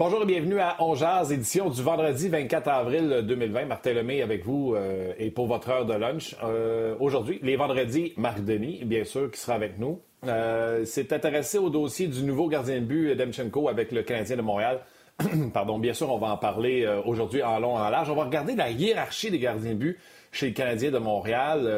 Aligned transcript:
Bonjour 0.00 0.22
et 0.22 0.24
bienvenue 0.24 0.58
à 0.58 0.76
On 0.78 0.94
Jazz, 0.94 1.30
édition 1.30 1.68
du 1.68 1.82
vendredi 1.82 2.30
24 2.30 2.68
avril 2.68 3.20
2020. 3.22 3.66
Martin 3.66 3.92
Lemay 3.92 4.22
avec 4.22 4.46
vous 4.46 4.72
euh, 4.74 5.12
et 5.18 5.30
pour 5.30 5.46
votre 5.46 5.68
heure 5.68 5.84
de 5.84 5.92
lunch. 5.92 6.34
Euh, 6.42 6.94
Aujourd'hui, 7.00 7.38
les 7.42 7.54
vendredis, 7.56 8.14
Marc 8.16 8.42
Denis, 8.42 8.80
bien 8.86 9.04
sûr, 9.04 9.30
qui 9.30 9.38
sera 9.38 9.56
avec 9.56 9.78
nous. 9.78 10.00
Euh, 10.26 10.86
C'est 10.86 11.12
intéressé 11.12 11.58
au 11.58 11.68
dossier 11.68 12.06
du 12.06 12.22
nouveau 12.22 12.48
gardien 12.48 12.76
de 12.76 12.86
but 12.86 13.14
Demchenko 13.14 13.68
avec 13.68 13.92
le 13.92 14.02
Canadien 14.02 14.38
de 14.38 14.40
Montréal. 14.40 14.80
Pardon, 15.52 15.78
bien 15.78 15.92
sûr, 15.92 16.10
on 16.10 16.16
va 16.16 16.28
en 16.28 16.38
parler 16.38 16.86
euh, 16.86 17.02
aujourd'hui 17.04 17.42
en 17.42 17.60
long, 17.60 17.76
en 17.76 17.90
large. 17.90 18.08
On 18.08 18.14
va 18.14 18.24
regarder 18.24 18.56
la 18.56 18.70
hiérarchie 18.70 19.30
des 19.30 19.38
gardiens 19.38 19.72
de 19.72 19.76
but 19.76 19.98
chez 20.32 20.46
le 20.46 20.52
Canadien 20.54 20.90
de 20.90 20.98
Montréal 20.98 21.68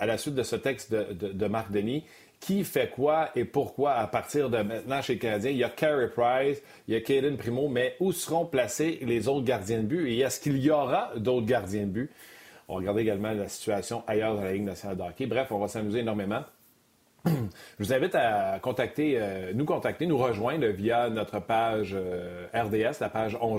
à 0.00 0.06
la 0.06 0.18
suite 0.18 0.34
de 0.34 0.42
ce 0.42 0.56
texte 0.56 0.90
de, 0.90 1.12
de, 1.12 1.32
de 1.32 1.46
Marc 1.46 1.70
Denis 1.70 2.02
qui 2.40 2.64
fait 2.64 2.90
quoi 2.90 3.30
et 3.34 3.44
pourquoi 3.44 3.94
à 3.94 4.06
partir 4.06 4.50
de 4.50 4.58
maintenant 4.58 5.02
chez 5.02 5.14
les 5.14 5.18
Canadiens. 5.18 5.50
Il 5.50 5.56
y 5.56 5.64
a 5.64 5.70
Carey 5.70 6.08
Price, 6.08 6.62
il 6.86 6.94
y 6.94 6.96
a 6.96 7.00
Caden 7.00 7.36
Primo, 7.36 7.68
mais 7.68 7.96
où 8.00 8.12
seront 8.12 8.46
placés 8.46 8.98
les 9.02 9.28
autres 9.28 9.44
gardiens 9.44 9.78
de 9.78 9.86
but 9.86 10.08
et 10.08 10.18
est-ce 10.20 10.40
qu'il 10.40 10.58
y 10.58 10.70
aura 10.70 11.10
d'autres 11.16 11.46
gardiens 11.46 11.82
de 11.82 11.90
but? 11.90 12.10
On 12.68 12.74
va 12.74 12.80
regarder 12.80 13.02
également 13.02 13.32
la 13.32 13.48
situation 13.48 14.02
ailleurs 14.06 14.34
dans 14.34 14.42
la 14.42 14.52
Ligue 14.52 14.64
nationale 14.64 14.96
de 14.96 15.02
hockey. 15.02 15.26
Bref, 15.26 15.50
on 15.50 15.58
va 15.58 15.68
s'amuser 15.68 16.00
énormément. 16.00 16.42
Je 17.26 17.30
vous 17.78 17.92
invite 17.92 18.14
à 18.14 18.58
contacter, 18.60 19.14
euh, 19.16 19.52
nous 19.54 19.64
contacter, 19.64 20.06
nous 20.06 20.18
rejoindre 20.18 20.66
via 20.66 21.08
notre 21.08 21.40
page 21.40 21.94
euh, 21.94 22.46
RDS, 22.54 23.00
la 23.00 23.08
page 23.08 23.36
On. 23.40 23.56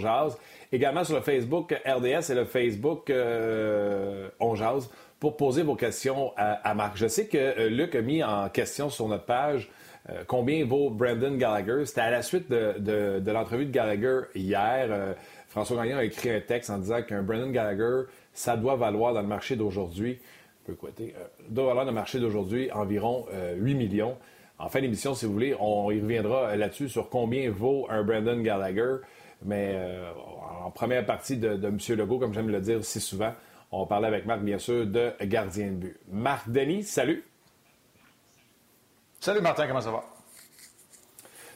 Également 0.72 1.04
sur 1.04 1.16
le 1.16 1.22
Facebook 1.22 1.74
RDS 1.86 2.32
et 2.32 2.36
le 2.36 2.46
Facebook 2.46 3.10
euh, 3.10 4.30
pour 5.20 5.36
poser 5.36 5.64
vos 5.64 5.76
questions 5.76 6.32
à, 6.38 6.74
Marc. 6.74 6.98
Je 6.98 7.08
sais 7.08 7.28
que 7.28 7.38
euh, 7.38 7.70
Luc 7.70 7.96
a 7.96 8.02
mis 8.02 8.24
en 8.24 8.50
question 8.50 8.90
sur 8.90 9.08
notre 9.08 9.26
page 9.26 9.70
euh, 10.10 10.24
combien 10.26 10.66
vaut 10.66 10.90
Brandon 10.90 11.36
Gallagher. 11.36 11.86
C'était 11.86 12.02
à 12.02 12.12
la 12.12 12.22
suite 12.22 12.50
de, 12.50 13.22
l'entrevue 13.32 13.66
de 13.66 13.72
Gallagher 13.72 14.22
hier. 14.34 14.88
Euh, 14.90 15.14
François 15.50 15.84
Gagnon 15.84 15.98
a 15.98 16.06
écrit 16.06 16.30
un 16.30 16.40
texte 16.40 16.70
en 16.70 16.78
disant 16.78 17.02
qu'un 17.02 17.22
Brandon 17.22 17.50
Gallagher, 17.50 18.08
ça 18.34 18.56
doit 18.56 18.76
valoir 18.76 19.14
dans 19.14 19.22
le 19.22 19.28
marché 19.28 19.56
d'aujourd'hui, 19.56 20.20
doit 20.68 21.66
valoir 21.66 21.86
dans 21.86 21.92
le 21.92 21.96
marché 21.96 22.20
d'aujourd'hui 22.20 22.72
environ 22.72 23.26
8 23.58 23.74
millions. 23.74 24.16
En 24.60 24.70
fin 24.70 24.82
d'émission, 24.82 25.16
si 25.16 25.26
vous 25.26 25.34
voulez, 25.34 25.56
on 25.60 25.90
y 25.90 26.00
reviendra 26.00 26.56
là-dessus 26.56 26.88
sur 26.88 27.10
combien 27.10 27.50
vaut 27.50 27.88
un 27.90 28.04
Brandon 28.04 28.40
Gallagher. 28.40 28.98
Mais 29.44 29.76
en 30.64 30.70
première 30.70 31.04
partie 31.08 31.38
de, 31.38 31.56
de 31.56 31.68
M. 31.68 31.78
Legault, 31.98 32.20
comme 32.20 32.34
j'aime 32.34 32.50
le 32.50 32.62
dire 32.62 32.86
si 32.86 33.00
souvent, 33.00 33.34
on 33.72 33.82
va 33.82 33.86
parler 33.86 34.08
avec 34.08 34.26
Marc, 34.26 34.42
bien 34.42 34.58
sûr, 34.58 34.86
de 34.86 35.12
gardien 35.24 35.68
de 35.68 35.76
but. 35.76 35.98
Marc 36.12 36.50
Denis, 36.50 36.84
salut. 36.84 37.24
Salut 39.20 39.42
Martin, 39.42 39.68
comment 39.68 39.82
ça 39.82 39.92
va? 39.92 40.04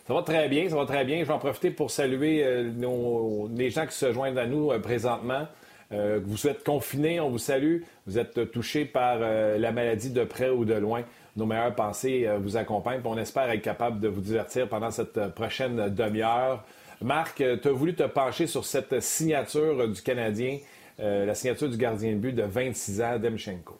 Ça 0.06 0.14
va 0.14 0.22
très 0.22 0.50
bien, 0.50 0.70
ça 0.70 0.76
va 0.76 0.86
très 0.86 1.06
bien. 1.06 1.20
Je 1.20 1.26
vais 1.26 1.34
en 1.34 1.40
profiter 1.40 1.72
pour 1.72 1.90
saluer 1.90 2.44
euh, 2.44 2.70
nos, 2.72 3.50
les 3.56 3.70
gens 3.70 3.88
qui 3.88 3.96
se 3.96 4.12
joignent 4.12 4.38
à 4.38 4.46
nous 4.46 4.72
euh, 4.72 4.80
présentement. 4.80 5.48
Euh, 5.94 6.20
vous 6.24 6.48
êtes 6.48 6.64
confinés, 6.64 7.20
on 7.20 7.30
vous 7.30 7.38
salue. 7.38 7.82
Vous 8.06 8.18
êtes 8.18 8.52
touchés 8.52 8.84
par 8.84 9.20
euh, 9.22 9.58
la 9.58 9.72
maladie 9.72 10.10
de 10.10 10.24
près 10.24 10.50
ou 10.50 10.66
de 10.66 10.74
loin. 10.74 11.04
Nos 11.38 11.46
meilleures 11.46 11.74
pensées 11.74 12.28
euh, 12.28 12.38
vous 12.38 12.58
accompagnent. 12.58 13.02
On 13.06 13.18
espère 13.18 13.50
être 13.50 13.62
capable 13.62 14.00
de 14.00 14.08
vous 14.08 14.22
divertir 14.22 14.68
pendant 14.68 14.92
cette 14.92 15.18
euh, 15.18 15.30
prochaine 15.30 15.90
demi-heure. 15.90 16.66
Marc, 17.02 17.38
tu 17.38 17.68
as 17.68 17.72
voulu 17.72 17.96
te 17.96 18.04
pencher 18.04 18.48
sur 18.48 18.66
cette 18.66 19.02
signature 19.02 19.88
du 19.90 20.02
Canadien, 20.02 20.58
la 21.00 21.36
signature 21.36 21.70
du 21.70 21.78
gardien 21.78 22.12
de 22.12 22.18
but 22.18 22.34
de 22.34 22.44
26 22.44 23.02
ans, 23.02 23.18
Demchenko. 23.20 23.78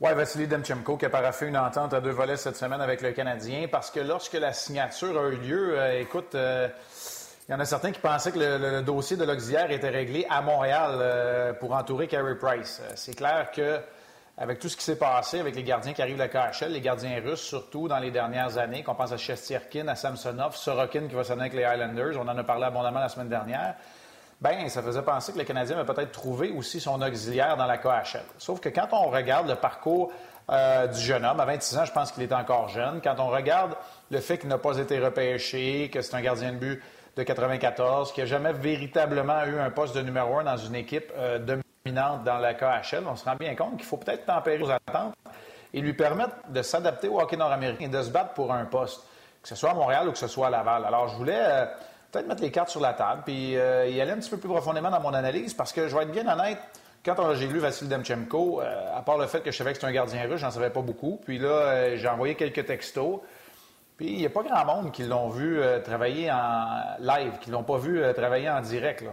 Oui, 0.00 0.14
Vassili 0.14 0.46
Demchenko 0.46 0.96
qui 0.96 1.04
a 1.04 1.10
paraffé 1.10 1.46
une 1.46 1.58
entente 1.58 1.92
à 1.92 2.00
deux 2.00 2.10
volets 2.10 2.38
cette 2.38 2.56
semaine 2.56 2.80
avec 2.80 3.02
le 3.02 3.12
Canadien 3.12 3.66
parce 3.70 3.90
que 3.90 4.00
lorsque 4.00 4.32
la 4.32 4.54
signature 4.54 5.18
a 5.18 5.28
eu 5.28 5.36
lieu, 5.36 5.78
euh, 5.78 6.00
écoute, 6.00 6.34
euh, 6.34 6.68
il 7.50 7.52
y 7.52 7.56
en 7.56 7.58
a 7.58 7.64
certains 7.64 7.90
qui 7.90 7.98
pensaient 7.98 8.30
que 8.30 8.38
le, 8.38 8.80
dossier 8.82 9.16
de 9.16 9.24
l'auxiliaire 9.24 9.72
était 9.72 9.88
réglé 9.88 10.24
à 10.30 10.40
Montréal 10.40 10.92
euh, 10.94 11.52
pour 11.52 11.72
entourer 11.72 12.06
Carey 12.06 12.36
Price. 12.36 12.80
Euh, 12.80 12.92
c'est 12.94 13.16
clair 13.16 13.50
que 13.50 13.80
avec 14.38 14.60
tout 14.60 14.68
ce 14.68 14.76
qui 14.76 14.84
s'est 14.84 14.96
passé 14.96 15.40
avec 15.40 15.56
les 15.56 15.64
gardiens 15.64 15.92
qui 15.92 16.00
arrivent 16.00 16.14
de 16.16 16.22
la 16.22 16.28
KHL, 16.28 16.70
les 16.70 16.80
gardiens 16.80 17.20
russes 17.20 17.40
surtout 17.40 17.88
dans 17.88 17.98
les 17.98 18.12
dernières 18.12 18.56
années, 18.56 18.84
qu'on 18.84 18.94
pense 18.94 19.10
à 19.10 19.16
Shestierkin, 19.16 19.88
à 19.88 19.96
Samsonov, 19.96 20.54
Sorokin 20.54 21.08
qui 21.08 21.14
va 21.16 21.24
s'en 21.24 21.40
avec 21.40 21.52
les 21.52 21.64
Highlanders, 21.64 22.16
on 22.18 22.28
en 22.28 22.38
a 22.38 22.44
parlé 22.44 22.66
abondamment 22.66 23.00
la 23.00 23.08
semaine 23.08 23.28
dernière. 23.28 23.74
Ben, 24.40 24.68
ça 24.70 24.82
faisait 24.82 25.02
penser 25.02 25.32
que 25.32 25.38
le 25.38 25.44
Canadien 25.44 25.76
va 25.76 25.84
peut-être 25.84 26.12
trouver 26.12 26.50
aussi 26.50 26.80
son 26.80 27.02
auxiliaire 27.02 27.58
dans 27.58 27.66
la 27.66 27.76
KHL. 27.76 28.24
Sauf 28.38 28.58
que 28.58 28.70
quand 28.70 28.88
on 28.92 29.10
regarde 29.10 29.48
le 29.48 29.56
parcours 29.56 30.10
euh, 30.50 30.86
du 30.86 30.98
jeune 30.98 31.26
homme, 31.26 31.40
à 31.40 31.44
26 31.44 31.76
ans, 31.76 31.84
je 31.84 31.92
pense 31.92 32.10
qu'il 32.10 32.22
est 32.22 32.32
encore 32.32 32.68
jeune. 32.68 33.02
Quand 33.04 33.16
on 33.18 33.28
regarde 33.28 33.76
le 34.10 34.18
fait 34.20 34.38
qu'il 34.38 34.48
n'a 34.48 34.56
pas 34.56 34.78
été 34.78 34.98
repêché, 34.98 35.90
que 35.92 36.00
c'est 36.00 36.14
un 36.14 36.22
gardien 36.22 36.52
de 36.52 36.56
but 36.56 36.82
de 37.16 37.22
94, 37.22 38.12
qui 38.12 38.20
n'a 38.20 38.26
jamais 38.26 38.54
véritablement 38.54 39.44
eu 39.44 39.58
un 39.58 39.70
poste 39.70 39.94
de 39.94 40.00
numéro 40.00 40.38
un 40.38 40.44
dans 40.44 40.56
une 40.56 40.74
équipe 40.74 41.12
euh, 41.18 41.38
dominante 41.38 42.24
dans 42.24 42.38
la 42.38 42.54
KHL, 42.54 43.04
on 43.06 43.16
se 43.16 43.24
rend 43.26 43.36
bien 43.36 43.54
compte 43.54 43.76
qu'il 43.76 43.84
faut 43.84 43.98
peut-être 43.98 44.24
tempérer 44.24 44.62
aux 44.62 44.70
attentes 44.70 45.14
et 45.74 45.82
lui 45.82 45.92
permettre 45.92 46.36
de 46.48 46.62
s'adapter 46.62 47.08
au 47.08 47.20
hockey 47.20 47.36
nord-américain 47.36 47.84
et 47.84 47.88
de 47.88 48.02
se 48.02 48.10
battre 48.10 48.32
pour 48.32 48.52
un 48.52 48.64
poste, 48.64 49.02
que 49.42 49.48
ce 49.48 49.54
soit 49.54 49.70
à 49.70 49.74
Montréal 49.74 50.08
ou 50.08 50.12
que 50.12 50.18
ce 50.18 50.28
soit 50.28 50.46
à 50.46 50.50
Laval. 50.50 50.84
Alors, 50.86 51.08
je 51.08 51.16
voulais 51.16 51.38
euh, 51.38 51.66
peut-être 52.10 52.26
mettre 52.26 52.42
les 52.42 52.50
cartes 52.50 52.70
sur 52.70 52.80
la 52.80 52.92
table 52.92 53.22
puis 53.24 53.56
euh, 53.56 53.86
y 53.88 54.00
aller 54.00 54.12
un 54.12 54.16
petit 54.16 54.30
peu 54.30 54.36
plus 54.38 54.48
profondément 54.48 54.90
dans 54.90 55.00
mon 55.00 55.14
analyse 55.14 55.54
parce 55.54 55.72
que 55.72 55.88
je 55.88 55.96
vais 55.96 56.02
être 56.02 56.12
bien 56.12 56.26
honnête. 56.26 56.58
Quand 57.04 57.14
on- 57.18 57.34
j'ai 57.34 57.46
lu 57.46 57.58
Vassili 57.60 57.88
Demchenko, 57.88 58.60
euh, 58.60 58.96
à 58.96 59.00
part 59.02 59.16
le 59.18 59.26
fait 59.26 59.40
que 59.40 59.50
je 59.50 59.56
savais 59.56 59.70
que 59.70 59.76
c'était 59.76 59.86
un 59.86 59.92
gardien 59.92 60.22
russe, 60.28 60.40
j'en 60.40 60.50
savais 60.50 60.70
pas 60.70 60.82
beaucoup. 60.82 61.20
Puis 61.24 61.38
là, 61.38 61.48
euh, 61.48 61.96
j'ai 61.96 62.08
envoyé 62.08 62.34
quelques 62.34 62.66
textos. 62.66 63.20
Puis 63.96 64.08
il 64.08 64.16
n'y 64.18 64.26
a 64.26 64.30
pas 64.30 64.42
grand 64.42 64.64
monde 64.64 64.92
qui 64.92 65.04
l'ont 65.04 65.28
vu 65.28 65.60
euh, 65.62 65.78
travailler 65.80 66.30
en 66.30 66.68
live, 67.00 67.32
qui 67.40 67.50
l'ont 67.50 67.62
pas 67.64 67.78
vu 67.78 68.02
euh, 68.02 68.12
travailler 68.12 68.50
en 68.50 68.60
direct. 68.60 69.04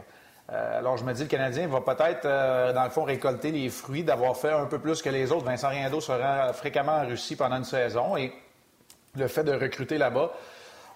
Euh, 0.50 0.80
alors 0.80 0.96
je 0.97 1.03
me 1.03 1.13
dis, 1.13 1.24
le 1.24 1.28
Canadien 1.28 1.68
va 1.68 1.81
peut-être, 1.81 2.25
euh, 2.25 2.72
dans 2.74 2.84
le 2.86 2.90
fond, 2.90 3.03
récolter 3.03 3.52
les 3.52 3.68
fruits 3.69 4.03
d'avoir 4.03 4.36
fait 4.38 4.52
un 4.52 4.66
peu 4.66 4.80
plus 4.80 5.02
que 5.02 5.09
les 5.09 5.31
autres. 5.31 5.44
Vincent 5.46 5.68
Riendo 5.69 6.00
se 6.00 6.12
rend 6.13 6.53
fréquemment 6.53 6.94
en 6.94 7.06
Russie 7.06 7.36
pendant 7.36 7.57
une 7.57 7.66
saison 7.66 8.16
et 8.16 8.34
le 9.16 9.28
fait 9.28 9.44
de 9.44 9.52
recruter 9.53 9.97
là-bas 9.97 10.31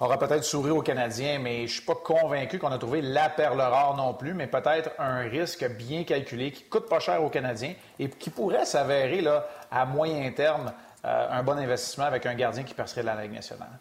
aura 0.01 0.17
peut-être 0.17 0.43
souri 0.43 0.71
aux 0.71 0.81
Canadiens, 0.81 1.39
mais 1.39 1.67
je 1.67 1.73
suis 1.73 1.85
pas 1.85 1.95
convaincu 1.95 2.57
qu'on 2.57 2.71
a 2.71 2.77
trouvé 2.77 3.01
la 3.01 3.29
perle 3.29 3.61
rare 3.61 3.95
non 3.95 4.13
plus, 4.13 4.33
mais 4.33 4.47
peut-être 4.47 4.89
un 4.97 5.21
risque 5.21 5.67
bien 5.77 6.03
calculé 6.03 6.51
qui 6.51 6.63
coûte 6.63 6.89
pas 6.89 6.99
cher 6.99 7.23
aux 7.23 7.29
Canadiens 7.29 7.73
et 7.99 8.09
qui 8.09 8.31
pourrait 8.31 8.65
s'avérer 8.65 9.23
à 9.69 9.85
moyen 9.85 10.31
terme 10.31 10.73
euh, 11.05 11.27
un 11.29 11.43
bon 11.43 11.57
investissement 11.57 12.05
avec 12.05 12.25
un 12.25 12.33
gardien 12.33 12.63
qui 12.63 12.73
percerait 12.73 13.03
la 13.03 13.21
Ligue 13.21 13.33
nationale. 13.33 13.79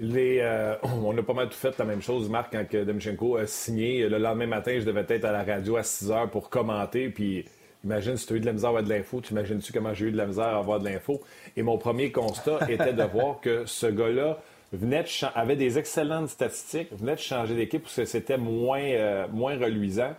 Euh, 0.00 0.76
on 0.82 1.16
a 1.16 1.22
pas 1.22 1.34
mal 1.34 1.48
tout 1.48 1.58
fait 1.58 1.76
la 1.78 1.84
même 1.84 2.02
chose, 2.02 2.28
Marc, 2.28 2.52
quand 2.52 2.84
Demchenko 2.84 3.36
a 3.36 3.46
signé. 3.46 4.08
Le 4.08 4.18
lendemain 4.18 4.46
matin, 4.46 4.76
je 4.78 4.84
devais 4.84 5.06
être 5.08 5.24
à 5.24 5.32
la 5.32 5.44
radio 5.44 5.76
à 5.76 5.82
6 5.82 6.10
heures 6.10 6.30
pour 6.30 6.50
commenter. 6.50 7.08
Puis 7.10 7.44
imagine 7.84 8.16
si 8.16 8.26
tu 8.26 8.34
as 8.34 8.36
eu 8.36 8.40
de 8.40 8.46
la 8.46 8.52
misère 8.52 8.68
à 8.68 8.70
avoir 8.70 8.82
de 8.84 8.88
l'info. 8.88 9.20
Tu 9.20 9.32
imagines-tu 9.32 9.72
comment 9.72 9.94
j'ai 9.94 10.06
eu 10.06 10.12
de 10.12 10.16
la 10.16 10.26
misère 10.26 10.44
à 10.44 10.58
avoir 10.58 10.80
de 10.80 10.84
l'info? 10.84 11.20
Et 11.56 11.62
mon 11.62 11.78
premier 11.78 12.12
constat 12.12 12.58
était 12.68 12.92
de 12.92 13.02
voir 13.02 13.40
que 13.40 13.64
ce 13.66 13.86
gars-là 13.86 14.38
venait 14.72 15.02
de 15.02 15.38
avait 15.38 15.56
des 15.56 15.78
excellentes 15.78 16.28
statistiques, 16.28 16.88
venait 16.92 17.14
de 17.14 17.20
changer 17.20 17.54
d'équipe 17.54 17.82
parce 17.82 17.96
que 17.96 18.04
c'était 18.04 18.38
moins, 18.38 18.82
euh, 18.82 19.26
moins 19.28 19.58
reluisant. 19.58 20.14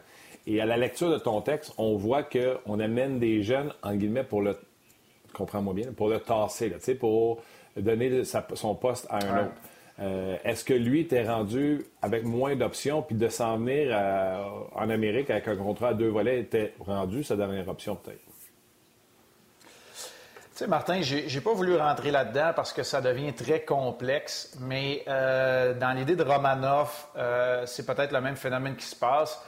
Et 0.45 0.59
à 0.61 0.65
la 0.65 0.77
lecture 0.77 1.09
de 1.09 1.17
ton 1.17 1.41
texte, 1.41 1.73
on 1.77 1.95
voit 1.95 2.23
qu'on 2.23 2.79
amène 2.79 3.17
des 3.19 3.43
jeunes, 3.43 3.73
en 3.81 3.95
guillemets, 3.95 4.25
pour 4.25 4.41
le 4.41 4.57
comprends-moi 5.33 5.73
bien, 5.73 5.91
pour 5.91 6.09
le 6.09 6.19
tasser, 6.19 6.69
là, 6.69 6.77
pour 6.99 7.41
donner 7.75 8.23
son 8.23 8.75
poste 8.75 9.07
à 9.09 9.17
un 9.17 9.45
autre. 9.45 9.53
Euh, 9.99 10.37
est-ce 10.43 10.65
que 10.65 10.73
lui 10.73 11.01
était 11.01 11.23
rendu 11.23 11.85
avec 12.01 12.23
moins 12.23 12.55
d'options, 12.55 13.03
puis 13.03 13.15
de 13.15 13.27
s'en 13.29 13.57
venir 13.57 13.89
euh, 13.91 14.43
en 14.73 14.89
Amérique 14.89 15.29
avec 15.29 15.47
un 15.47 15.55
contrat 15.55 15.89
à 15.89 15.93
deux 15.93 16.07
volets 16.09 16.39
était 16.39 16.73
rendu 16.79 17.23
sa 17.23 17.35
dernière 17.35 17.67
option 17.67 17.95
peut-être? 17.95 18.19
Tu 19.61 20.59
sais, 20.59 20.67
Martin, 20.67 21.01
j'ai 21.01 21.41
pas 21.41 21.53
voulu 21.53 21.75
rentrer 21.75 22.11
là-dedans 22.11 22.51
parce 22.55 22.73
que 22.73 22.83
ça 22.83 23.01
devient 23.01 23.33
très 23.33 23.61
complexe, 23.61 24.55
mais 24.59 25.03
euh, 25.07 25.73
dans 25.73 25.91
l'idée 25.93 26.15
de 26.15 26.23
Romanov, 26.23 27.07
c'est 27.65 27.85
peut-être 27.87 28.11
le 28.11 28.21
même 28.21 28.35
phénomène 28.35 28.75
qui 28.75 28.85
se 28.85 28.95
passe. 28.95 29.43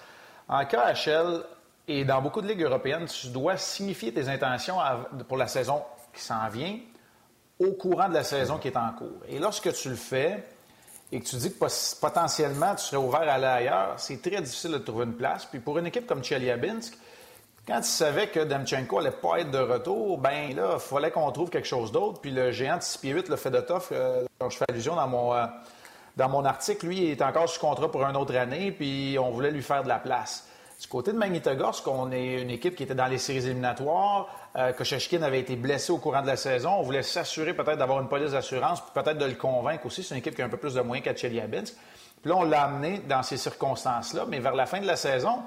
En 0.48 0.66
KHL 0.66 1.44
et 1.88 2.06
dans 2.06 2.22
beaucoup 2.24 2.42
de 2.42 2.48
ligues 2.48 2.64
européennes, 2.64 3.06
tu 3.06 3.28
dois 3.28 3.58
signifier 3.58 4.14
tes 4.14 4.30
intentions 4.30 4.78
pour 5.28 5.38
la 5.38 5.46
saison 5.46 5.84
qui 6.12 6.22
s'en 6.22 6.48
vient 6.50 6.80
au 7.60 7.72
courant 7.74 8.10
de 8.10 8.14
la 8.14 8.24
saison 8.24 8.58
qui 8.58 8.68
est 8.68 8.78
en 8.78 8.92
cours. 8.92 9.22
Et 9.28 9.40
lorsque 9.40 9.72
tu 9.74 9.90
le 9.90 9.96
fais 9.96 10.44
et 11.12 11.20
que 11.20 11.26
tu 11.26 11.36
dis 11.38 11.54
que 11.54 12.00
potentiellement 12.00 12.76
tu 12.76 12.84
serais 12.84 12.98
ouvert 12.98 13.22
à 13.22 13.34
aller 13.34 13.46
ailleurs, 13.46 13.94
c'est 13.98 14.22
très 14.22 14.42
difficile 14.42 14.72
de 14.72 14.78
trouver 14.80 15.06
une 15.06 15.16
place. 15.16 15.46
Puis 15.46 15.60
pour 15.60 15.78
une 15.78 15.88
équipe 15.88 16.08
comme 16.08 16.24
Chelyabinsk, 16.24 16.98
quand 17.68 17.82
tu 17.82 17.88
savais 17.88 18.28
que 18.28 18.42
Demchenko 18.42 19.00
allait 19.00 19.12
pas 19.12 19.40
être 19.40 19.50
de 19.50 19.58
retour, 19.58 20.20
ben 20.20 20.56
là, 20.56 20.74
il 20.76 20.80
fallait 20.80 21.10
qu'on 21.10 21.32
trouve 21.32 21.50
quelque 21.50 21.68
chose 21.68 21.92
d'autre. 21.92 22.22
Puis 22.22 22.32
le 22.32 22.52
géant 22.52 22.78
de 22.78 22.84
6 22.84 22.98
pieds 23.00 23.12
8, 23.12 23.30
le 23.30 23.36
Fedotov, 23.38 23.90
euh, 23.92 24.24
dont 24.40 24.50
je 24.50 24.58
fais 24.58 24.66
allusion 24.70 24.96
dans 24.96 25.08
mon, 25.08 25.34
euh, 25.34 25.46
dans 26.16 26.30
mon 26.30 26.46
article, 26.46 26.86
lui, 26.86 26.98
il 26.98 27.12
est 27.12 27.22
encore 27.24 27.50
sous 27.50 27.60
contrat 27.60 27.90
pour 27.90 28.04
une 28.04 28.16
autre 28.16 28.36
année, 28.36 28.72
puis 28.72 29.18
on 29.20 29.32
voulait 29.32 29.50
lui 29.50 29.64
faire 29.64 29.84
de 29.84 29.88
la 29.88 29.98
place. 29.98 30.48
Du 30.80 30.88
côté 30.88 31.12
de 31.12 31.18
Magnitogorsk, 31.18 31.88
on 31.88 32.12
est 32.12 32.42
une 32.42 32.52
équipe 32.52 32.76
qui 32.76 32.84
était 32.84 32.96
dans 32.96 33.08
les 33.08 33.18
séries 33.18 33.46
éliminatoires. 33.46 34.28
Euh, 34.58 34.72
avait 35.22 35.40
été 35.40 35.58
blessé 35.58 35.92
au 35.92 35.98
courant 35.98 36.22
de 36.22 36.28
la 36.28 36.38
saison. 36.38 36.76
On 36.80 36.82
voulait 36.82 37.02
s'assurer 37.02 37.54
peut-être 37.54 37.78
d'avoir 37.78 38.00
une 38.02 38.08
police 38.08 38.32
d'assurance, 38.32 38.80
puis 38.80 38.92
peut-être 38.94 39.18
de 39.18 39.26
le 39.26 39.34
convaincre 39.34 39.86
aussi. 39.86 40.02
C'est 40.02 40.16
une 40.16 40.20
équipe 40.20 40.34
qui 40.34 40.42
a 40.42 40.46
un 40.46 40.50
peu 40.50 40.58
plus 40.58 40.76
de 40.76 40.82
moyens 40.82 41.04
qu'à 41.04 41.16
Chelyabinsk. 41.16 41.74
Puis 42.22 42.32
là, 42.32 42.38
on 42.38 42.44
l'a 42.44 42.64
amené 42.64 43.00
dans 43.00 43.22
ces 43.22 43.36
circonstances-là. 43.36 44.26
Mais 44.30 44.40
vers 44.40 44.56
la 44.56 44.66
fin 44.66 44.80
de 44.80 44.88
la 44.88 44.96
saison, 44.96 45.44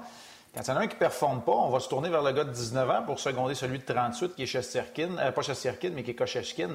quand 0.53 0.61
il 0.61 0.67
y 0.67 0.71
en 0.71 0.77
a 0.77 0.79
un 0.81 0.87
qui 0.87 0.93
ne 0.93 0.99
performe 0.99 1.41
pas, 1.41 1.51
on 1.51 1.69
va 1.69 1.79
se 1.79 1.89
tourner 1.89 2.09
vers 2.09 2.21
le 2.21 2.31
gars 2.33 2.43
de 2.43 2.51
19 2.51 2.89
ans 2.89 3.03
pour 3.03 3.19
seconder 3.19 3.55
celui 3.55 3.79
de 3.79 3.83
38 3.83 4.35
qui 4.35 4.43
est 4.43 4.45
Chesterkin, 4.45 5.17
euh, 5.17 5.31
pas 5.31 5.41
Chesterkin, 5.41 5.89
mais 5.93 6.03
qui 6.03 6.11
est. 6.11 6.67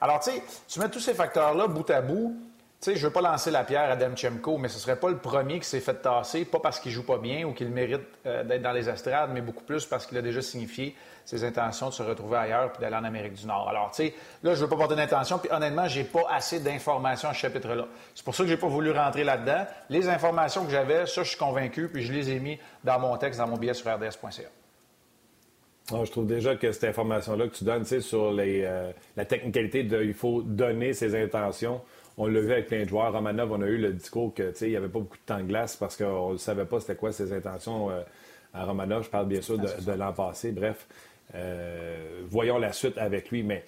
Alors, 0.00 0.20
tu 0.20 0.30
tu 0.68 0.78
mets 0.78 0.88
tous 0.88 1.00
ces 1.00 1.14
facteurs-là 1.14 1.66
bout 1.66 1.90
à 1.90 2.00
bout, 2.02 2.36
sais, 2.80 2.96
je 2.96 3.06
veux 3.06 3.12
pas 3.12 3.20
lancer 3.20 3.50
la 3.50 3.62
pierre 3.62 3.90
à 3.90 3.96
Demchemko, 3.96 4.56
mais 4.56 4.68
ce 4.68 4.78
serait 4.78 4.96
pas 4.96 5.10
le 5.10 5.18
premier 5.18 5.60
qui 5.60 5.68
s'est 5.68 5.80
fait 5.80 6.00
tasser, 6.00 6.46
pas 6.46 6.60
parce 6.60 6.80
qu'il 6.80 6.92
joue 6.92 7.04
pas 7.04 7.18
bien 7.18 7.44
ou 7.44 7.52
qu'il 7.52 7.68
mérite 7.68 8.00
euh, 8.24 8.42
d'être 8.42 8.62
dans 8.62 8.72
les 8.72 8.88
estrades, 8.88 9.30
mais 9.34 9.42
beaucoup 9.42 9.64
plus 9.64 9.84
parce 9.84 10.06
qu'il 10.06 10.16
a 10.16 10.22
déjà 10.22 10.40
signifié 10.40 10.96
ses 11.26 11.44
intentions 11.44 11.90
de 11.90 11.94
se 11.94 12.02
retrouver 12.02 12.38
ailleurs 12.38 12.72
puis 12.72 12.80
d'aller 12.80 12.96
en 12.96 13.04
Amérique 13.04 13.34
du 13.34 13.46
Nord. 13.46 13.68
Alors, 13.68 13.90
tu 13.90 14.04
sais, 14.04 14.14
là, 14.42 14.54
je 14.54 14.62
veux 14.62 14.68
pas 14.68 14.76
porter 14.76 14.96
d'intention, 14.96 15.38
puis 15.38 15.50
honnêtement, 15.52 15.86
j'ai 15.88 16.04
pas 16.04 16.22
assez 16.30 16.58
d'informations 16.58 17.28
à 17.28 17.34
ce 17.34 17.38
chapitre-là. 17.38 17.86
C'est 18.14 18.24
pour 18.24 18.34
ça 18.34 18.44
que 18.44 18.48
j'ai 18.48 18.56
pas 18.56 18.66
voulu 18.66 18.92
rentrer 18.92 19.24
là-dedans. 19.24 19.66
Les 19.90 20.08
informations 20.08 20.64
que 20.64 20.70
j'avais, 20.70 21.06
ça, 21.06 21.22
je 21.22 21.28
suis 21.28 21.38
convaincu, 21.38 21.88
puis 21.88 22.02
je 22.02 22.12
les 22.12 22.30
ai 22.30 22.40
mis 22.40 22.58
dans 22.82 22.98
mon 22.98 23.16
texte, 23.18 23.40
dans 23.40 23.46
mon 23.46 23.58
billet 23.58 23.74
sur 23.74 23.94
rds.ca. 23.94 24.48
Ah, 25.92 26.04
je 26.04 26.10
trouve 26.10 26.26
déjà 26.26 26.56
que 26.56 26.72
cette 26.72 26.84
information-là 26.84 27.48
que 27.48 27.54
tu 27.54 27.64
donnes, 27.64 27.82
tu 27.82 27.88
sais, 27.88 28.00
sur 28.00 28.34
euh, 28.38 28.92
la 29.16 29.24
technicalité 29.24 29.82
de 29.82 30.02
il 30.02 30.14
faut 30.14 30.40
donner 30.40 30.94
ses 30.94 31.20
intentions 31.20 31.82
on 32.20 32.26
l'a 32.26 32.40
vu 32.40 32.52
avec 32.52 32.66
plein 32.66 32.84
de 32.84 32.88
joueurs. 32.88 33.12
Romanov, 33.14 33.50
on 33.50 33.62
a 33.62 33.66
eu 33.66 33.78
le 33.78 33.94
discours 33.94 34.34
qu'il 34.34 34.68
n'y 34.68 34.76
avait 34.76 34.88
pas 34.88 34.98
beaucoup 34.98 35.16
de 35.16 35.22
temps 35.24 35.38
de 35.38 35.44
glace 35.44 35.76
parce 35.76 35.96
qu'on 35.96 36.32
ne 36.32 36.36
savait 36.36 36.66
pas 36.66 36.78
c'était 36.78 36.94
quoi 36.94 37.12
ses 37.12 37.32
intentions 37.32 37.90
euh, 37.90 38.02
à 38.52 38.66
Romanov. 38.66 39.04
Je 39.04 39.08
parle 39.08 39.26
bien 39.26 39.40
sûr 39.40 39.58
de, 39.58 39.92
l'an 39.92 40.12
passé. 40.12 40.52
Bref, 40.52 40.86
euh, 41.34 42.20
voyons 42.28 42.58
la 42.58 42.74
suite 42.74 42.98
avec 42.98 43.30
lui. 43.30 43.42
Mais 43.42 43.64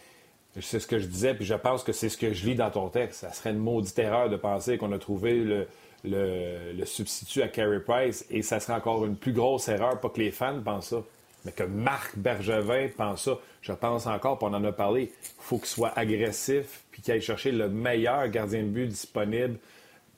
c'est 0.61 0.81
ce 0.81 0.87
que 0.87 0.99
je 0.99 1.07
disais, 1.07 1.33
puis 1.33 1.47
je 1.47 1.55
pense 1.55 1.83
que 1.83 1.93
c'est 1.93 2.11
ce 2.11 2.19
que 2.19 2.35
je 2.35 2.45
lis 2.45 2.55
dans 2.55 2.71
ton 2.71 2.91
texte. 2.91 3.21
Ça 3.21 3.33
serait 3.33 3.53
une 3.53 3.59
maudite 3.59 3.99
erreur 3.99 4.29
de 4.29 4.37
penser 4.37 4.77
qu'on 4.77 4.93
a 4.93 4.99
trouvé 4.99 5.33
le, 5.33 5.67
le, 6.05 6.85
substitut 6.85 7.41
à 7.41 7.49
Carey 7.49 7.81
Price 7.81 8.27
et 8.29 8.43
ça 8.43 8.61
serait 8.61 8.75
encore 8.75 9.07
une 9.07 9.17
plus 9.17 9.33
grosse 9.33 9.67
erreur, 9.69 9.99
pas 9.99 10.11
que 10.11 10.21
les 10.21 10.31
fans 10.31 10.61
pensent 10.63 10.91
ça, 10.91 11.03
mais 11.45 11.53
que 11.53 11.65
Marc 11.65 12.17
Bergevin 12.17 12.89
pense 12.97 13.25
ça. 13.25 13.39
Je 13.63 13.73
pense 13.73 14.07
encore, 14.07 14.39
puis 14.39 14.49
on 14.51 14.55
en 14.55 14.65
a 14.65 14.73
parlé, 14.73 15.13
faut 15.39 15.59
qu'il 15.59 15.67
soit 15.67 15.93
agressif, 15.97 16.83
puis 16.91 17.03
qu'il 17.03 17.15
aille 17.15 17.21
chercher 17.21 17.53
le 17.53 17.69
meilleur 17.69 18.29
gardien 18.29 18.63
de 18.63 18.69
but 18.69 18.87
disponible, 18.87 19.59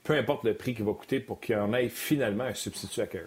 peu 0.02 0.14
importe 0.14 0.44
le 0.44 0.54
prix 0.54 0.74
qu'il 0.74 0.84
va 0.84 0.92
coûter 0.92 1.20
pour 1.20 1.40
qu'il 1.40 1.56
en 1.56 1.72
ait 1.72 1.88
finalement 1.88 2.44
un 2.44 2.54
substitut 2.54 3.00
à 3.00 3.06
Carey. 3.06 3.24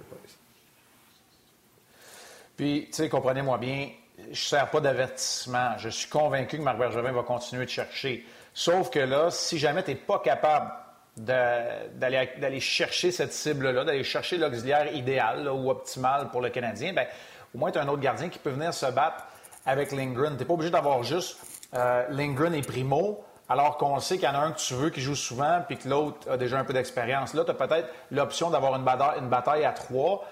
Puis, 2.55 2.85
tu 2.87 2.93
sais, 2.93 3.09
comprenez-moi 3.09 3.57
bien, 3.57 3.89
je 4.17 4.29
ne 4.29 4.35
sers 4.35 4.69
pas 4.69 4.79
d'avertissement. 4.79 5.77
Je 5.77 5.89
suis 5.89 6.09
convaincu 6.09 6.57
que 6.57 6.63
Marc 6.63 6.79
Bergevin 6.79 7.11
va 7.11 7.23
continuer 7.23 7.65
de 7.65 7.69
chercher. 7.69 8.25
Sauf 8.53 8.89
que 8.89 8.99
là, 8.99 9.29
si 9.29 9.59
jamais 9.59 9.83
tu 9.83 9.91
n'es 9.91 9.95
pas 9.95 10.19
capable 10.19 10.71
d'aller 11.15 12.59
chercher 12.59 13.11
cette 13.11 13.33
cible-là, 13.33 13.83
d'aller 13.83 14.03
chercher 14.03 14.37
l'auxiliaire 14.37 14.91
idéal 14.95 15.47
ou 15.47 15.69
optimal 15.69 16.29
pour 16.29 16.41
le 16.41 16.49
Canadien, 16.49 16.93
bien, 16.93 17.05
au 17.53 17.57
moins 17.57 17.71
tu 17.71 17.79
as 17.79 17.81
un 17.81 17.87
autre 17.87 18.01
gardien 18.01 18.29
qui 18.29 18.39
peut 18.39 18.49
venir 18.49 18.73
se 18.73 18.85
battre 18.87 19.25
avec 19.65 19.91
Lindgren. 19.91 20.33
Tu 20.33 20.39
n'es 20.39 20.45
pas 20.45 20.53
obligé 20.53 20.71
d'avoir 20.71 21.03
juste 21.03 21.37
euh, 21.73 22.05
Lindgren 22.09 22.53
et 22.53 22.61
Primo, 22.61 23.23
alors 23.49 23.77
qu'on 23.77 23.99
sait 23.99 24.15
qu'il 24.15 24.25
y 24.25 24.31
en 24.31 24.35
a 24.35 24.39
un 24.39 24.51
que 24.51 24.59
tu 24.59 24.73
veux 24.73 24.89
qui 24.89 25.01
joue 25.01 25.15
souvent 25.15 25.61
puis 25.67 25.77
que 25.77 25.87
l'autre 25.87 26.29
a 26.29 26.37
déjà 26.37 26.57
un 26.57 26.63
peu 26.63 26.73
d'expérience. 26.73 27.33
Là, 27.33 27.43
tu 27.43 27.51
as 27.51 27.53
peut-être 27.53 27.89
l'option 28.11 28.49
d'avoir 28.49 28.75
une 28.75 29.29
bataille, 29.29 29.65
à 29.65 29.71
trois. 29.71 30.25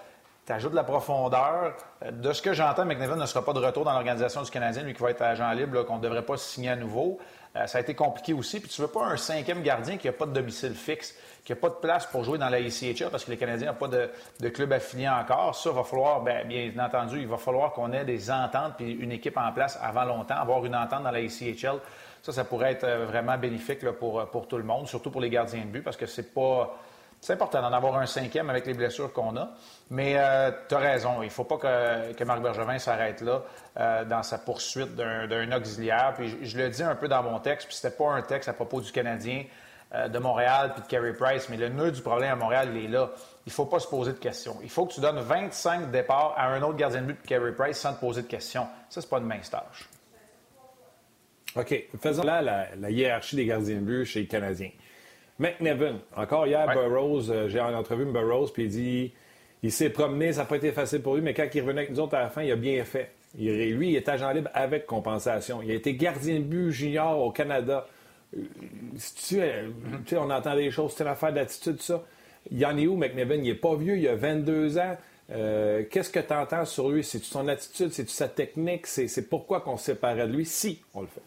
Tu 0.45 0.53
ajoutes 0.53 0.71
de 0.71 0.75
la 0.75 0.83
profondeur. 0.83 1.73
Euh, 2.03 2.11
de 2.11 2.31
ce 2.31 2.41
que 2.41 2.53
j'entends, 2.53 2.85
McNevin 2.85 3.15
ne 3.15 3.25
sera 3.25 3.43
pas 3.43 3.53
de 3.53 3.59
retour 3.59 3.83
dans 3.83 3.93
l'organisation 3.93 4.41
du 4.41 4.51
Canadien, 4.51 4.83
lui 4.83 4.93
qui 4.93 5.01
va 5.01 5.11
être 5.11 5.21
agent 5.21 5.51
libre, 5.51 5.83
qu'on 5.83 5.97
ne 5.97 6.01
devrait 6.01 6.25
pas 6.25 6.37
signer 6.37 6.69
à 6.69 6.75
nouveau. 6.75 7.19
Euh, 7.55 7.67
ça 7.67 7.77
a 7.77 7.81
été 7.81 7.95
compliqué 7.95 8.33
aussi. 8.33 8.59
Puis 8.59 8.69
tu 8.69 8.81
veux 8.81 8.87
pas 8.87 9.05
un 9.05 9.17
cinquième 9.17 9.63
gardien 9.63 9.97
qui 9.97 10.07
n'a 10.07 10.13
pas 10.13 10.25
de 10.25 10.33
domicile 10.33 10.75
fixe, 10.75 11.15
qui 11.45 11.51
n'a 11.53 11.55
pas 11.57 11.69
de 11.69 11.75
place 11.75 12.07
pour 12.07 12.23
jouer 12.23 12.37
dans 12.37 12.49
la 12.49 12.59
ICHL 12.59 13.09
parce 13.09 13.23
que 13.23 13.31
les 13.31 13.37
Canadiens 13.37 13.67
n'ont 13.67 13.77
pas 13.77 13.87
de, 13.87 14.49
club 14.49 14.73
affilié 14.73 15.07
encore. 15.07 15.55
Ça 15.55 15.71
va 15.71 15.83
falloir, 15.83 16.21
bien, 16.21 16.43
bien 16.43 16.71
entendu, 16.79 17.21
il 17.21 17.27
va 17.27 17.37
falloir 17.37 17.71
qu'on 17.71 17.93
ait 17.93 18.03
des 18.03 18.31
ententes 18.31 18.73
puis 18.77 18.91
une 18.91 19.11
équipe 19.11 19.37
en 19.37 19.51
place 19.53 19.79
avant 19.81 20.03
longtemps. 20.03 20.35
Avoir 20.35 20.65
une 20.65 20.75
entente 20.75 21.03
dans 21.03 21.11
la 21.11 21.21
ICHL, 21.21 21.79
ça, 22.23 22.33
ça 22.33 22.43
pourrait 22.43 22.71
être 22.71 22.83
euh, 22.83 23.05
vraiment 23.05 23.37
bénéfique 23.37 23.87
pour, 23.91 24.25
pour 24.29 24.47
tout 24.47 24.57
le 24.57 24.63
monde, 24.63 24.87
surtout 24.87 25.11
pour 25.11 25.21
les 25.21 25.29
gardiens 25.29 25.61
de 25.61 25.67
but 25.67 25.81
parce 25.81 25.97
que 25.97 26.07
c'est 26.07 26.33
pas 26.33 26.75
c'est 27.25 27.33
important 27.33 27.59
d'en 27.59 27.73
avoir 27.73 27.97
un 27.97 28.05
cinquième 28.05 28.51
avec 28.51 28.67
les 28.67 28.75
blessures 28.75 29.11
qu'on 29.11 29.35
a. 29.35 29.49
Mais 29.89 30.13
euh, 30.15 30.51
tu 30.69 30.75
as 30.75 30.77
raison, 30.77 31.23
il 31.23 31.25
ne 31.25 31.31
faut 31.31 31.43
pas 31.43 31.57
que, 31.57 32.23
Marc 32.23 32.41
Bergevin 32.41 32.77
s'arrête 32.77 33.21
là 33.21 33.41
euh, 33.77 34.05
dans 34.05 34.21
sa 34.21 34.37
poursuite 34.37 34.95
d'un 34.95 35.51
auxiliaire. 35.51 36.13
Puis 36.15 36.37
je, 36.43 36.57
le 36.57 36.69
dis 36.69 36.83
un 36.83 36.93
peu 36.93 37.07
dans 37.07 37.23
mon 37.23 37.39
texte, 37.39 37.67
puis 37.67 37.75
c'était 37.75 37.95
pas 37.95 38.11
un 38.11 38.21
texte 38.21 38.49
à 38.49 38.53
propos 38.53 38.79
du 38.79 38.91
Canadien 38.91 39.41
euh, 39.41 39.64
de 39.93 40.19
Montréal 40.19 40.73
puis 40.73 40.83
de 40.83 40.87
Carey 40.87 41.13
Price, 41.13 41.47
mais 41.49 41.57
le 41.57 41.69
nœud 41.69 41.91
du 41.91 42.01
problème 42.01 42.31
à 42.31 42.35
Montréal, 42.35 42.69
il 42.75 42.85
est 42.85 42.87
là. 42.87 43.11
Il 43.45 43.49
ne 43.49 43.53
faut 43.53 43.65
pas 43.65 43.79
se 43.79 43.87
poser 43.87 44.11
de 44.11 44.17
questions. 44.17 44.57
Il 44.63 44.69
faut 44.69 44.85
que 44.85 44.93
tu 44.93 44.99
donnes 44.99 45.19
25 45.19 45.91
départs 45.91 46.33
à 46.35 46.47
un 46.47 46.61
autre 46.63 46.75
gardien 46.75 47.01
de 47.01 47.07
but 47.07 47.21
que 47.21 47.27
Carey 47.27 47.53
Price 47.53 47.77
sans 47.77 47.93
te 47.93 47.99
poser 47.99 48.23
de 48.23 48.27
questions. 48.27 48.67
Ça, 48.89 49.01
c'est 49.01 49.09
pas 49.09 49.19
une 49.19 49.25
mince 49.25 49.49
tâche. 49.49 49.87
OK. 51.55 51.85
Faisons 52.01 52.23
là 52.23 52.41
la 52.41 52.89
hiérarchie 52.89 53.35
des 53.35 53.45
gardiens 53.45 53.75
de 53.75 53.81
but 53.81 54.05
chez 54.05 54.21
les 54.21 54.27
Canadiens. 54.27 54.71
McNevin, 55.37 55.99
encore 56.15 56.47
hier, 56.47 56.65
Burroughs, 56.67 57.29
euh, 57.29 57.49
j'ai 57.49 57.59
en 57.59 57.73
entrevue 57.73 58.05
Burroughs, 58.05 58.51
puis 58.53 58.63
il 58.63 58.69
dit 58.69 59.13
il 59.63 59.71
s'est 59.71 59.89
promené, 59.89 60.31
ça 60.31 60.41
n'a 60.41 60.45
pas 60.45 60.57
été 60.57 60.71
facile 60.71 61.01
pour 61.01 61.15
lui, 61.15 61.21
mais 61.21 61.33
quand 61.33 61.47
il 61.53 61.61
revenait 61.61 61.81
avec 61.81 61.91
nous 61.91 61.99
autres 61.99 62.15
à 62.15 62.21
la 62.21 62.29
fin, 62.29 62.43
il 62.43 62.51
a 62.51 62.55
bien 62.55 62.83
fait. 62.85 63.11
lui, 63.37 63.89
il 63.89 63.95
est 63.95 64.07
agent 64.07 64.31
libre 64.31 64.49
avec 64.53 64.85
compensation. 64.85 65.61
Il 65.61 65.71
a 65.71 65.73
été 65.73 65.95
gardien 65.95 66.35
de 66.35 66.43
but 66.43 66.71
junior 66.71 67.19
au 67.19 67.31
Canada. 67.31 67.87
Euh, 68.37 68.41
tu, 68.95 69.35
sais, 69.35 70.17
on 70.17 70.29
entend 70.29 70.55
des 70.55 70.71
choses, 70.71 70.93
c'est 70.95 71.03
une 71.03 71.09
affaire 71.09 71.33
d'attitude, 71.33 71.81
ça. 71.81 72.03
Il 72.51 72.59
y 72.59 72.65
en 72.65 72.77
est 72.77 72.87
où, 72.87 72.95
McNevin? 72.95 73.35
Il 73.35 73.43
n'est 73.43 73.55
pas 73.55 73.75
vieux, 73.75 73.97
il 73.97 74.07
a 74.07 74.15
22 74.15 74.77
ans. 74.77 74.97
Euh, 75.31 75.83
qu'est-ce 75.89 76.11
que 76.11 76.19
tu 76.19 76.33
entends 76.33 76.65
sur 76.65 76.89
lui? 76.89 77.03
C'est-tu 77.03 77.25
son 77.25 77.47
attitude? 77.47 77.91
C'est-tu 77.91 78.11
sa 78.11 78.27
technique? 78.27 78.85
C'est 78.85 79.29
pourquoi 79.29 79.61
qu'on 79.61 79.77
se 79.77 79.85
séparait 79.85 80.27
de 80.27 80.33
lui? 80.33 80.45
Si 80.45 80.81
on 80.93 81.01
le 81.01 81.07
fait? 81.07 81.21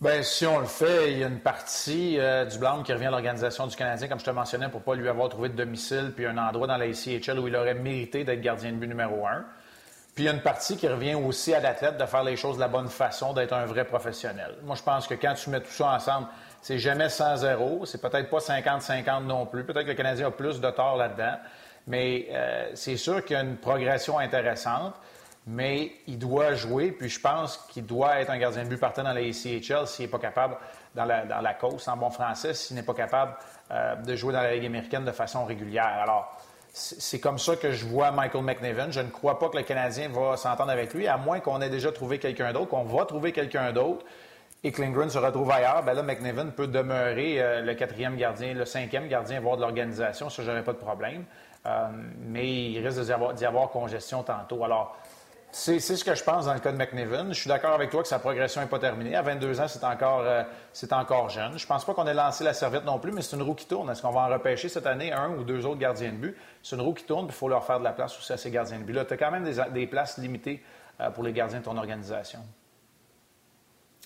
Bien, 0.00 0.22
si 0.22 0.46
on 0.46 0.58
le 0.58 0.66
fait, 0.66 1.12
il 1.12 1.18
y 1.18 1.24
a 1.24 1.26
une 1.26 1.40
partie 1.40 2.18
euh, 2.18 2.46
du 2.46 2.58
blâme 2.58 2.82
qui 2.82 2.92
revient 2.92 3.06
à 3.06 3.10
l'organisation 3.10 3.66
du 3.66 3.76
Canadien, 3.76 4.08
comme 4.08 4.18
je 4.18 4.24
te 4.24 4.30
mentionnais, 4.30 4.70
pour 4.70 4.80
ne 4.80 4.84
pas 4.86 4.94
lui 4.94 5.06
avoir 5.08 5.28
trouvé 5.28 5.50
de 5.50 5.54
domicile, 5.54 6.12
puis 6.16 6.24
un 6.24 6.38
endroit 6.38 6.66
dans 6.66 6.78
la 6.78 6.86
ICHL 6.86 7.38
où 7.38 7.48
il 7.48 7.54
aurait 7.54 7.74
mérité 7.74 8.24
d'être 8.24 8.40
gardien 8.40 8.72
de 8.72 8.76
but 8.76 8.86
numéro 8.86 9.26
un. 9.26 9.44
Puis 10.20 10.26
il 10.26 10.28
y 10.32 10.32
a 10.32 10.34
une 10.34 10.42
partie 10.42 10.76
qui 10.76 10.86
revient 10.86 11.14
aussi 11.14 11.54
à 11.54 11.60
l'athlète 11.60 11.96
de 11.96 12.04
faire 12.04 12.22
les 12.22 12.36
choses 12.36 12.56
de 12.56 12.60
la 12.60 12.68
bonne 12.68 12.90
façon, 12.90 13.32
d'être 13.32 13.54
un 13.54 13.64
vrai 13.64 13.86
professionnel. 13.86 14.54
Moi, 14.64 14.76
je 14.76 14.82
pense 14.82 15.06
que 15.06 15.14
quand 15.14 15.32
tu 15.32 15.48
mets 15.48 15.62
tout 15.62 15.72
ça 15.72 15.92
ensemble, 15.92 16.26
c'est 16.60 16.78
jamais 16.78 17.06
100-0, 17.06 17.86
c'est 17.86 18.02
peut-être 18.02 18.28
pas 18.28 18.36
50-50 18.36 19.24
non 19.24 19.46
plus. 19.46 19.64
Peut-être 19.64 19.84
que 19.84 19.92
le 19.92 19.96
Canadien 19.96 20.26
a 20.26 20.30
plus 20.30 20.60
de 20.60 20.70
tort 20.72 20.98
là-dedans, 20.98 21.38
mais 21.86 22.26
euh, 22.32 22.70
c'est 22.74 22.98
sûr 22.98 23.24
qu'il 23.24 23.34
y 23.34 23.40
a 23.40 23.42
une 23.42 23.56
progression 23.56 24.18
intéressante 24.18 24.92
mais 25.46 25.92
il 26.06 26.18
doit 26.18 26.54
jouer, 26.54 26.92
puis 26.92 27.08
je 27.08 27.18
pense 27.18 27.56
qu'il 27.70 27.86
doit 27.86 28.20
être 28.20 28.30
un 28.30 28.38
gardien 28.38 28.62
de 28.62 28.68
but 28.68 28.76
partant 28.76 29.02
dans 29.02 29.12
la 29.12 29.20
ACHL 29.20 29.86
s'il 29.86 30.04
n'est 30.04 30.10
pas 30.10 30.18
capable, 30.18 30.56
dans 30.94 31.06
la, 31.06 31.24
dans 31.24 31.40
la 31.40 31.54
course 31.54 31.88
en 31.88 31.96
bon 31.96 32.10
français, 32.10 32.52
s'il 32.52 32.76
n'est 32.76 32.82
pas 32.82 32.94
capable 32.94 33.34
euh, 33.70 33.96
de 33.96 34.14
jouer 34.16 34.34
dans 34.34 34.42
la 34.42 34.54
Ligue 34.54 34.66
américaine 34.66 35.04
de 35.04 35.12
façon 35.12 35.46
régulière. 35.46 35.98
Alors, 36.02 36.36
c'est 36.72 37.18
comme 37.18 37.38
ça 37.38 37.56
que 37.56 37.72
je 37.72 37.84
vois 37.84 38.10
Michael 38.12 38.44
McNevin. 38.44 38.90
Je 38.90 39.00
ne 39.00 39.08
crois 39.08 39.38
pas 39.38 39.48
que 39.48 39.56
le 39.56 39.62
Canadien 39.62 40.08
va 40.08 40.36
s'entendre 40.36 40.70
avec 40.70 40.94
lui, 40.94 41.08
à 41.08 41.16
moins 41.16 41.40
qu'on 41.40 41.60
ait 41.60 41.70
déjà 41.70 41.90
trouvé 41.90 42.18
quelqu'un 42.18 42.52
d'autre, 42.52 42.68
qu'on 42.68 42.84
va 42.84 43.04
trouver 43.04 43.32
quelqu'un 43.32 43.72
d'autre 43.72 44.04
et 44.62 44.72
que 44.72 45.08
se 45.08 45.18
retrouve 45.18 45.50
ailleurs. 45.50 45.82
Ben 45.82 45.94
là, 45.94 46.02
McNevin 46.02 46.46
peut 46.46 46.66
demeurer 46.66 47.40
euh, 47.40 47.62
le 47.62 47.74
quatrième 47.74 48.16
gardien, 48.16 48.52
le 48.54 48.64
cinquième 48.64 49.08
gardien, 49.08 49.40
voire 49.40 49.56
de 49.56 49.62
l'organisation. 49.62 50.28
Ça, 50.28 50.42
je 50.42 50.48
n'aurais 50.48 50.64
pas 50.64 50.72
de 50.72 50.78
problème. 50.78 51.24
Euh, 51.66 51.88
mais 52.26 52.70
il 52.70 52.86
risque 52.86 53.00
d'y 53.02 53.44
avoir, 53.44 53.70
congestion 53.70 54.22
tantôt. 54.22 54.64
Alors, 54.64 54.96
c'est 55.52 55.80
ce 55.80 56.04
que 56.04 56.14
je 56.14 56.22
pense 56.22 56.46
dans 56.46 56.54
le 56.54 56.60
cas 56.60 56.70
de 56.70 56.76
McNevin. 56.76 57.32
Je 57.32 57.40
suis 57.40 57.48
d'accord 57.48 57.72
avec 57.72 57.90
toi 57.90 58.02
que 58.02 58.08
sa 58.08 58.18
progression 58.18 58.60
n'est 58.60 58.68
pas 58.68 58.78
terminée. 58.78 59.16
À 59.16 59.22
22 59.22 59.60
ans, 59.60 59.66
c'est 59.68 59.84
encore, 59.84 60.20
euh, 60.20 61.28
jeune. 61.28 61.58
Je 61.58 61.66
pense 61.66 61.84
pas 61.84 61.92
qu'on 61.92 62.06
ait 62.06 62.14
lancé 62.14 62.44
la 62.44 62.52
serviette 62.52 62.84
non 62.84 62.98
plus, 62.98 63.10
mais 63.12 63.22
c'est 63.22 63.36
une 63.36 63.42
roue 63.42 63.54
qui 63.54 63.66
tourne. 63.66 63.90
Est-ce 63.90 64.02
qu'on 64.02 64.10
va 64.10 64.20
en 64.20 64.28
repêcher 64.28 64.68
cette 64.68 64.86
année 64.86 65.12
un 65.12 65.30
ou 65.30 65.42
deux 65.42 65.66
autres 65.66 65.80
gardiens 65.80 66.12
de 66.12 66.16
but? 66.16 66.36
C'est 66.62 66.76
une 66.76 66.82
roue 66.82 66.94
qui 66.94 67.04
tourne, 67.04 67.26
il 67.26 67.32
faut 67.32 67.48
leur 67.48 67.64
faire 67.64 67.78
de 67.78 67.84
la 67.84 67.92
place 67.92 68.16
aussi 68.16 68.32
à 68.32 68.36
ces 68.36 68.50
gardiens 68.50 68.78
de 68.78 68.84
but. 68.84 68.92
Là, 68.92 69.04
tu 69.04 69.14
as 69.14 69.16
quand 69.16 69.30
même 69.30 69.44
des, 69.72 69.86
places 69.86 70.18
limitées 70.18 70.62
euh, 71.00 71.10
pour 71.10 71.24
les 71.24 71.32
gardiens 71.32 71.58
de 71.58 71.64
ton 71.64 71.76
organisation. 71.76 72.40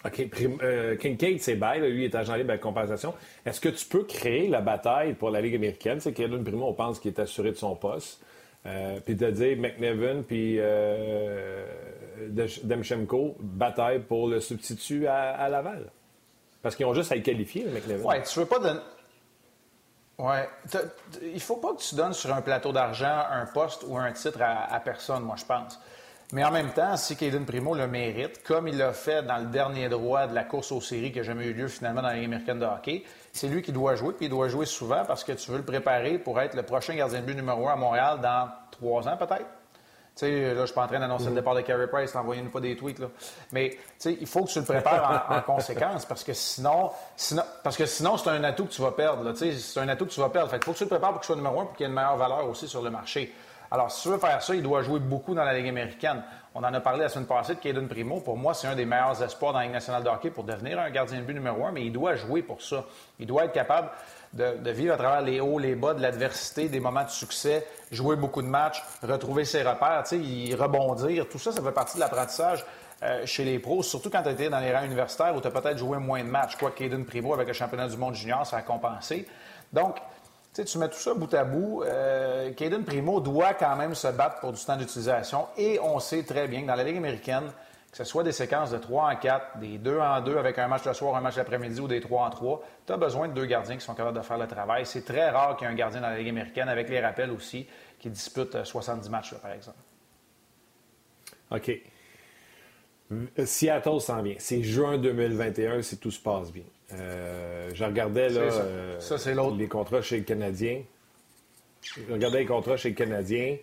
OK. 0.04 0.28
Euh, 0.62 0.96
Kincaid, 0.96 1.40
c'est 1.40 1.56
bail. 1.56 1.80
Lui, 1.90 2.04
est 2.04 2.14
agent 2.14 2.34
libre 2.34 2.52
à 2.52 2.58
compensation. 2.58 3.14
Est-ce 3.44 3.60
que 3.60 3.68
tu 3.68 3.86
peux 3.86 4.04
créer 4.04 4.48
la 4.48 4.60
bataille 4.60 5.14
pour 5.14 5.30
la 5.30 5.40
Ligue 5.40 5.54
américaine? 5.54 6.00
C'est 6.00 6.12
qu'Edwin 6.12 6.42
Primo, 6.42 6.66
on 6.66 6.74
pense 6.74 7.00
qu'il 7.00 7.10
est 7.10 7.20
assuré 7.20 7.50
de 7.50 7.56
son 7.56 7.74
poste. 7.74 8.20
Euh, 8.66 8.98
puis 9.04 9.14
de 9.14 9.30
dire 9.30 9.58
McNevin 9.58 10.22
puis 10.22 10.56
euh, 10.58 11.66
bataille 13.40 14.00
pour 14.00 14.28
le 14.28 14.40
substitut 14.40 15.06
à, 15.06 15.48
Laval. 15.48 15.90
Parce 16.62 16.74
qu'ils 16.74 16.86
ont 16.86 16.94
juste 16.94 17.12
à 17.12 17.16
le 17.16 17.20
qualifier, 17.20 17.66
McNevin. 17.66 18.04
Oui, 18.04 18.16
tu 18.22 18.38
veux 18.38 18.46
pas 18.46 18.58
donner. 18.58 18.80
Ouais. 20.18 20.48
Il 21.22 21.40
faut 21.40 21.56
pas 21.56 21.74
que 21.74 21.82
tu 21.82 21.94
donnes 21.94 22.14
sur 22.14 22.32
un 22.32 22.40
plateau 22.40 22.72
d'argent 22.72 23.24
un 23.30 23.46
poste 23.46 23.84
ou 23.86 23.98
un 23.98 24.12
titre 24.12 24.40
à, 24.40 24.80
personne, 24.80 25.24
moi, 25.24 25.36
je 25.36 25.44
pense. 25.44 25.78
Mais 26.32 26.42
en 26.44 26.50
même 26.50 26.72
temps, 26.72 26.96
si 26.96 27.16
Caden 27.16 27.44
Primo 27.44 27.74
le 27.74 27.86
mérite, 27.86 28.42
comme 28.42 28.66
il 28.66 28.78
l'a 28.78 28.92
fait 28.92 29.22
dans 29.22 29.38
le 29.38 29.46
dernier 29.46 29.88
droit 29.88 30.26
de 30.26 30.34
la 30.34 30.44
course 30.44 30.72
aux 30.72 30.80
séries 30.80 31.12
qui 31.12 31.18
n'a 31.18 31.24
jamais 31.24 31.44
eu 31.44 31.52
lieu 31.52 31.68
finalement 31.68 32.02
dans 32.02 32.08
la 32.08 32.14
Ligue 32.14 32.24
américaine 32.24 32.58
de 32.58 32.64
hockey, 32.64 33.04
c'est 33.32 33.48
lui 33.48 33.62
qui 33.62 33.72
doit 33.72 33.94
jouer, 33.94 34.14
puis 34.14 34.26
il 34.26 34.30
doit 34.30 34.48
jouer 34.48 34.66
souvent 34.66 35.04
parce 35.04 35.22
que 35.22 35.32
tu 35.32 35.50
veux 35.50 35.58
le 35.58 35.64
préparer 35.64 36.18
pour 36.18 36.40
être 36.40 36.54
le 36.54 36.62
prochain 36.62 36.94
gardien 36.94 37.20
de 37.20 37.26
but 37.26 37.34
numéro 37.34 37.68
un 37.68 37.72
à 37.72 37.76
Montréal 37.76 38.20
dans 38.22 38.48
trois 38.70 39.06
ans 39.06 39.16
peut-être. 39.16 39.46
Tu 40.16 40.26
sais, 40.26 40.54
là, 40.54 40.60
je 40.60 40.66
suis 40.66 40.74
pas 40.74 40.84
en 40.84 40.86
train 40.86 41.00
d'annoncer 41.00 41.24
le 41.24 41.32
mm-hmm. 41.32 41.34
départ 41.34 41.54
de 41.56 41.60
Carey 41.62 41.88
Price, 41.88 42.14
envoyez-nous 42.14 42.50
pas 42.50 42.60
des 42.60 42.76
tweets, 42.76 43.00
là. 43.00 43.08
Mais, 43.50 43.70
tu 43.70 43.78
sais, 43.98 44.18
il 44.20 44.28
faut 44.28 44.44
que 44.44 44.50
tu 44.50 44.60
le 44.60 44.64
prépares 44.64 45.26
en, 45.28 45.40
conséquence 45.54 46.06
parce 46.06 46.22
que 46.22 46.32
sinon, 46.32 46.92
sinon 47.16 47.42
parce 47.64 47.76
que 47.76 47.84
sinon, 47.84 48.16
c'est 48.16 48.30
un 48.30 48.44
atout 48.44 48.66
que 48.66 48.72
tu 48.72 48.80
vas 48.80 48.92
perdre, 48.92 49.32
Tu 49.32 49.38
sais, 49.38 49.52
c'est 49.58 49.80
un 49.80 49.88
atout 49.88 50.06
que 50.06 50.12
tu 50.12 50.20
vas 50.20 50.28
perdre. 50.28 50.50
Fait 50.50 50.62
faut 50.62 50.72
que 50.72 50.78
tu 50.78 50.84
le 50.84 50.88
prépares 50.90 51.10
pour 51.10 51.20
qu'il 51.20 51.26
soit 51.26 51.36
numéro 51.36 51.60
un 51.60 51.64
pour 51.64 51.74
qu'il 51.74 51.82
y 51.82 51.86
ait 51.86 51.90
une 51.90 51.96
meilleure 51.96 52.16
valeur 52.16 52.48
aussi 52.48 52.68
sur 52.68 52.80
le 52.80 52.90
marché. 52.90 53.34
Alors, 53.74 53.90
si 53.90 54.02
tu 54.02 54.08
veux 54.10 54.18
faire 54.18 54.40
ça, 54.40 54.54
il 54.54 54.62
doit 54.62 54.82
jouer 54.82 55.00
beaucoup 55.00 55.34
dans 55.34 55.42
la 55.42 55.52
Ligue 55.52 55.66
américaine. 55.66 56.22
On 56.54 56.60
en 56.60 56.72
a 56.72 56.78
parlé 56.78 57.00
la 57.00 57.08
semaine 57.08 57.26
passée 57.26 57.56
de 57.56 57.58
Caden 57.58 57.88
Primo. 57.88 58.20
Pour 58.20 58.36
moi, 58.36 58.54
c'est 58.54 58.68
un 58.68 58.76
des 58.76 58.84
meilleurs 58.84 59.20
espoirs 59.20 59.52
dans 59.52 59.58
la 59.58 59.64
Ligue 59.64 59.74
nationale 59.74 60.04
de 60.04 60.28
pour 60.28 60.44
devenir 60.44 60.78
un 60.78 60.90
gardien 60.90 61.18
de 61.18 61.24
but 61.24 61.34
numéro 61.34 61.66
un, 61.66 61.72
mais 61.72 61.84
il 61.84 61.92
doit 61.92 62.14
jouer 62.14 62.42
pour 62.42 62.62
ça. 62.62 62.84
Il 63.18 63.26
doit 63.26 63.46
être 63.46 63.52
capable 63.52 63.90
de, 64.32 64.70
vivre 64.70 64.94
à 64.94 64.96
travers 64.96 65.22
les 65.22 65.40
hauts, 65.40 65.58
les 65.58 65.74
bas, 65.74 65.92
de 65.92 66.00
l'adversité, 66.00 66.68
des 66.68 66.78
moments 66.78 67.02
de 67.02 67.10
succès, 67.10 67.66
jouer 67.90 68.14
beaucoup 68.14 68.42
de 68.42 68.46
matchs, 68.46 68.80
retrouver 69.02 69.44
ses 69.44 69.64
repères, 69.64 70.04
y 70.12 70.54
rebondir. 70.54 71.28
Tout 71.28 71.40
ça, 71.40 71.50
ça 71.50 71.60
fait 71.60 71.72
partie 71.72 71.96
de 71.96 72.00
l'apprentissage. 72.00 72.64
Euh, 73.02 73.26
chez 73.26 73.44
les 73.44 73.58
pros, 73.58 73.82
surtout 73.82 74.08
quand 74.08 74.22
tu 74.22 74.28
étais 74.28 74.48
dans 74.48 74.60
les 74.60 74.72
rangs 74.72 74.84
universitaires 74.84 75.34
où 75.34 75.40
tu 75.40 75.48
as 75.48 75.50
peut-être 75.50 75.78
joué 75.78 75.98
moins 75.98 76.22
de 76.22 76.28
matchs. 76.28 76.54
Quoi 76.54 76.70
Caden 76.70 77.04
Primo 77.04 77.34
avec 77.34 77.48
le 77.48 77.54
championnat 77.54 77.88
du 77.88 77.96
monde 77.96 78.14
junior, 78.14 78.46
ça 78.46 78.58
a 78.58 78.62
compensé. 78.62 79.26
Donc, 79.72 79.96
tu 80.62 80.78
mets 80.78 80.88
tout 80.88 80.98
ça 80.98 81.14
bout 81.14 81.32
à 81.34 81.44
bout. 81.44 81.82
Euh, 81.84 82.52
Primo 82.86 83.20
doit 83.20 83.54
quand 83.54 83.74
même 83.76 83.94
se 83.94 84.08
battre 84.08 84.40
pour 84.40 84.52
du 84.52 84.64
temps 84.64 84.76
d'utilisation 84.76 85.48
et 85.56 85.80
on 85.80 85.98
sait 85.98 86.22
très 86.22 86.46
bien 86.46 86.62
que 86.62 86.66
dans 86.66 86.76
la 86.76 86.84
Ligue 86.84 86.98
américaine, 86.98 87.50
que 87.90 87.98
ce 87.98 88.04
soit 88.04 88.22
des 88.22 88.32
séquences 88.32 88.70
de 88.70 88.78
3 88.78 89.12
en 89.12 89.16
4, 89.16 89.58
des 89.58 89.78
2 89.78 89.98
en 89.98 90.20
2 90.20 90.36
avec 90.36 90.58
un 90.58 90.66
match 90.66 90.84
le 90.84 90.94
soir, 90.94 91.14
un 91.16 91.20
match 91.20 91.36
l'après-midi 91.36 91.80
ou 91.80 91.88
des 91.88 92.00
3 92.00 92.26
en 92.26 92.30
3, 92.30 92.62
tu 92.86 92.92
as 92.92 92.96
besoin 92.96 93.28
de 93.28 93.34
deux 93.34 93.46
gardiens 93.46 93.76
qui 93.76 93.84
sont 93.84 93.94
capables 93.94 94.16
de 94.16 94.22
faire 94.22 94.38
le 94.38 94.48
travail. 94.48 94.84
C'est 94.84 95.04
très 95.04 95.30
rare 95.30 95.56
qu'il 95.56 95.66
y 95.66 95.70
ait 95.70 95.72
un 95.72 95.76
gardien 95.76 96.00
dans 96.00 96.08
la 96.08 96.18
Ligue 96.18 96.28
américaine, 96.28 96.68
avec 96.68 96.88
les 96.88 97.00
rappels 97.00 97.30
aussi, 97.30 97.68
qui 98.00 98.10
dispute 98.10 98.64
70 98.64 99.06
euh, 99.06 99.10
matchs, 99.10 99.34
par 99.34 99.52
exemple. 99.52 99.78
OK. 101.52 101.70
Seattle 103.44 104.00
s'en 104.00 104.22
vient. 104.22 104.36
C'est 104.38 104.62
juin 104.62 104.98
2021 104.98 105.82
si 105.82 105.96
tout 105.98 106.10
se 106.10 106.20
passe 106.20 106.50
bien. 106.52 106.64
Euh, 106.92 107.70
je 107.72 107.84
regardais 107.84 108.28
là, 108.28 108.40
euh, 108.40 109.56
les 109.56 109.68
contrats 109.68 110.02
chez 110.02 110.18
le 110.18 110.24
Canadien. 110.24 110.82
Je 111.82 112.12
regardais 112.12 112.40
les 112.40 112.46
contrats 112.46 112.76
chez 112.76 112.90
le 112.90 112.94
Canadien. 112.94 113.56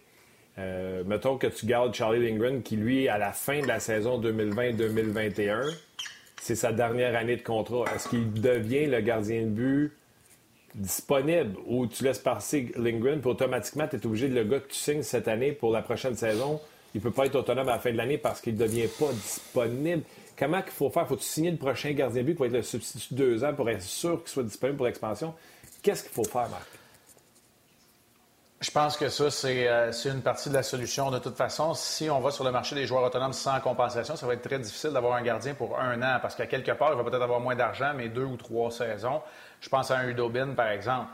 Euh, 0.58 1.04
mettons 1.06 1.38
que 1.38 1.48
tu 1.48 1.66
gardes 1.66 1.94
Charlie 1.94 2.28
Lindgren, 2.28 2.62
qui 2.62 2.75
lui, 2.75 3.08
à 3.08 3.18
la 3.18 3.32
fin 3.32 3.62
de 3.62 3.68
la 3.68 3.80
saison 3.80 4.20
2020-2021, 4.22 5.74
c'est 6.42 6.56
sa 6.56 6.72
dernière 6.72 7.16
année 7.16 7.38
de 7.38 7.44
contrat. 7.44 7.86
Est-ce 7.96 8.10
qu'il 8.10 8.34
devient 8.34 8.88
le 8.88 9.01
gardien 9.01 9.44
de 9.44 9.48
but 9.48 9.92
disponible 10.75 11.58
ou 11.66 11.88
tu 11.88 12.04
laisses 12.04 12.20
passer 12.20 12.72
Lindgren, 12.75 13.20
puis 13.20 13.30
automatiquement, 13.30 13.88
tu 13.88 13.98
es 13.98 14.06
obligé 14.06 14.30
de 14.30 14.36
le 14.36 14.44
gars 14.44 14.60
que 14.60 14.70
tu 14.70 14.75
signes 14.75 15.04
cette 15.04 15.28
année 15.28 15.51
pour 15.51 15.72
la 15.72 15.82
prochaine 15.82 16.16
saison, 16.16 16.62
il 16.94 16.98
ne 16.98 17.04
peut 17.04 17.12
pas 17.12 17.25
être 17.25 17.36
autonome 17.36 17.68
à 17.70 17.74
la 17.74 17.80
fin 17.80 17.92
de 17.92 17.98
l'année 17.98 18.18
parce 18.18 18.42
qu'il 18.42 18.54
ne 18.54 18.60
devient 18.60 18.88
pas 19.00 19.12
disponible. 19.13 20.04
Comment 20.38 20.62
il 20.66 20.72
faut 20.72 20.90
faire? 20.90 21.08
Faut-tu 21.08 21.24
signer 21.24 21.52
le 21.52 21.58
prochain 21.58 21.92
gardien 21.92 22.24
but 22.24 22.36
pour 22.36 22.46
être 22.46 22.52
le 22.52 22.62
substitut 22.62 23.14
de 23.14 23.20
deux 23.20 23.44
ans 23.44 23.54
pour 23.54 23.70
être 23.70 23.82
sûr 23.82 24.20
qu'il 24.22 24.30
soit 24.30 24.44
disponible 24.44 24.78
pour 24.78 24.86
l'expansion? 24.88 25.34
Qu'est-ce 25.82 26.04
qu'il 26.04 26.12
faut 26.12 26.24
faire, 26.24 26.50
Marc? 26.50 26.68
Je 28.62 28.70
pense 28.70 28.96
que 28.96 29.10
ça, 29.10 29.24
euh, 29.48 29.92
c'est 29.92 30.10
une 30.10 30.22
partie 30.22 30.50
de 30.50 30.54
la 30.54 30.62
solution. 30.62 31.10
De 31.10 31.18
toute 31.18 31.36
façon, 31.36 31.74
si 31.74 32.12
on 32.12 32.20
va 32.20 32.30
sur 32.30 32.44
le 32.44 32.52
marché 32.52 32.76
des 32.76 32.86
joueurs 32.86 33.04
autonomes 33.04 33.34
sans 33.34 33.60
compensation, 33.60 34.16
ça 34.16 34.28
va 34.28 34.36
être 34.36 34.48
très 34.48 34.60
difficile 34.60 34.92
d'avoir 34.92 35.16
un 35.16 35.24
gardien 35.24 35.56
pour 35.56 35.80
un 35.80 36.00
an 36.04 36.20
parce 36.22 36.36
qu'à 36.36 36.46
quelque 36.46 36.72
part, 36.72 36.92
il 36.92 36.98
va 36.98 37.04
peut-être 37.04 37.24
avoir 37.24 37.40
moins 37.40 37.56
d'argent, 37.56 37.94
mais 37.96 38.08
deux 38.10 38.24
ou 38.24 38.38
trois 38.38 38.70
saisons. 38.70 39.24
Je 39.62 39.70
pense 39.70 39.90
à 39.90 39.98
un 39.98 40.08
Udobin, 40.08 40.54
par 40.54 40.68
exemple. 40.68 41.08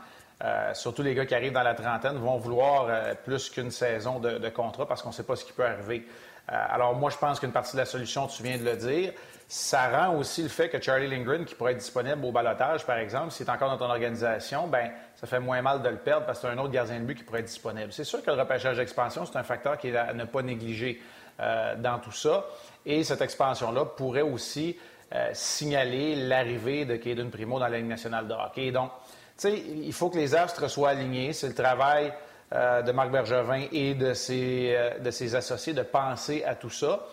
Euh, 0.44 0.72
surtout 0.74 1.02
les 1.02 1.14
gars 1.14 1.26
qui 1.26 1.34
arrivent 1.34 1.52
dans 1.52 1.62
la 1.62 1.74
trentaine 1.74 2.16
vont 2.16 2.36
vouloir 2.36 2.86
euh, 2.88 3.14
plus 3.14 3.50
qu'une 3.50 3.70
saison 3.70 4.20
de, 4.20 4.48
contrat 4.50 4.86
parce 4.86 5.02
qu'on 5.02 5.08
ne 5.08 5.14
sait 5.14 5.24
pas 5.24 5.36
ce 5.36 5.44
qui 5.44 5.52
peut 5.52 5.64
arriver. 5.64 6.06
alors 6.46 6.94
moi, 6.94 7.10
je 7.10 7.16
pense 7.16 7.40
qu'une 7.40 7.52
partie 7.52 7.72
de 7.72 7.78
la 7.78 7.86
solution, 7.86 8.26
tu 8.26 8.42
viens 8.42 8.56
de 8.56 8.64
le 8.64 8.76
dire, 8.76 9.12
ça 9.48 9.88
rend 9.88 10.14
aussi 10.16 10.42
le 10.42 10.50
fait 10.50 10.68
que 10.68 10.80
Charlie 10.80 11.08
Lindgren, 11.08 11.46
qui 11.46 11.54
pourrait 11.54 11.72
être 11.72 11.78
disponible 11.78 12.22
au 12.22 12.30
balotage, 12.30 12.84
par 12.84 12.98
exemple, 12.98 13.30
s'il 13.30 13.46
est 13.46 13.50
encore 13.50 13.70
dans 13.70 13.78
ton 13.78 13.90
organisation, 13.90 14.66
ben 14.68 14.90
ça 15.16 15.26
fait 15.26 15.40
moins 15.40 15.62
mal 15.62 15.82
de 15.82 15.88
le 15.88 15.96
perdre 15.96 16.26
parce 16.26 16.40
que 16.40 16.46
c'est 16.46 16.52
un 16.52 16.58
autre 16.58 16.70
gardien 16.70 17.00
de 17.00 17.04
but 17.04 17.16
qui 17.16 17.24
pourrait 17.24 17.40
être 17.40 17.46
disponible. 17.46 17.90
C'est 17.90 18.04
sûr 18.04 18.22
que 18.22 18.30
le 18.30 18.38
repêchage 18.38 18.76
d'expansion, 18.76 19.24
c'est 19.24 19.38
un 19.38 19.42
facteur 19.42 19.78
qui 19.78 19.88
est 19.88 19.96
à 19.96 20.12
ne 20.12 20.24
pas 20.24 20.42
négliger 20.42 21.00
euh, 21.40 21.76
dans 21.76 21.98
tout 21.98 22.12
ça. 22.12 22.44
Et 22.84 23.04
cette 23.04 23.22
expansion-là 23.22 23.86
pourrait 23.86 24.22
aussi 24.22 24.76
euh, 25.14 25.30
signaler 25.32 26.14
l'arrivée 26.14 26.84
de 26.84 26.96
Caden 26.96 27.30
Primo 27.30 27.58
dans 27.58 27.68
la 27.68 27.78
Ligue 27.78 27.88
nationale 27.88 28.28
de 28.28 28.34
hockey. 28.34 28.70
Donc, 28.70 28.90
tu 29.00 29.17
sais, 29.42 29.58
il 29.58 29.92
faut 29.92 30.10
que 30.10 30.18
les 30.18 30.34
astres 30.34 30.68
soient 30.68 30.90
alignés. 30.90 31.32
C'est 31.32 31.48
le 31.48 31.54
travail 31.54 32.12
euh, 32.52 32.82
de 32.82 32.92
Marc 32.92 33.10
Bergevin 33.10 33.66
et 33.72 33.94
de 33.94 34.14
ses, 34.14 34.76
de 35.00 35.10
ses 35.10 35.34
associés 35.34 35.72
de 35.72 35.82
penser 35.82 36.44
à 36.44 36.54
tout 36.54 36.70
ça. 36.70 37.06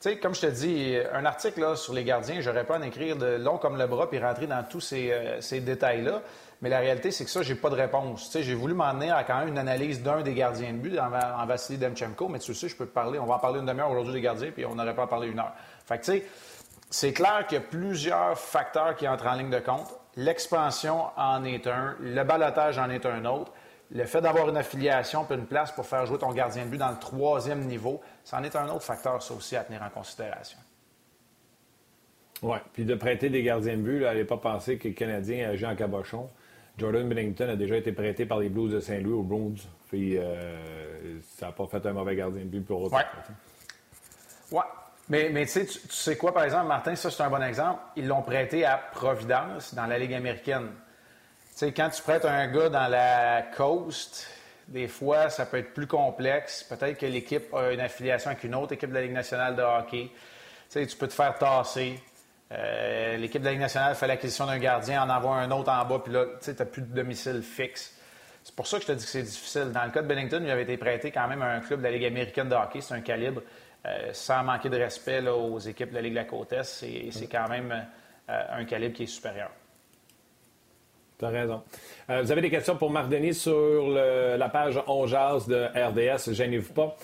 Tu 0.00 0.16
comme 0.16 0.34
je 0.34 0.40
te 0.40 0.46
dis, 0.46 0.96
un 1.12 1.26
article 1.26 1.76
sur 1.76 1.92
les 1.92 2.04
gardiens, 2.04 2.40
j'aurais 2.40 2.64
pas 2.64 2.76
à 2.76 2.78
en 2.78 2.82
écrire 2.82 3.16
de 3.16 3.36
long 3.36 3.58
comme 3.58 3.76
le 3.76 3.86
bras 3.86 4.08
puis 4.08 4.18
rentrer 4.18 4.46
dans 4.46 4.62
tous 4.62 4.80
ces, 4.80 5.12
euh, 5.12 5.42
ces 5.42 5.60
détails-là. 5.60 6.22
Mais 6.62 6.70
la 6.70 6.78
réalité, 6.78 7.10
c'est 7.10 7.26
que 7.26 7.30
ça, 7.30 7.42
j'ai 7.42 7.54
pas 7.54 7.68
de 7.68 7.74
réponse. 7.74 8.30
Tu 8.30 8.42
j'ai 8.42 8.54
voulu 8.54 8.72
m'emmener 8.72 9.10
à 9.10 9.24
quand 9.24 9.38
même 9.40 9.48
une 9.48 9.58
analyse 9.58 10.02
d'un 10.02 10.22
des 10.22 10.32
gardiens 10.32 10.72
de 10.72 10.78
but 10.78 10.98
en, 10.98 11.12
en 11.12 11.44
Vassili 11.44 11.76
Demchenko, 11.78 12.28
mais 12.28 12.38
tu 12.38 12.54
sais, 12.54 12.70
je 12.70 12.76
peux 12.76 12.86
parler. 12.86 13.18
On 13.18 13.26
va 13.26 13.34
en 13.34 13.38
parler 13.38 13.60
une 13.60 13.66
demi-heure 13.66 13.90
aujourd'hui 13.90 14.14
des 14.14 14.22
gardiens, 14.22 14.50
puis 14.50 14.64
on 14.64 14.74
n'aurait 14.74 14.94
pas 14.94 15.02
à 15.02 15.06
parler 15.06 15.28
une 15.28 15.38
heure. 15.38 15.52
Fait 15.84 15.98
que, 15.98 16.04
tu 16.04 16.12
sais, 16.12 16.24
c'est 16.88 17.12
clair 17.12 17.44
qu'il 17.46 17.58
y 17.58 17.60
a 17.60 17.64
plusieurs 17.64 18.38
facteurs 18.38 18.96
qui 18.96 19.06
entrent 19.06 19.26
en 19.26 19.34
ligne 19.34 19.50
de 19.50 19.58
compte. 19.58 19.99
L'expansion 20.16 21.06
en 21.16 21.44
est 21.44 21.66
un, 21.66 21.96
le 22.00 22.22
balotage 22.24 22.78
en 22.78 22.90
est 22.90 23.06
un 23.06 23.24
autre 23.24 23.52
le 23.92 24.04
fait 24.04 24.20
d'avoir 24.20 24.48
une 24.48 24.56
affiliation 24.56 25.24
puis 25.24 25.36
une 25.36 25.46
place 25.46 25.72
pour 25.72 25.86
faire 25.86 26.06
jouer 26.06 26.18
ton 26.18 26.32
gardien 26.32 26.64
de 26.64 26.70
but 26.70 26.78
dans 26.78 26.90
le 26.90 26.98
troisième 26.98 27.66
niveau, 27.66 28.00
c'en 28.24 28.42
est 28.42 28.54
un 28.54 28.68
autre 28.68 28.84
facteur, 28.84 29.22
ça 29.22 29.34
aussi, 29.34 29.56
à 29.56 29.64
tenir 29.64 29.82
en 29.82 29.90
considération. 29.90 30.58
Oui, 32.42 32.56
puis 32.72 32.84
de 32.84 32.94
prêter 32.94 33.28
des 33.28 33.42
gardiens 33.42 33.76
de 33.76 33.82
but, 33.82 34.00
n'allez 34.00 34.24
pas 34.24 34.36
penser 34.36 34.78
que 34.78 34.88
le 34.88 34.94
Canadien 34.94 35.54
en 35.64 35.76
cabochon. 35.76 36.30
Jordan 36.78 37.06
Bennington 37.08 37.48
a 37.50 37.56
déjà 37.56 37.76
été 37.76 37.92
prêté 37.92 38.24
par 38.24 38.38
les 38.38 38.48
Blues 38.48 38.72
de 38.72 38.80
Saint-Louis 38.80 39.12
aux 39.12 39.22
Bruins. 39.22 39.56
Puis 39.88 40.16
euh, 40.16 41.20
ça 41.36 41.46
n'a 41.46 41.52
pas 41.52 41.66
fait 41.66 41.84
un 41.84 41.92
mauvais 41.92 42.16
gardien 42.16 42.42
de 42.42 42.48
but 42.48 42.64
pour 42.64 42.82
autant. 42.82 42.96
Oui. 42.96 44.56
Ouais. 44.56 44.64
Mais, 45.10 45.44
tu, 45.46 45.66
tu 45.66 45.78
sais 45.90 46.16
quoi, 46.16 46.32
par 46.32 46.44
exemple, 46.44 46.68
Martin, 46.68 46.94
ça 46.94 47.10
c'est 47.10 47.22
un 47.22 47.28
bon 47.28 47.42
exemple. 47.42 47.80
Ils 47.96 48.06
l'ont 48.06 48.22
prêté 48.22 48.64
à 48.64 48.78
Providence 48.78 49.74
dans 49.74 49.86
la 49.86 49.98
Ligue 49.98 50.14
américaine 50.14 50.70
sais, 51.60 51.72
quand 51.72 51.90
tu 51.90 52.02
prêtes 52.02 52.24
un 52.24 52.46
gars 52.48 52.70
dans 52.70 52.88
la 52.88 53.42
coast, 53.54 54.26
des 54.68 54.88
fois, 54.88 55.28
ça 55.28 55.44
peut 55.44 55.58
être 55.58 55.74
plus 55.74 55.86
complexe. 55.86 56.62
Peut-être 56.64 56.98
que 56.98 57.06
l'équipe 57.06 57.52
a 57.52 57.72
une 57.72 57.80
affiliation 57.80 58.30
avec 58.30 58.44
une 58.44 58.54
autre 58.54 58.72
équipe 58.72 58.88
de 58.88 58.94
la 58.94 59.02
Ligue 59.02 59.12
nationale 59.12 59.56
de 59.56 59.62
hockey. 59.62 60.10
Tu 60.10 60.10
sais, 60.70 60.86
tu 60.86 60.96
peux 60.96 61.08
te 61.08 61.12
faire 61.12 61.36
tasser. 61.36 62.00
Euh, 62.52 63.16
l'équipe 63.18 63.42
de 63.42 63.46
la 63.46 63.52
Ligue 63.52 63.60
nationale 63.60 63.94
fait 63.94 64.06
l'acquisition 64.06 64.46
d'un 64.46 64.58
gardien, 64.58 65.02
en 65.02 65.10
envoie 65.10 65.36
un 65.36 65.50
autre 65.50 65.70
en 65.70 65.84
bas, 65.84 66.00
puis 66.02 66.12
là, 66.12 66.24
tu 66.42 66.50
n'as 66.50 66.64
plus 66.64 66.82
de 66.82 66.94
domicile 66.94 67.42
fixe. 67.42 67.94
C'est 68.42 68.54
pour 68.54 68.66
ça 68.66 68.78
que 68.78 68.84
je 68.84 68.88
te 68.88 68.92
dis 68.92 69.04
que 69.04 69.10
c'est 69.10 69.22
difficile. 69.22 69.70
Dans 69.70 69.84
le 69.84 69.90
cas 69.90 70.00
de 70.00 70.06
Bennington, 70.06 70.40
il 70.42 70.50
avait 70.50 70.62
été 70.62 70.78
prêté 70.78 71.10
quand 71.10 71.28
même 71.28 71.42
à 71.42 71.50
un 71.50 71.60
club 71.60 71.80
de 71.80 71.84
la 71.84 71.90
Ligue 71.90 72.06
américaine 72.06 72.48
de 72.48 72.54
hockey. 72.54 72.80
C'est 72.80 72.94
un 72.94 73.02
calibre, 73.02 73.42
euh, 73.86 74.10
sans 74.12 74.42
manquer 74.42 74.68
de 74.68 74.76
respect 74.76 75.26
aux 75.28 75.58
équipes 75.58 75.90
de 75.90 75.94
la 75.94 76.02
Ligue 76.02 76.12
de 76.12 76.18
la 76.18 76.24
Côte 76.24 76.52
Est, 76.52 76.84
c'est 77.10 77.26
quand 77.26 77.48
même 77.48 77.86
euh, 78.28 78.42
un 78.52 78.64
calibre 78.64 78.94
qui 78.94 79.04
est 79.04 79.06
supérieur. 79.06 79.50
Tu 81.18 81.24
as 81.24 81.28
raison. 81.28 81.62
Euh, 82.08 82.22
vous 82.22 82.32
avez 82.32 82.40
des 82.40 82.50
questions 82.50 82.76
pour 82.76 82.90
Marc 82.90 83.08
Denis 83.08 83.34
sur 83.34 83.88
la 83.88 84.48
page 84.48 84.80
On 84.86 85.06
de 85.06 85.88
RDS, 85.88 86.32
gênez-vous 86.32 86.72
pas. 86.72 86.96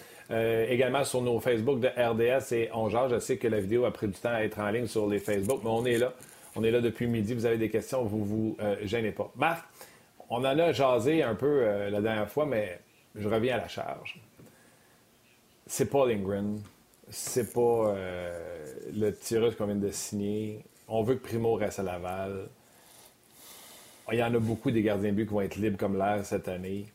également 0.68 1.04
sur 1.04 1.22
nos 1.22 1.38
Facebook 1.40 1.80
de 1.80 1.88
RDS 1.88 2.52
et 2.52 2.70
On 2.72 2.88
Je 2.88 3.18
sais 3.18 3.36
que 3.36 3.48
la 3.48 3.60
vidéo 3.60 3.84
a 3.84 3.92
pris 3.92 4.08
du 4.08 4.18
temps 4.18 4.32
à 4.32 4.42
être 4.42 4.58
en 4.58 4.70
ligne 4.70 4.86
sur 4.86 5.06
les 5.06 5.18
Facebook, 5.18 5.60
mais 5.62 5.70
on 5.70 5.84
est 5.84 5.98
là. 5.98 6.12
On 6.54 6.64
est 6.64 6.70
là 6.70 6.80
depuis 6.80 7.06
midi. 7.06 7.34
Vous 7.34 7.44
avez 7.44 7.58
des 7.58 7.68
questions, 7.68 8.04
vous 8.04 8.24
vous 8.24 8.56
gênez 8.84 9.12
pas. 9.12 9.30
Marc, 9.36 9.62
on 10.28 10.38
en 10.38 10.58
a 10.58 10.72
jasé 10.72 11.22
un 11.22 11.34
peu 11.34 11.46
euh, 11.62 11.90
la 11.90 12.00
dernière 12.00 12.28
fois, 12.28 12.46
mais 12.46 12.80
je 13.14 13.28
reviens 13.28 13.56
à 13.56 13.58
la 13.58 13.68
charge. 13.68 14.20
C'est 15.66 15.90
pas 15.90 16.06
Lindgren. 16.06 16.60
C'est 17.08 17.52
pas 17.52 17.88
euh, 17.88 18.64
le 18.94 19.14
tireur 19.14 19.56
qu'on 19.56 19.66
vient 19.66 19.76
de 19.76 19.90
signer. 19.90 20.64
On 20.88 21.02
veut 21.02 21.16
que 21.16 21.26
Primo 21.26 21.54
reste 21.54 21.80
à 21.80 21.82
Laval. 21.82 22.48
Il 24.12 24.18
y 24.18 24.22
en 24.22 24.32
a 24.34 24.38
beaucoup 24.38 24.70
des 24.70 24.82
gardiens 24.82 25.10
de 25.10 25.16
but 25.16 25.26
qui 25.26 25.32
vont 25.32 25.40
être 25.40 25.56
libres 25.56 25.76
comme 25.76 25.98
l'air 25.98 26.24
cette 26.24 26.46
année. 26.46 26.86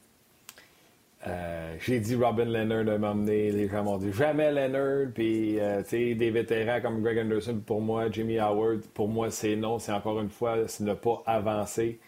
Euh, 1.27 1.75
j'ai 1.79 1.99
dit 1.99 2.15
Robin 2.15 2.45
Leonard 2.45 2.85
de 2.85 2.97
m'emmener. 2.97 3.51
Les 3.51 3.67
gens 3.67 3.83
m'ont 3.83 3.97
dit 3.97 4.13
jamais 4.13 4.51
Leonard. 4.51 5.11
Puis, 5.13 5.57
tu 5.83 5.89
sais, 5.89 6.15
des 6.15 6.31
vétérans 6.31 6.81
comme 6.81 7.01
Greg 7.01 7.19
Anderson, 7.19 7.61
pour 7.65 7.81
moi, 7.81 8.09
Jimmy 8.09 8.39
Howard, 8.39 8.81
pour 8.93 9.09
moi, 9.09 9.29
c'est 9.29 9.57
non. 9.57 9.79
C'est 9.79 9.91
encore 9.91 10.21
une 10.21 10.29
fois, 10.29 10.67
c'est 10.67 10.83
ne 10.85 10.93
pas 10.93 11.21
avancer. 11.25 11.99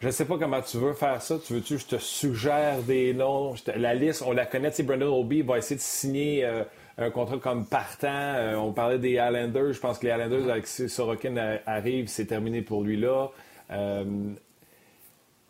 Je 0.00 0.08
ne 0.08 0.12
sais 0.12 0.24
pas 0.24 0.36
comment 0.38 0.60
tu 0.60 0.76
veux 0.76 0.92
faire 0.92 1.22
ça. 1.22 1.36
Tu 1.44 1.54
veux-tu 1.54 1.78
je 1.78 1.86
te 1.86 1.96
suggère 1.96 2.82
des 2.82 3.14
noms? 3.14 3.54
La 3.76 3.94
liste, 3.94 4.22
on 4.26 4.32
la 4.32 4.44
connaît. 4.44 4.70
Brandon 4.82 5.18
Obi 5.18 5.42
va 5.42 5.58
essayer 5.58 5.76
de 5.76 5.80
signer 5.80 6.44
euh, 6.44 6.64
un 6.98 7.10
contrat 7.10 7.38
comme 7.38 7.66
partant. 7.66 8.08
Euh, 8.08 8.56
on 8.56 8.72
parlait 8.72 8.98
des 8.98 9.12
Islanders. 9.12 9.72
Je 9.72 9.80
pense 9.80 9.98
que 9.98 10.06
les 10.06 10.12
Islanders, 10.12 10.50
avec 10.50 10.66
Sorokin 10.66 11.58
arrive, 11.66 12.08
c'est 12.08 12.26
terminé 12.26 12.60
pour 12.60 12.82
lui 12.82 12.96
là. 12.96 13.28
Euh, 13.70 14.04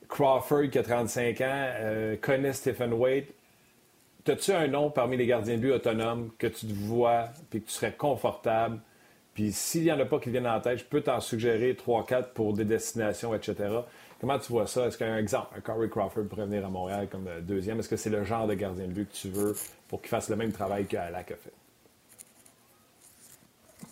Crawford, 0.09 0.71
qui 0.71 0.79
a 0.79 0.83
35 0.83 1.41
ans, 1.41 1.73
connaît 2.21 2.53
Stephen 2.53 2.93
Wade. 2.93 3.25
As-tu 4.29 4.53
un 4.53 4.69
nom 4.69 4.91
parmi 4.91 5.17
les 5.17 5.27
gardiens 5.27 5.57
de 5.57 5.61
but 5.61 5.73
autonomes 5.73 6.31
que 6.39 6.47
tu 6.47 6.67
te 6.67 6.73
vois 6.73 7.31
et 7.53 7.61
que 7.61 7.67
tu 7.67 7.73
serais 7.73 7.93
confortable? 7.93 8.79
Puis 9.35 9.53
s'il 9.53 9.83
n'y 9.83 9.93
en 9.93 9.99
a 9.99 10.05
pas 10.05 10.21
qui 10.21 10.31
viennent 10.31 10.47
en 10.47 10.61
tête, 10.61 10.79
je 10.79 10.85
peux 10.85 11.01
t'en 11.01 11.21
suggérer 11.21 11.73
3-4 11.73 12.29
pour 12.33 12.53
des 12.53 12.65
destinations, 12.65 13.35
etc. 13.35 13.55
Comment 14.25 14.38
tu 14.38 14.52
vois 14.52 14.66
ça? 14.66 14.87
Est-ce 14.87 14.97
qu'un 14.97 15.19
exemple, 15.19 15.49
un 15.54 15.61
Corey 15.61 15.87
Crawford 15.90 16.25
pourrait 16.31 16.47
venir 16.47 16.64
à 16.64 16.71
Montréal 16.71 17.09
comme 17.12 17.26
euh, 17.28 17.43
deuxième? 17.43 17.81
Est-ce 17.81 17.90
que 17.90 17.99
c'est 17.99 18.09
le 18.09 18.25
genre 18.25 18.47
de 18.47 18.54
gardien 18.54 18.87
de 18.87 18.93
but 18.93 19.07
que 19.07 19.14
tu 19.14 19.28
veux 19.28 19.54
pour 19.87 20.00
qu'il 20.00 20.09
fasse 20.09 20.31
le 20.31 20.37
même 20.37 20.50
travail 20.50 20.87
qu'Alak 20.87 21.33
a 21.33 21.37
fait? 21.37 21.52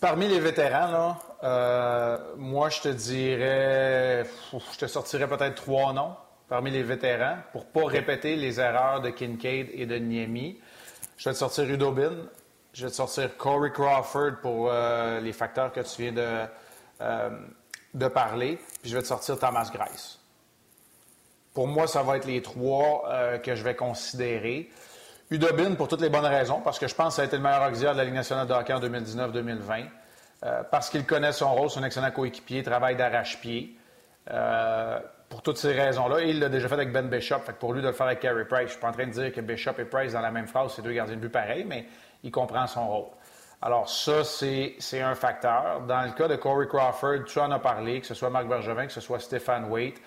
Parmi 0.01 0.29
les 0.29 0.41
vétérans, 0.41 0.91
là, 0.91 1.19
euh, 1.45 2.19
moi, 2.39 2.71
je 2.71 2.81
te 2.81 2.89
dirais, 2.89 4.25
je 4.73 4.79
te 4.79 4.87
sortirais 4.87 5.29
peut-être 5.29 5.55
trois 5.57 5.93
noms 5.93 6.17
parmi 6.49 6.71
les 6.71 6.83
vétérans 6.83 7.37
pour 7.53 7.67
ne 7.67 7.81
pas 7.83 7.87
répéter 7.89 8.35
les 8.37 8.59
erreurs 8.59 9.03
de 9.03 9.11
Kincaid 9.11 9.69
et 9.75 9.85
de 9.85 9.97
Niemi. 9.97 10.59
Je 11.19 11.29
vais 11.29 11.35
te 11.35 11.39
sortir 11.41 11.69
Udobin, 11.69 12.27
je 12.73 12.87
vais 12.87 12.91
te 12.91 12.97
sortir 12.97 13.37
Corey 13.37 13.71
Crawford 13.71 14.41
pour 14.41 14.71
euh, 14.71 15.21
les 15.21 15.35
facteurs 15.35 15.75
que 15.75 15.81
tu 15.81 16.11
viens 16.11 16.13
de, 16.13 16.47
de 17.93 18.09
parler, 18.09 18.59
puis 18.81 18.91
je 18.91 18.97
vais 18.97 19.03
te 19.03 19.09
sortir 19.09 19.39
Thomas 19.39 19.71
Grice. 19.71 20.21
Pour 21.55 21.67
moi, 21.67 21.87
ça 21.87 22.03
va 22.03 22.17
être 22.17 22.27
les 22.27 22.43
trois 22.43 23.05
euh, 23.09 23.39
que 23.39 23.55
je 23.55 23.63
vais 23.63 23.75
considérer. 23.75 24.71
Udobin, 25.31 25.75
pour 25.75 25.89
toutes 25.89 26.01
les 26.01 26.09
bonnes 26.09 26.27
raisons, 26.27 26.61
parce 26.61 26.79
que 26.79 26.87
je 26.87 26.95
pense 26.95 27.09
que 27.09 27.15
ça 27.15 27.23
a 27.23 27.25
été 27.25 27.37
le 27.37 27.43
meilleur 27.43 27.69
auxiliaire 27.69 27.93
de 27.93 27.99
la 27.99 28.05
Ligue 28.05 28.15
nationale 28.15 28.47
de 28.47 28.53
hockey 28.53 28.73
en 28.73 28.81
2019-2020. 28.81 29.87
Euh, 30.45 30.63
parce 30.71 30.91
qu'il 30.91 31.07
connaît 31.07 31.33
son 31.33 31.55
rôle, 31.55 31.71
son 31.71 31.85
excellent 31.85 32.11
coéquipier, 32.11 32.63
travail 32.63 32.97
d'arrache-pied. 32.97 33.77
Euh, 34.31 34.99
pour 35.33 35.41
toutes 35.41 35.57
ces 35.57 35.73
raisons-là. 35.73 36.21
Il 36.21 36.41
l'a 36.41 36.51
déjà 36.51 36.69
fait 36.69 36.75
avec 36.75 36.93
Ben 36.93 37.09
Bishop. 37.09 37.41
Pour 37.59 37.73
lui 37.73 37.81
de 37.81 37.87
le 37.87 37.95
faire 37.95 38.07
avec 38.07 38.21
Carey 38.21 38.45
Price, 38.45 38.59
je 38.59 38.65
ne 38.65 38.71
suis 38.73 38.81
pas 38.81 38.89
en 38.89 38.93
train 38.93 39.07
de 39.07 39.13
dire 39.13 39.33
que 39.33 39.41
Bishop 39.41 39.73
et 39.79 39.87
Price, 39.87 40.13
dans 40.13 40.21
la 40.21 40.31
même 40.31 40.47
phrase, 40.47 40.75
c'est 40.77 40.83
deux 40.83 40.93
gardiens 40.93 41.17
de 41.17 41.21
but 41.21 41.31
pareils, 41.31 41.65
mais 41.67 41.87
il 42.23 42.31
comprend 42.31 42.67
son 42.67 42.87
rôle. 42.87 43.11
Alors, 43.63 43.89
ça, 43.89 44.25
c'est 44.25 45.01
un 45.01 45.15
facteur. 45.15 45.81
Dans 45.89 46.03
le 46.03 46.11
cas 46.11 46.29
de 46.29 46.37
Corey 46.37 46.67
Crawford, 46.67 47.25
tu 47.25 47.39
en 47.39 47.51
as 47.51 47.61
parlé, 47.61 48.03
que 48.03 48.07
ce 48.07 48.13
soit 48.13 48.29
Marc 48.29 48.47
Bergevin, 48.47 48.87
que 48.87 48.93
ce 48.93 49.01
soit 49.01 49.21
Stéphane 49.21 49.71
Waite. 49.71 50.03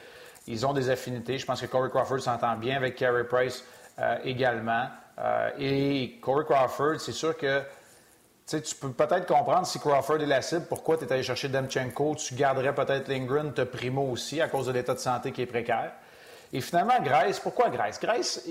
Ils 0.47 0.65
ont 0.65 0.73
des 0.73 0.89
affinités. 0.89 1.37
Je 1.37 1.45
pense 1.45 1.61
que 1.61 1.65
Corey 1.65 1.89
Crawford 1.89 2.19
s'entend 2.19 2.55
bien 2.55 2.77
avec 2.77 2.95
Carey 2.95 3.23
Price 3.23 3.63
euh, 3.99 4.17
également. 4.23 4.87
Euh, 5.19 5.49
et 5.57 6.19
Corey 6.21 6.45
Crawford, 6.45 6.99
c'est 6.99 7.13
sûr 7.13 7.37
que 7.37 7.63
tu 8.47 8.75
peux 8.75 8.91
peut-être 8.91 9.25
comprendre 9.25 9.65
si 9.65 9.79
Crawford 9.79 10.21
est 10.21 10.27
la 10.27 10.41
cible, 10.41 10.65
pourquoi 10.67 10.97
tu 10.97 11.05
es 11.05 11.11
allé 11.11 11.23
chercher 11.23 11.49
Demchenko, 11.49 12.15
tu 12.15 12.35
garderais 12.35 12.75
peut-être 12.75 13.07
Lindgren, 13.07 13.53
te 13.53 13.61
primo 13.61 14.03
aussi 14.03 14.39
à 14.39 14.47
cause 14.47 14.67
de 14.67 14.71
l'état 14.71 14.93
de 14.93 14.99
santé 14.99 15.31
qui 15.31 15.41
est 15.41 15.47
précaire. 15.47 15.93
Et 16.53 16.61
finalement, 16.61 17.01
Grace, 17.01 17.39
pourquoi 17.39 17.69
Grace? 17.69 17.99
Grace, 17.99 18.47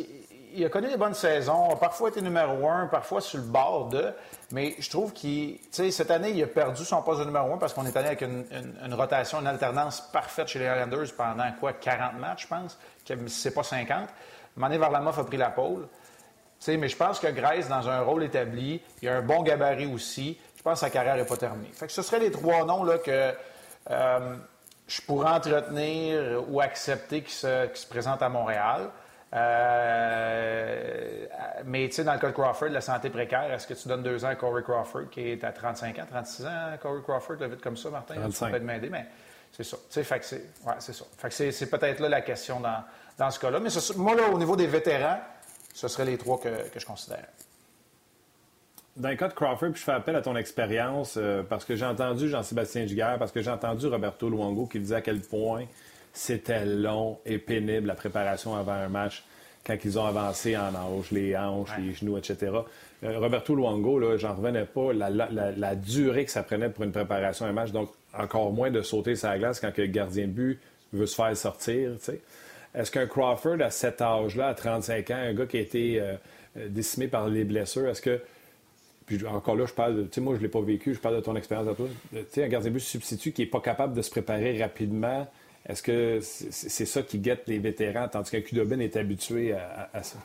il 0.55 0.65
a 0.65 0.69
connu 0.69 0.89
des 0.89 0.97
bonnes 0.97 1.15
saisons, 1.15 1.71
a 1.71 1.77
parfois 1.77 2.09
été 2.09 2.23
numéro 2.23 2.69
un, 2.69 2.87
parfois 2.87 3.21
sur 3.21 3.39
le 3.39 3.45
bord 3.45 3.89
de, 3.89 4.13
mais 4.53 4.75
je 4.79 4.89
trouve 4.89 5.13
qu'il, 5.13 5.59
cette 5.71 6.11
année, 6.11 6.31
il 6.31 6.43
a 6.43 6.47
perdu 6.47 6.85
son 6.85 7.03
poste 7.03 7.21
de 7.21 7.25
numéro 7.25 7.53
un 7.53 7.59
parce 7.59 7.75
qu'on 7.75 7.85
est 7.87 7.97
allé 7.97 8.07
avec 8.07 8.23
une, 8.23 8.95
rotation, 8.95 9.41
une 9.41 9.47
alternance 9.49 10.01
parfaite 10.13 10.49
chez 10.49 10.61
les 10.61 10.67
Islanders 10.67 11.15
pendant 11.17 11.51
quoi, 11.59 11.73
40 11.73 12.19
matchs, 12.19 12.43
je 12.43 12.49
pense, 12.49 12.79
c'est 13.27 13.53
pas 13.53 13.65
50. 13.65 14.09
Mané 14.57 14.79
Varlamov 14.79 15.19
a 15.19 15.25
pris 15.25 15.37
la 15.37 15.51
pôle. 15.51 15.89
mais 16.69 16.89
je 16.89 16.97
pense 16.97 17.19
que 17.19 17.27
Grace, 17.27 17.69
dans 17.69 17.89
un 17.89 18.01
rôle 18.03 18.23
établi, 18.23 18.81
il 19.03 19.09
a 19.09 19.17
un 19.17 19.23
bon 19.23 19.43
gabarit 19.43 19.93
aussi. 19.93 20.39
Je 20.57 20.63
pense 20.63 20.75
que 20.75 20.87
sa 20.87 20.91
carrière 20.91 21.17
n'est 21.17 21.27
pas 21.27 21.37
terminée. 21.37 21.71
Fait 21.73 21.87
que 21.87 21.93
ce 21.93 22.03
seraient 22.03 22.21
les 22.21 22.31
trois 22.31 22.65
noms 22.65 22.85
là, 22.85 22.99
que 22.99 23.35
euh, 23.91 24.37
je 24.87 25.01
pourrais 25.03 25.31
entretenir 25.31 26.45
ou 26.49 26.61
accepter 26.61 27.23
qui 27.23 27.33
se, 27.33 27.67
qui 27.67 27.81
se 27.81 27.87
présentent 27.87 28.23
à 28.23 28.29
Montréal. 28.29 28.91
Euh, 29.33 31.27
mais 31.65 31.89
tu 31.89 31.95
sais, 31.95 32.05
dans 32.05 32.13
le 32.13 32.19
cas 32.19 32.29
de 32.29 32.33
Crawford, 32.33 32.69
la 32.69 32.81
santé 32.81 33.11
précaire, 33.11 33.53
est-ce 33.53 33.67
que 33.67 33.75
tu 33.75 33.89
donnes 33.89 34.03
deux 34.03 34.25
ans 34.25 34.29
à 34.29 34.35
Corey 34.37 34.63
Crawford 34.63 35.11
qui 35.11 35.31
est 35.31 35.43
à 35.43 35.53
35 35.53 35.99
ans, 35.99 36.07
36 36.09 36.47
ans, 36.47 36.51
Corey 36.81 37.03
Crawford, 37.03 37.37
vite 37.37 37.61
comme 37.61 37.77
ça, 37.77 37.91
Martin? 37.91 38.15
35. 38.15 38.53
peut 38.53 38.59
m'aider, 38.61 38.89
mais 38.91 39.07
c'est 39.51 39.65
ça. 39.65 39.77
Tu 39.77 39.95
sais, 39.95 40.05
fait 40.05 40.21
que 40.21 40.25
c'est, 40.25 40.45
ouais, 40.65 40.75
c'est 40.79 40.93
ça. 40.93 41.05
Fait 41.17 41.29
que 41.29 41.53
c'est, 41.53 41.71
peut-être 41.71 42.01
là 42.01 42.09
la 42.09 42.21
question 42.21 42.61
dans, 42.61 42.85
dans 43.19 43.31
ce 43.31 43.41
cas-là. 43.41 43.61
Mais 43.61 43.71
moi, 43.97 44.15
là, 44.15 44.29
au 44.33 44.39
niveau 44.39 44.57
des 44.57 44.67
vétérans, 44.67 45.19
ce 45.73 45.89
seraient 45.89 46.05
les 46.05 46.19
trois 46.19 46.39
que, 46.39 46.69
que 46.69 46.79
je 46.79 46.87
considère. 46.87 47.27
Dans 48.97 49.09
le 49.09 49.17
cas 49.17 49.27
de 49.27 49.33
Crawford, 49.33 49.71
puis 49.71 49.81
je 49.81 49.85
fais 49.85 49.93
appel 49.93 50.15
à 50.15 50.23
ton 50.23 50.37
expérience 50.37 51.17
euh, 51.17 51.43
parce 51.43 51.65
que 51.65 51.75
j'ai 51.75 51.85
entendu 51.85 52.29
Jean-Sébastien 52.29 52.87
Giguère, 52.87 53.19
parce 53.19 53.33
que 53.33 53.43
j'ai 53.43 53.51
entendu 53.51 53.89
Roberto 53.89 54.31
Luongo 54.31 54.67
qui 54.67 54.79
disait 54.79 54.95
à 54.95 55.01
quel 55.01 55.21
point 55.21 55.65
c'était 56.15 56.65
long 56.65 57.19
et 57.27 57.39
pénible 57.39 57.89
la 57.89 57.95
préparation 57.95 58.55
avant 58.55 58.73
un 58.73 58.89
match 58.89 59.25
quand 59.67 59.77
ils 59.85 59.99
ont 59.99 60.07
avancé 60.07 60.57
en 60.57 60.75
âge, 60.75 61.11
les 61.11 61.37
hanches, 61.37 61.71
les 61.79 61.95
genoux, 61.95 62.19
etc. 62.19 62.53
Euh, 63.03 63.19
Roberto 63.19 63.55
Luongo, 63.55 63.99
là, 63.99 64.17
j'en 64.17 64.35
revenais 64.35 64.67
pas, 64.67 64.93
la, 64.93 65.75
durée 65.75 66.25
que 66.25 66.31
ça 66.31 66.43
prenait 66.43 66.69
pour 66.69 66.85
une 66.85 66.93
préparation 66.93 67.47
à 67.47 67.49
un 67.49 67.53
match, 67.53 67.73
donc 67.73 67.91
encore 68.17 68.53
moins 68.53 68.71
de 68.71 68.83
sauter 68.83 69.17
sa 69.17 69.37
glace 69.39 69.61
quand 69.61 69.77
le 69.77 69.87
gardien 69.87 70.27
de 70.27 70.33
but 70.33 70.61
veut 70.93 71.07
se 71.07 71.15
faire 71.15 71.37
sortir. 71.37 71.93
Est-ce 72.75 72.91
qu'un 72.91 73.07
Crawford 73.07 73.61
à 73.61 73.71
cet 73.71 74.01
âge-là, 74.01 74.49
à 74.49 74.55
35 74.55 75.11
ans, 75.11 75.15
un 75.17 75.33
gars 75.33 75.47
qui 75.47 75.57
a 75.57 75.61
été 75.61 76.01
euh, 76.01 76.15
euh, 76.57 76.69
décimé 76.69 77.09
par 77.09 77.29
les 77.29 77.45
blessures, 77.45 77.89
est-ce 77.89 78.03
que 78.03 78.21
puis 79.07 79.23
encore 79.27 79.55
là, 79.55 79.67
je 79.67 79.75
parle 79.75 79.97
de. 79.97 80.03
Tu 80.05 80.15
sais, 80.15 80.21
moi, 80.23 80.33
je 80.33 80.39
ne 80.39 80.45
l'ai 80.45 80.51
pas 80.51 80.63
vécu, 80.63 80.95
je 80.95 80.99
parle 80.99 81.17
de 81.17 81.21
ton 81.21 81.37
expérience 81.37 81.69
à 81.69 81.75
toi. 81.75 81.87
Tu 82.11 82.25
sais, 82.31 82.43
un 82.43 82.49
gardien 82.49 82.71
de 82.71 82.75
but 82.75 82.81
substitut 82.81 83.33
qui 83.33 83.43
n'est 83.43 83.49
pas 83.49 83.61
capable 83.61 83.93
de 83.93 84.01
se 84.01 84.11
préparer 84.11 84.59
rapidement 84.63 85.27
est-ce 85.67 85.83
que 85.83 86.21
c'est 86.21 86.87
ça 86.87 87.03
qui 87.03 87.19
guette 87.19 87.45
les 87.47 87.59
vétérans, 87.59 88.09
tandis 88.09 88.31
qu'un 88.31 88.43
Kudobin 88.43 88.81
est 88.81 88.97
habitué 88.97 89.55
à, 89.55 90.03
ça? 90.03 90.19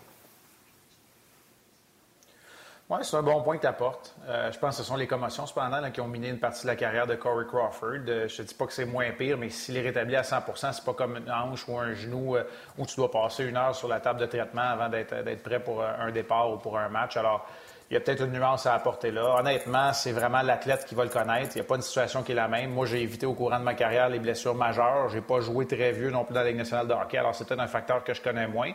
Oui, 2.90 2.98
c'est 3.04 3.16
un 3.16 3.22
bon 3.22 3.42
point 3.44 3.56
que 3.56 3.62
tu 3.62 3.68
apportes. 3.68 4.16
Euh, 4.28 4.52
je 4.52 4.58
pense 4.58 4.76
que 4.76 4.82
ce 4.82 4.88
sont 4.88 4.96
les 4.96 5.06
commotions, 5.06 5.46
cependant, 5.46 5.92
qui 5.92 6.02
ont 6.02 6.08
miné 6.08 6.30
une 6.30 6.40
partie 6.40 6.64
de 6.64 6.68
la 6.68 6.76
carrière 6.76 7.06
de 7.06 7.14
Corey 7.16 7.46
Crawford. 7.46 8.00
Euh, 8.08 8.28
je 8.28 8.42
ne 8.42 8.48
dis 8.48 8.54
pas 8.56 8.66
que 8.66 8.74
c'est 8.74 8.86
moins 8.86 9.12
pire, 9.12 9.38
mais 9.38 9.50
s'il 9.50 9.78
est 9.78 9.82
rétabli 9.82 10.16
à 10.16 10.24
100% 10.24 10.74
c'est 10.74 10.84
pas 10.84 10.94
comme 10.94 11.18
une 11.18 11.32
hanche 11.32 11.68
ou 11.68 11.78
un 11.78 11.94
genou 11.94 12.36
euh, 12.36 12.44
où 12.80 12.88
tu 12.88 12.96
dois 12.96 13.12
passer 13.12 13.46
une 13.46 13.58
heure 13.58 13.76
sur 13.76 13.88
la 13.88 14.00
table 14.00 14.20
de 14.20 14.26
traitement 14.26 14.64
avant 14.64 14.90
d'être 14.90 15.44
prêt 15.44 15.60
pour 15.60 15.84
un 15.84 16.12
départ 16.12 16.52
ou 16.52 16.58
pour 16.58 16.80
un 16.80 16.90
match. 16.90 17.16
Alors, 17.16 17.48
il 17.90 17.96
y 17.96 17.98
a 17.98 18.00
peut-être 18.00 18.24
une 18.24 18.34
nuance 18.34 18.68
à 18.68 18.76
apporter 18.76 19.10
là. 19.10 19.38
Honnêtement, 19.40 19.94
c'est 19.94 20.12
vraiment 20.12 20.42
l'athlète 20.44 20.86
qui 20.86 20.94
va 20.94 21.04
le 21.04 21.10
connaître. 21.10 21.56
Il 21.56 21.60
n'y 21.60 21.62
a 21.62 21.68
pas 21.68 21.76
une 21.76 21.82
situation 21.82 22.22
qui 22.22 22.34
est 22.34 22.36
la 22.36 22.48
même. 22.48 22.72
Moi, 22.72 22.86
j'ai 22.86 23.02
évité 23.02 23.26
au 23.26 23.34
courant 23.34 23.58
de 23.58 23.64
ma 23.64 23.74
carrière 23.74 24.10
les 24.10 24.20
blessures 24.20 24.54
majeures. 24.54 25.10
J'ai 25.10 25.22
pas 25.22 25.40
joué 25.40 25.66
très 25.66 25.92
vieux 25.92 26.12
non 26.12 26.24
plus 26.24 26.36
dans 26.36 26.42
la 26.42 26.48
Ligue 26.48 26.58
nationale 26.58 26.88
de 26.88 26.94
hockey, 26.94 27.18
alors 27.18 27.34
c'est 27.34 27.48
peut-être 27.48 27.62
un 27.62 27.68
facteur 27.68 28.04
que 28.04 28.14
je 28.14 28.22
connais 28.22 28.48
moins. 28.48 28.72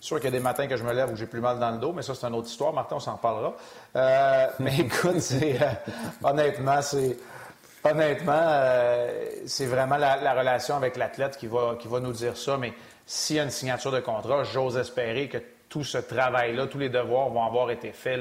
C'est 0.00 0.06
sûr 0.06 0.16
qu'il 0.16 0.26
y 0.26 0.28
a 0.28 0.38
des 0.38 0.40
matins 0.40 0.66
que 0.66 0.76
je 0.76 0.84
me 0.84 0.92
lève 0.92 1.10
où 1.10 1.16
j'ai 1.16 1.26
plus 1.26 1.40
mal 1.40 1.58
dans 1.58 1.70
le 1.70 1.78
dos, 1.78 1.92
mais 1.92 2.02
ça, 2.02 2.14
c'est 2.14 2.26
une 2.26 2.34
autre 2.34 2.48
histoire. 2.48 2.72
Martin, 2.72 2.96
on 2.96 3.00
s'en 3.00 3.14
reparlera. 3.14 3.54
Euh, 3.96 4.46
mais 4.60 4.78
écoute, 4.78 5.20
c'est, 5.20 5.60
euh, 5.60 5.66
honnêtement, 6.22 6.82
c'est, 6.82 7.16
Honnêtement, 7.84 8.32
euh, 8.34 9.30
c'est 9.46 9.66
vraiment 9.66 9.96
la, 9.96 10.34
relation 10.34 10.76
avec 10.76 10.96
l'athlète 10.96 11.36
qui 11.36 11.46
va, 11.46 11.76
qui 11.78 11.88
va 11.88 12.00
nous 12.00 12.12
dire 12.12 12.36
ça. 12.36 12.56
Mais 12.58 12.72
s'il 13.06 13.36
y 13.36 13.40
a 13.40 13.44
une 13.44 13.50
signature 13.50 13.92
de 13.92 14.00
contrat, 14.00 14.42
j'ose 14.42 14.76
espérer 14.76 15.28
que 15.28 15.38
tout 15.68 15.84
ce 15.84 15.98
travail-là, 15.98 16.66
tous 16.66 16.78
les 16.78 16.88
devoirs 16.88 17.28
vont 17.28 17.44
avoir 17.44 17.70
été 17.70 17.92
faits 17.92 18.20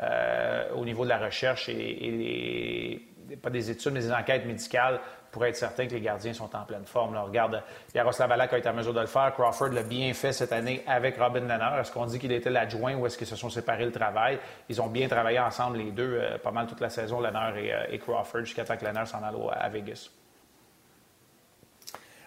euh, 0.00 0.72
au 0.74 0.84
niveau 0.84 1.04
de 1.04 1.10
la 1.10 1.18
recherche 1.18 1.68
et, 1.68 1.74
les, 1.74 3.36
pas 3.36 3.50
des 3.50 3.70
études, 3.70 3.92
mais 3.92 4.00
des 4.00 4.12
enquêtes 4.12 4.46
médicales 4.46 5.00
pour 5.30 5.46
être 5.46 5.56
certain 5.56 5.86
que 5.86 5.94
les 5.94 6.00
gardiens 6.00 6.34
sont 6.34 6.54
en 6.54 6.64
pleine 6.64 6.84
forme. 6.84 7.14
Là, 7.14 7.22
regarde, 7.22 7.62
Yaroslav 7.94 8.30
Alak 8.30 8.52
a 8.52 8.58
été 8.58 8.68
en 8.68 8.74
mesure 8.74 8.92
de 8.92 9.00
le 9.00 9.06
faire. 9.06 9.32
Crawford 9.32 9.70
l'a 9.70 9.82
bien 9.82 10.12
fait 10.12 10.32
cette 10.32 10.52
année 10.52 10.82
avec 10.86 11.16
Robin 11.16 11.40
Lenner. 11.40 11.80
Est-ce 11.80 11.90
qu'on 11.90 12.04
dit 12.04 12.18
qu'il 12.18 12.32
était 12.32 12.50
l'adjoint 12.50 12.94
ou 12.96 13.06
est-ce 13.06 13.16
qu'ils 13.16 13.26
se 13.26 13.36
sont 13.36 13.48
séparés 13.48 13.86
le 13.86 13.92
travail? 13.92 14.38
Ils 14.68 14.80
ont 14.82 14.88
bien 14.88 15.08
travaillé 15.08 15.38
ensemble, 15.38 15.78
les 15.78 15.90
deux, 15.90 16.18
euh, 16.20 16.36
pas 16.36 16.50
mal 16.50 16.66
toute 16.66 16.80
la 16.80 16.90
saison, 16.90 17.20
Lenner 17.20 17.64
et, 17.64 17.72
euh, 17.72 17.98
Crawford, 17.98 18.44
jusqu'à 18.44 18.64
temps 18.64 18.76
que 18.76 18.84
Lenner 18.84 19.06
s'en 19.06 19.22
aille 19.22 19.34
à 19.52 19.68
Vegas. 19.70 20.10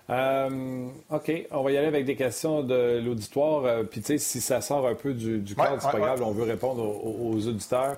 Euh, 0.10 0.88
OK, 1.10 1.32
on 1.52 1.64
va 1.64 1.72
y 1.72 1.78
aller 1.78 1.88
avec 1.88 2.06
des 2.06 2.16
questions 2.16 2.62
de 2.62 3.02
l'auditoire. 3.04 3.84
Puis, 3.86 4.02
tu 4.02 4.08
sais, 4.08 4.18
si 4.18 4.42
ça 4.42 4.62
sort 4.62 4.88
un 4.88 4.96
peu 4.96 5.14
du, 5.14 5.56
cadre, 5.56 5.82
c'est 5.82 5.92
pas 5.92 6.00
grave, 6.00 6.22
on 6.24 6.32
veut 6.32 6.44
répondre 6.44 6.84
aux 6.84 7.48
auditeurs. 7.48 7.98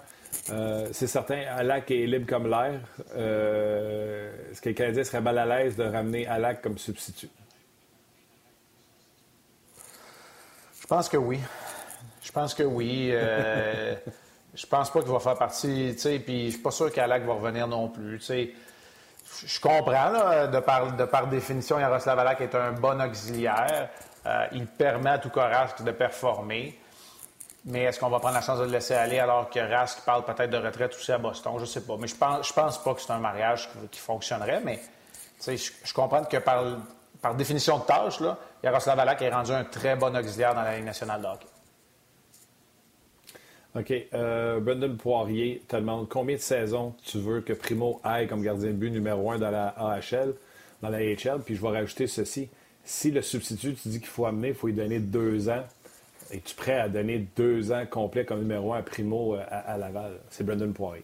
Euh, 0.49 0.87
c'est 0.91 1.07
certain, 1.07 1.41
Alak 1.55 1.91
est 1.91 2.05
libre 2.05 2.25
comme 2.27 2.49
l'air. 2.49 2.79
Euh, 3.15 4.51
est-ce 4.51 4.61
que 4.61 4.69
le 4.69 4.75
Canadien 4.75 5.03
serait 5.03 5.21
mal 5.21 5.37
à 5.37 5.45
l'aise 5.45 5.75
de 5.75 5.83
ramener 5.83 6.27
Alak 6.27 6.61
comme 6.61 6.77
substitut? 6.77 7.29
Je 10.81 10.87
pense 10.87 11.09
que 11.09 11.17
oui. 11.17 11.39
Je 12.23 12.31
pense 12.31 12.53
que 12.53 12.63
oui. 12.63 13.09
Euh, 13.11 13.95
je 14.55 14.65
pense 14.65 14.91
pas 14.91 15.01
qu'il 15.01 15.11
va 15.11 15.19
faire 15.19 15.37
partie, 15.37 15.95
puis 16.25 16.45
je 16.45 16.51
suis 16.51 16.61
pas 16.61 16.71
sûr 16.71 16.91
qu'Alak 16.91 17.23
va 17.23 17.33
revenir 17.33 17.67
non 17.67 17.89
plus. 17.89 18.21
Je 19.45 19.59
comprends, 19.59 20.47
de, 20.47 20.59
par, 20.59 20.91
de 20.93 21.05
par 21.05 21.27
définition, 21.27 21.79
Yaroslav 21.79 22.17
Alak 22.19 22.41
est 22.41 22.55
un 22.55 22.71
bon 22.71 23.01
auxiliaire. 23.01 23.89
il 24.51 24.65
permet 24.65 25.11
à 25.11 25.19
tout 25.19 25.29
Corasque 25.29 25.83
de 25.83 25.91
performer. 25.91 26.79
Mais 27.65 27.83
est-ce 27.83 27.99
qu'on 27.99 28.09
va 28.09 28.19
prendre 28.19 28.35
la 28.35 28.41
chance 28.41 28.59
de 28.59 28.63
le 28.63 28.71
laisser 28.71 28.93
aller 28.93 29.19
alors 29.19 29.49
que 29.49 29.59
Rask 29.59 29.99
parle 30.05 30.23
peut-être 30.23 30.49
de 30.49 30.57
retraite 30.57 30.95
aussi 30.95 31.11
à 31.11 31.17
Boston? 31.17 31.53
Je 31.57 31.61
ne 31.61 31.65
sais 31.65 31.81
pas. 31.81 31.97
Mais 31.99 32.07
je 32.07 32.15
pense, 32.15 32.47
je 32.47 32.53
pense 32.53 32.81
pas 32.81 32.93
que 32.93 33.01
c'est 33.01 33.11
un 33.11 33.19
mariage 33.19 33.69
qui, 33.91 33.99
fonctionnerait. 33.99 34.61
Mais 34.63 34.79
je, 35.45 35.71
je 35.83 35.93
comprends 35.93 36.23
que 36.23 36.37
par, 36.37 36.63
par 37.21 37.35
définition 37.35 37.79
de 37.79 37.83
tâche, 37.83 38.21
là, 38.21 38.37
Yaroslav 38.63 38.99
Alak 38.99 39.21
est 39.21 39.29
rendu 39.29 39.51
un 39.51 39.65
très 39.65 39.97
bon 39.97 40.15
auxiliaire 40.15 40.55
dans 40.55 40.61
la 40.61 40.77
Ligue 40.77 40.85
nationale 40.85 41.21
de 41.21 41.27
hockey. 41.27 41.47
OK. 43.77 43.93
Euh, 44.13 44.59
Brendan 44.59 44.97
Poirier 44.97 45.61
te 45.67 45.75
demande 45.75 46.09
combien 46.09 46.35
de 46.35 46.41
saisons 46.41 46.93
tu 47.03 47.19
veux 47.19 47.41
que 47.41 47.53
Primo 47.53 47.99
aille 48.03 48.27
comme 48.27 48.41
gardien 48.41 48.69
de 48.69 48.75
but 48.75 48.89
numéro 48.89 49.31
un 49.31 49.37
dans 49.37 49.51
la 49.51 49.67
AHL, 49.67 50.33
dans 50.81 50.89
la 50.89 50.97
AHL. 50.97 51.41
Puis 51.45 51.55
je 51.55 51.61
vais 51.61 51.69
rajouter 51.69 52.07
ceci. 52.07 52.49
Si 52.83 53.11
le 53.11 53.21
substitut, 53.21 53.73
tu 53.75 53.89
dis 53.89 53.99
qu'il 53.99 54.07
faut 54.07 54.25
amener, 54.25 54.49
il 54.49 54.53
faut 54.53 54.67
lui 54.67 54.73
donner 54.73 54.99
deux 54.99 55.49
ans 55.49 55.63
es-tu 56.31 56.55
prêt 56.55 56.79
à 56.79 56.89
donner 56.89 57.25
deux 57.35 57.71
ans 57.71 57.85
complets 57.89 58.25
comme 58.25 58.39
numéro 58.39 58.73
un 58.73 58.79
à 58.79 58.81
Primo 58.81 59.35
euh, 59.35 59.43
à, 59.49 59.77
Laval? 59.77 60.19
C'est 60.29 60.45
Brendan 60.45 60.73
Poirier. 60.73 61.03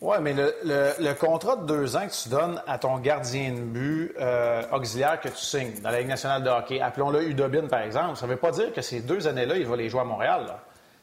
Oui, 0.00 0.16
mais 0.22 0.32
le, 0.32 1.12
contrat 1.12 1.56
de 1.56 1.66
deux 1.66 1.94
ans 1.94 2.06
que 2.06 2.22
tu 2.22 2.30
donnes 2.30 2.62
à 2.66 2.78
ton 2.78 2.98
gardien 2.98 3.52
de 3.52 3.60
but 3.60 4.14
euh, 4.18 4.62
auxiliaire 4.72 5.20
que 5.20 5.28
tu 5.28 5.36
signes 5.36 5.78
dans 5.82 5.90
la 5.90 5.98
Ligue 5.98 6.08
nationale 6.08 6.42
de 6.42 6.48
hockey, 6.48 6.80
appelons-le 6.80 7.28
Udobin 7.28 7.66
par 7.66 7.80
exemple, 7.80 8.16
ça 8.16 8.26
ne 8.26 8.30
veut 8.30 8.38
pas 8.38 8.50
dire 8.50 8.72
que 8.72 8.80
ces 8.80 9.00
deux 9.00 9.28
années-là, 9.28 9.56
il 9.56 9.66
va 9.66 9.76
les 9.76 9.90
jouer 9.90 10.00
à 10.00 10.04
Montréal. 10.04 10.46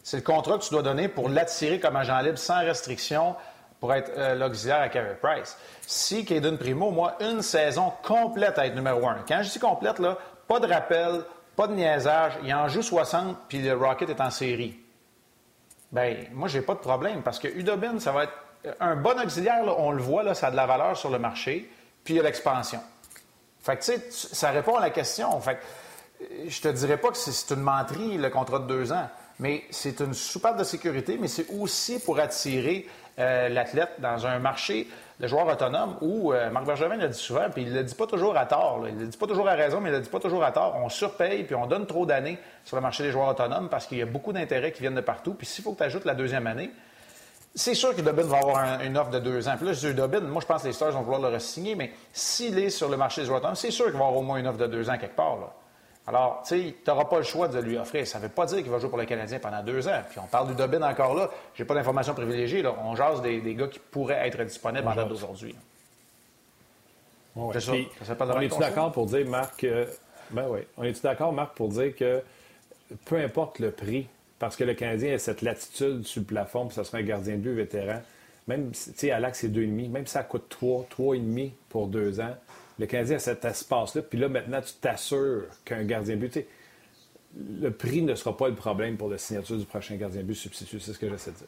C'est 0.01 0.17
le 0.17 0.23
contrat 0.23 0.57
que 0.57 0.63
tu 0.63 0.71
dois 0.71 0.81
donner 0.81 1.09
pour 1.09 1.29
l'attirer 1.29 1.79
comme 1.79 1.95
agent 1.95 2.19
libre 2.21 2.39
sans 2.39 2.59
restriction 2.61 3.35
pour 3.79 3.93
être 3.93 4.11
euh, 4.17 4.33
l'auxiliaire 4.33 4.81
à 4.81 4.89
Carey 4.89 5.15
Price. 5.21 5.57
Si 5.85 6.25
Caden 6.25 6.57
Primo, 6.57 6.89
moi, 6.89 7.17
une 7.19 7.43
saison 7.43 7.93
complète 8.01 8.57
à 8.57 8.65
être 8.65 8.75
numéro 8.75 9.07
un. 9.07 9.17
Quand 9.27 9.43
je 9.43 9.51
dis 9.51 9.59
complète, 9.59 9.99
là, 9.99 10.17
pas 10.47 10.59
de 10.59 10.65
rappel, 10.65 11.21
pas 11.55 11.67
de 11.67 11.73
niaisage. 11.73 12.33
Il 12.43 12.51
en 12.51 12.67
joue 12.67 12.81
60, 12.81 13.37
puis 13.47 13.61
le 13.61 13.75
Rocket 13.75 14.09
est 14.09 14.21
en 14.21 14.31
série. 14.31 14.79
Bien, 15.91 16.15
moi, 16.33 16.47
j'ai 16.47 16.61
pas 16.61 16.73
de 16.73 16.79
problème 16.79 17.21
parce 17.21 17.37
que 17.37 17.47
Udobin, 17.47 17.99
ça 17.99 18.11
va 18.11 18.23
être 18.23 18.33
un 18.79 18.95
bon 18.95 19.19
auxiliaire. 19.19 19.63
on 19.79 19.91
le 19.91 20.01
voit, 20.01 20.23
là, 20.23 20.33
ça 20.33 20.47
a 20.47 20.51
de 20.51 20.55
la 20.55 20.65
valeur 20.65 20.97
sur 20.97 21.09
le 21.09 21.19
marché, 21.19 21.69
puis 22.03 22.15
il 22.15 22.17
y 22.17 22.19
a 22.19 22.23
l'expansion. 22.23 22.79
Fait 23.61 23.77
que, 23.77 23.83
tu 23.83 23.91
sais, 23.91 24.01
ça 24.11 24.51
répond 24.51 24.75
à 24.75 24.81
la 24.81 24.89
question. 24.89 25.39
Fait 25.41 25.55
que, 25.55 25.61
je 26.47 26.61
te 26.61 26.67
dirais 26.69 26.97
pas 26.97 27.09
que 27.09 27.17
c'est 27.17 27.53
une 27.53 27.61
menterie, 27.61 28.17
le 28.17 28.29
contrat 28.29 28.59
de 28.59 28.67
deux 28.67 28.91
ans, 28.91 29.09
mais 29.39 29.63
c'est 29.69 29.99
une 29.99 30.13
soupape 30.13 30.57
de 30.57 30.63
sécurité, 30.63 31.17
mais 31.19 31.27
c'est 31.27 31.47
aussi 31.51 31.99
pour 31.99 32.19
attirer 32.19 32.87
euh, 33.19 33.49
l'athlète 33.49 33.99
dans 33.99 34.25
un 34.25 34.39
marché 34.39 34.87
de 35.19 35.27
joueurs 35.27 35.47
autonomes 35.47 35.97
où 36.01 36.31
euh, 36.31 36.49
Marc 36.51 36.65
Bergevin 36.65 36.95
l'a 36.97 37.07
dit 37.07 37.17
souvent, 37.17 37.49
puis 37.49 37.63
il 37.63 37.73
le 37.73 37.83
dit 37.83 37.95
pas 37.95 38.05
toujours 38.05 38.37
à 38.37 38.45
tort. 38.45 38.85
Il 38.87 38.95
ne 38.95 39.01
le 39.01 39.07
dit 39.07 39.17
pas 39.17 39.27
toujours 39.27 39.47
à 39.47 39.53
raison, 39.53 39.81
mais 39.81 39.89
il 39.89 39.93
le 39.93 40.01
dit 40.01 40.09
pas 40.09 40.19
toujours 40.19 40.43
à 40.43 40.51
tort. 40.51 40.75
On 40.81 40.89
surpaye 40.89 41.43
puis 41.43 41.55
on 41.55 41.65
donne 41.65 41.87
trop 41.87 42.05
d'années 42.05 42.37
sur 42.63 42.75
le 42.75 42.81
marché 42.81 43.03
des 43.03 43.11
joueurs 43.11 43.27
autonomes 43.27 43.69
parce 43.69 43.87
qu'il 43.87 43.97
y 43.97 44.01
a 44.01 44.05
beaucoup 44.05 44.33
d'intérêts 44.33 44.71
qui 44.71 44.81
viennent 44.81 44.95
de 44.95 45.01
partout. 45.01 45.33
Puis 45.33 45.47
s'il 45.47 45.63
faut 45.63 45.73
que 45.73 45.79
tu 45.79 45.83
ajoutes 45.83 46.05
la 46.05 46.13
deuxième 46.13 46.45
année, 46.45 46.71
c'est 47.55 47.73
sûr 47.73 47.95
que 47.95 48.01
Dobbin 48.01 48.23
va 48.23 48.37
avoir 48.37 48.81
une 48.81 48.97
offre 48.97 49.09
de 49.09 49.19
deux 49.19 49.47
ans. 49.47 49.55
Puis 49.57 49.65
là, 49.65 49.73
je 49.73 49.87
dis 49.87 49.93
Dobbin, 49.93 50.21
moi 50.21 50.41
je 50.41 50.47
pense 50.47 50.61
que 50.61 50.67
les 50.67 50.73
Stars 50.73 50.91
vont 50.91 51.01
vouloir 51.01 51.21
le 51.21 51.35
re-signer, 51.35 51.75
mais 51.75 51.91
s'il 52.13 52.57
est 52.59 52.69
sur 52.69 52.89
le 52.89 52.97
marché 52.97 53.21
des 53.21 53.27
joueurs 53.27 53.41
c'est 53.55 53.71
sûr 53.71 53.85
qu'il 53.85 53.95
va 53.95 54.05
avoir 54.05 54.17
au 54.17 54.21
moins 54.21 54.37
une 54.37 54.47
offre 54.47 54.59
de 54.59 54.67
deux 54.67 54.89
ans 54.89 54.97
quelque 54.97 55.15
part. 55.15 55.37
Là. 55.37 55.53
Alors, 56.07 56.41
tu 56.47 56.55
sais, 56.55 56.75
tu 56.83 56.89
n'auras 56.89 57.05
pas 57.05 57.17
le 57.17 57.23
choix 57.23 57.49
de 57.49 57.59
lui 57.59 57.77
offrir. 57.77 58.07
Ça 58.07 58.17
ne 58.17 58.23
veut 58.23 58.29
pas 58.29 58.45
dire 58.45 58.59
qu'il 58.59 58.69
va 58.69 58.79
jouer 58.79 58.89
pour 58.89 58.97
le 58.97 59.05
Canadien 59.05 59.39
pendant 59.39 59.61
deux 59.61 59.87
ans. 59.89 60.01
Puis 60.09 60.19
on 60.19 60.27
parle 60.27 60.47
du 60.47 60.55
Dobin 60.55 60.81
encore 60.81 61.15
là. 61.15 61.29
J'ai 61.53 61.65
pas 61.65 61.73
d'informations 61.73 62.13
privilégiées. 62.13 62.61
Là. 62.61 62.73
On 62.81 62.95
jase 62.95 63.21
des, 63.21 63.41
gars 63.55 63.67
qui 63.67 63.79
pourraient 63.79 64.25
être 64.25 64.41
disponibles 64.43 64.87
en 64.87 64.95
date 64.95 65.09
d'aujourd'hui. 65.09 65.53
on 68.35 68.41
est-tu 68.41 68.59
d'accord 68.59 68.91
pour 68.93 69.05
dire, 69.05 69.27
Marc, 69.27 69.65
ben 70.31 70.45
oui. 70.49 70.59
On 70.77 70.83
est-tu 70.83 71.01
d'accord, 71.01 71.33
Marc, 71.33 71.55
pour 71.55 71.67
dire 71.69 71.93
que 71.93 72.23
peu 73.05 73.17
importe 73.17 73.59
le 73.59 73.71
prix, 73.71 74.07
parce 74.39 74.55
que 74.55 74.63
le 74.63 74.73
Canadien 74.73 75.15
a 75.15 75.17
cette 75.17 75.41
latitude 75.41 76.05
sur 76.05 76.21
le 76.21 76.25
plafond, 76.25 76.67
puis 76.67 76.75
ça 76.75 76.83
serait 76.83 76.99
un 76.99 77.05
gardien 77.05 77.35
de 77.35 77.41
but 77.41 77.53
vétéran, 77.53 78.01
même, 78.47 78.71
tu 78.71 78.91
sais, 78.95 79.11
à 79.11 79.19
l'axe, 79.19 79.39
c'est 79.39 79.49
2,5, 79.49 79.89
même 79.89 80.07
si 80.07 80.13
ça 80.13 80.23
coûte 80.23 80.45
3, 80.49 80.87
3,5 80.97 81.51
pour 81.69 81.87
deux 81.87 82.19
ans, 82.19 82.35
le 82.79 82.85
Canadien 82.85 83.17
a 83.17 83.19
cet 83.19 83.43
espace-là. 83.43 84.01
Puis 84.03 84.17
là, 84.17 84.29
maintenant, 84.29 84.61
tu 84.61 84.73
t'assures 84.73 85.45
qu'un 85.65 85.83
gardien 85.83 86.15
de 86.15 86.27
but, 86.27 86.45
le 87.35 87.71
prix 87.71 88.01
ne 88.01 88.15
sera 88.15 88.35
pas 88.35 88.47
le 88.47 88.55
problème 88.55 88.95
pour 88.97 89.09
la 89.09 89.17
signature 89.17 89.57
du 89.57 89.65
prochain 89.65 89.95
gardien 89.95 90.21
de 90.21 90.27
but 90.27 90.35
substitut. 90.35 90.79
C'est 90.79 90.93
ce 90.93 90.99
que 90.99 91.09
j'essaie 91.09 91.31
de 91.31 91.37
dire. 91.37 91.47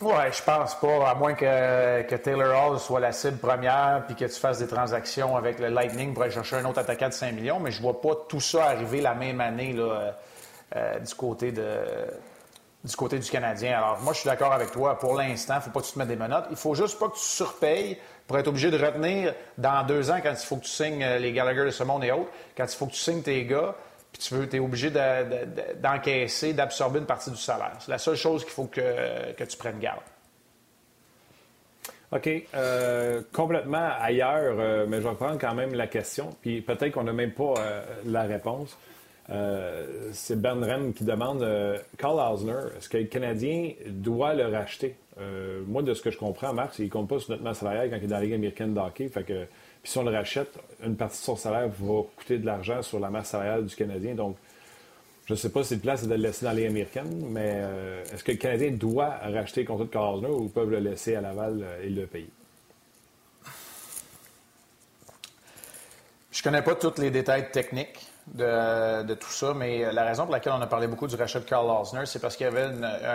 Oui, 0.00 0.14
je 0.32 0.42
pense 0.44 0.76
pas, 0.76 1.10
à 1.10 1.14
moins 1.16 1.34
que, 1.34 2.16
Taylor 2.16 2.70
Hall 2.70 2.78
soit 2.78 3.00
la 3.00 3.10
cible 3.10 3.38
première 3.38 4.04
puis 4.06 4.14
que 4.14 4.24
tu 4.24 4.40
fasses 4.40 4.60
des 4.60 4.68
transactions 4.68 5.36
avec 5.36 5.58
le 5.58 5.68
Lightning 5.68 6.14
pour 6.14 6.22
aller 6.22 6.32
chercher 6.32 6.56
un 6.56 6.64
autre 6.66 6.78
attaquant 6.78 7.08
de 7.08 7.14
5 7.14 7.32
millions, 7.32 7.58
mais 7.58 7.72
je 7.72 7.82
vois 7.82 8.00
pas 8.00 8.14
tout 8.28 8.40
ça 8.40 8.66
arriver 8.66 9.00
la 9.00 9.14
même 9.14 9.40
année 9.40 9.72
là, 9.72 10.16
euh, 10.76 10.98
du 10.98 11.14
côté 11.14 11.50
du 13.18 13.30
Canadien. 13.30 13.78
Alors, 13.78 14.00
moi, 14.02 14.12
je 14.12 14.20
suis 14.20 14.28
d'accord 14.28 14.52
avec 14.52 14.70
toi. 14.70 14.98
Pour 14.98 15.14
l'instant, 15.14 15.54
il 15.54 15.56
ne 15.58 15.62
faut 15.62 15.70
pas 15.70 15.80
que 15.80 15.86
tu 15.86 15.92
te 15.92 15.98
mettes 15.98 16.08
des 16.08 16.16
menottes. 16.16 16.46
Il 16.50 16.56
faut 16.56 16.74
juste 16.74 16.98
pas 16.98 17.08
que 17.08 17.14
tu 17.14 17.24
surpayes 17.24 17.98
pour 18.26 18.38
être 18.38 18.48
obligé 18.48 18.70
de 18.70 18.78
retenir 18.78 19.34
dans 19.56 19.86
deux 19.86 20.10
ans 20.10 20.18
quand 20.22 20.30
il 20.30 20.46
faut 20.46 20.56
que 20.56 20.64
tu 20.64 20.70
signes 20.70 21.02
euh, 21.02 21.18
les 21.18 21.32
Gallagher 21.32 21.64
de 21.64 21.70
ce 21.70 21.82
monde 21.84 22.04
et 22.04 22.12
autres, 22.12 22.30
quand 22.56 22.64
il 22.64 22.76
faut 22.76 22.86
que 22.86 22.92
tu 22.92 22.98
signes 22.98 23.22
tes 23.22 23.44
gars, 23.46 23.74
puis 24.12 24.22
tu 24.22 24.56
es 24.56 24.58
obligé 24.58 24.90
d'encaisser, 24.90 26.52
d'absorber 26.52 26.98
une 26.98 27.06
partie 27.06 27.30
du 27.30 27.36
salaire. 27.36 27.76
C'est 27.80 27.90
la 27.90 27.98
seule 27.98 28.16
chose 28.16 28.44
qu'il 28.44 28.52
faut 28.52 28.64
que, 28.64 29.32
tu 29.42 29.56
prennes 29.56 29.78
garde. 29.78 30.00
OK. 32.12 32.28
Euh, 32.54 33.22
complètement 33.32 33.90
ailleurs, 34.00 34.86
mais 34.88 34.96
je 34.96 35.02
vais 35.02 35.08
reprendre 35.10 35.38
quand 35.38 35.54
même 35.54 35.74
la 35.74 35.86
question, 35.86 36.34
puis 36.40 36.62
peut-être 36.62 36.92
qu'on 36.92 37.04
n'a 37.04 37.12
même 37.12 37.32
pas 37.32 37.54
la 38.06 38.22
réponse. 38.22 38.78
C'est 39.28 40.40
Ben 40.40 40.62
Rennes 40.62 40.92
qui 40.94 41.04
demande 41.04 41.46
Carl 41.98 42.18
Hausner, 42.18 42.76
est-ce 42.76 42.88
que 42.88 42.98
le 42.98 43.04
Canadien 43.04 43.72
doit 43.86 44.34
le 44.34 44.46
racheter? 44.46 44.96
Euh, 45.20 45.62
moi, 45.66 45.82
de 45.82 45.94
ce 45.94 46.02
que 46.02 46.10
je 46.10 46.18
comprends, 46.18 46.52
Marc, 46.52 46.74
c'est 46.74 46.82
qu'il 46.82 46.90
compte 46.90 47.08
pas 47.08 47.18
sur 47.18 47.30
notre 47.30 47.42
masse 47.42 47.58
salariale 47.58 47.90
quand 47.90 47.96
il 47.96 48.04
est 48.04 48.08
dans 48.08 48.16
la 48.16 48.22
Ligue 48.22 48.34
américaine 48.34 48.74
de 48.74 48.80
hockey. 48.80 49.08
Puis 49.08 49.24
si 49.84 49.98
on 49.98 50.04
le 50.04 50.10
rachète, 50.10 50.58
une 50.84 50.96
partie 50.96 51.18
de 51.18 51.24
son 51.24 51.36
salaire 51.36 51.68
va 51.68 52.02
coûter 52.16 52.38
de 52.38 52.46
l'argent 52.46 52.82
sur 52.82 53.00
la 53.00 53.10
masse 53.10 53.30
salariale 53.30 53.66
du 53.66 53.74
Canadien. 53.74 54.14
Donc, 54.14 54.36
je 55.26 55.34
ne 55.34 55.38
sais 55.38 55.50
pas 55.50 55.62
si 55.64 55.74
le 55.74 55.80
place 55.80 56.04
est 56.04 56.06
de 56.06 56.14
le 56.14 56.22
laisser 56.22 56.44
dans 56.44 56.52
la 56.52 56.56
Ligue 56.56 56.68
américaine, 56.68 57.26
mais 57.30 57.52
euh, 57.56 58.04
est-ce 58.12 58.24
que 58.24 58.32
le 58.32 58.38
Canadien 58.38 58.70
doit 58.70 59.18
racheter 59.22 59.62
le 59.62 59.66
contrat 59.66 59.84
de 59.84 59.90
Carl 59.90 60.24
ou 60.26 60.48
peuvent 60.48 60.70
le 60.70 60.78
laisser 60.78 61.16
à 61.16 61.20
Laval 61.20 61.60
euh, 61.62 61.84
et 61.84 61.90
le 61.90 62.06
payer? 62.06 62.30
Je 66.30 66.40
ne 66.40 66.44
connais 66.44 66.62
pas 66.62 66.76
tous 66.76 67.00
les 67.00 67.10
détails 67.10 67.50
techniques 67.50 68.06
de, 68.34 69.14
tout 69.14 69.30
ça, 69.30 69.54
mais 69.54 69.92
la 69.92 70.04
raison 70.04 70.24
pour 70.24 70.32
laquelle 70.32 70.52
on 70.52 70.60
a 70.60 70.66
parlé 70.66 70.86
beaucoup 70.86 71.06
du 71.06 71.16
rachat 71.16 71.40
de 71.40 71.44
Carl 71.44 71.68
Osner, 71.68 72.06
c'est 72.06 72.18
parce 72.18 72.36
qu'il 72.36 72.44
y 72.44 72.48
avait 72.48 72.68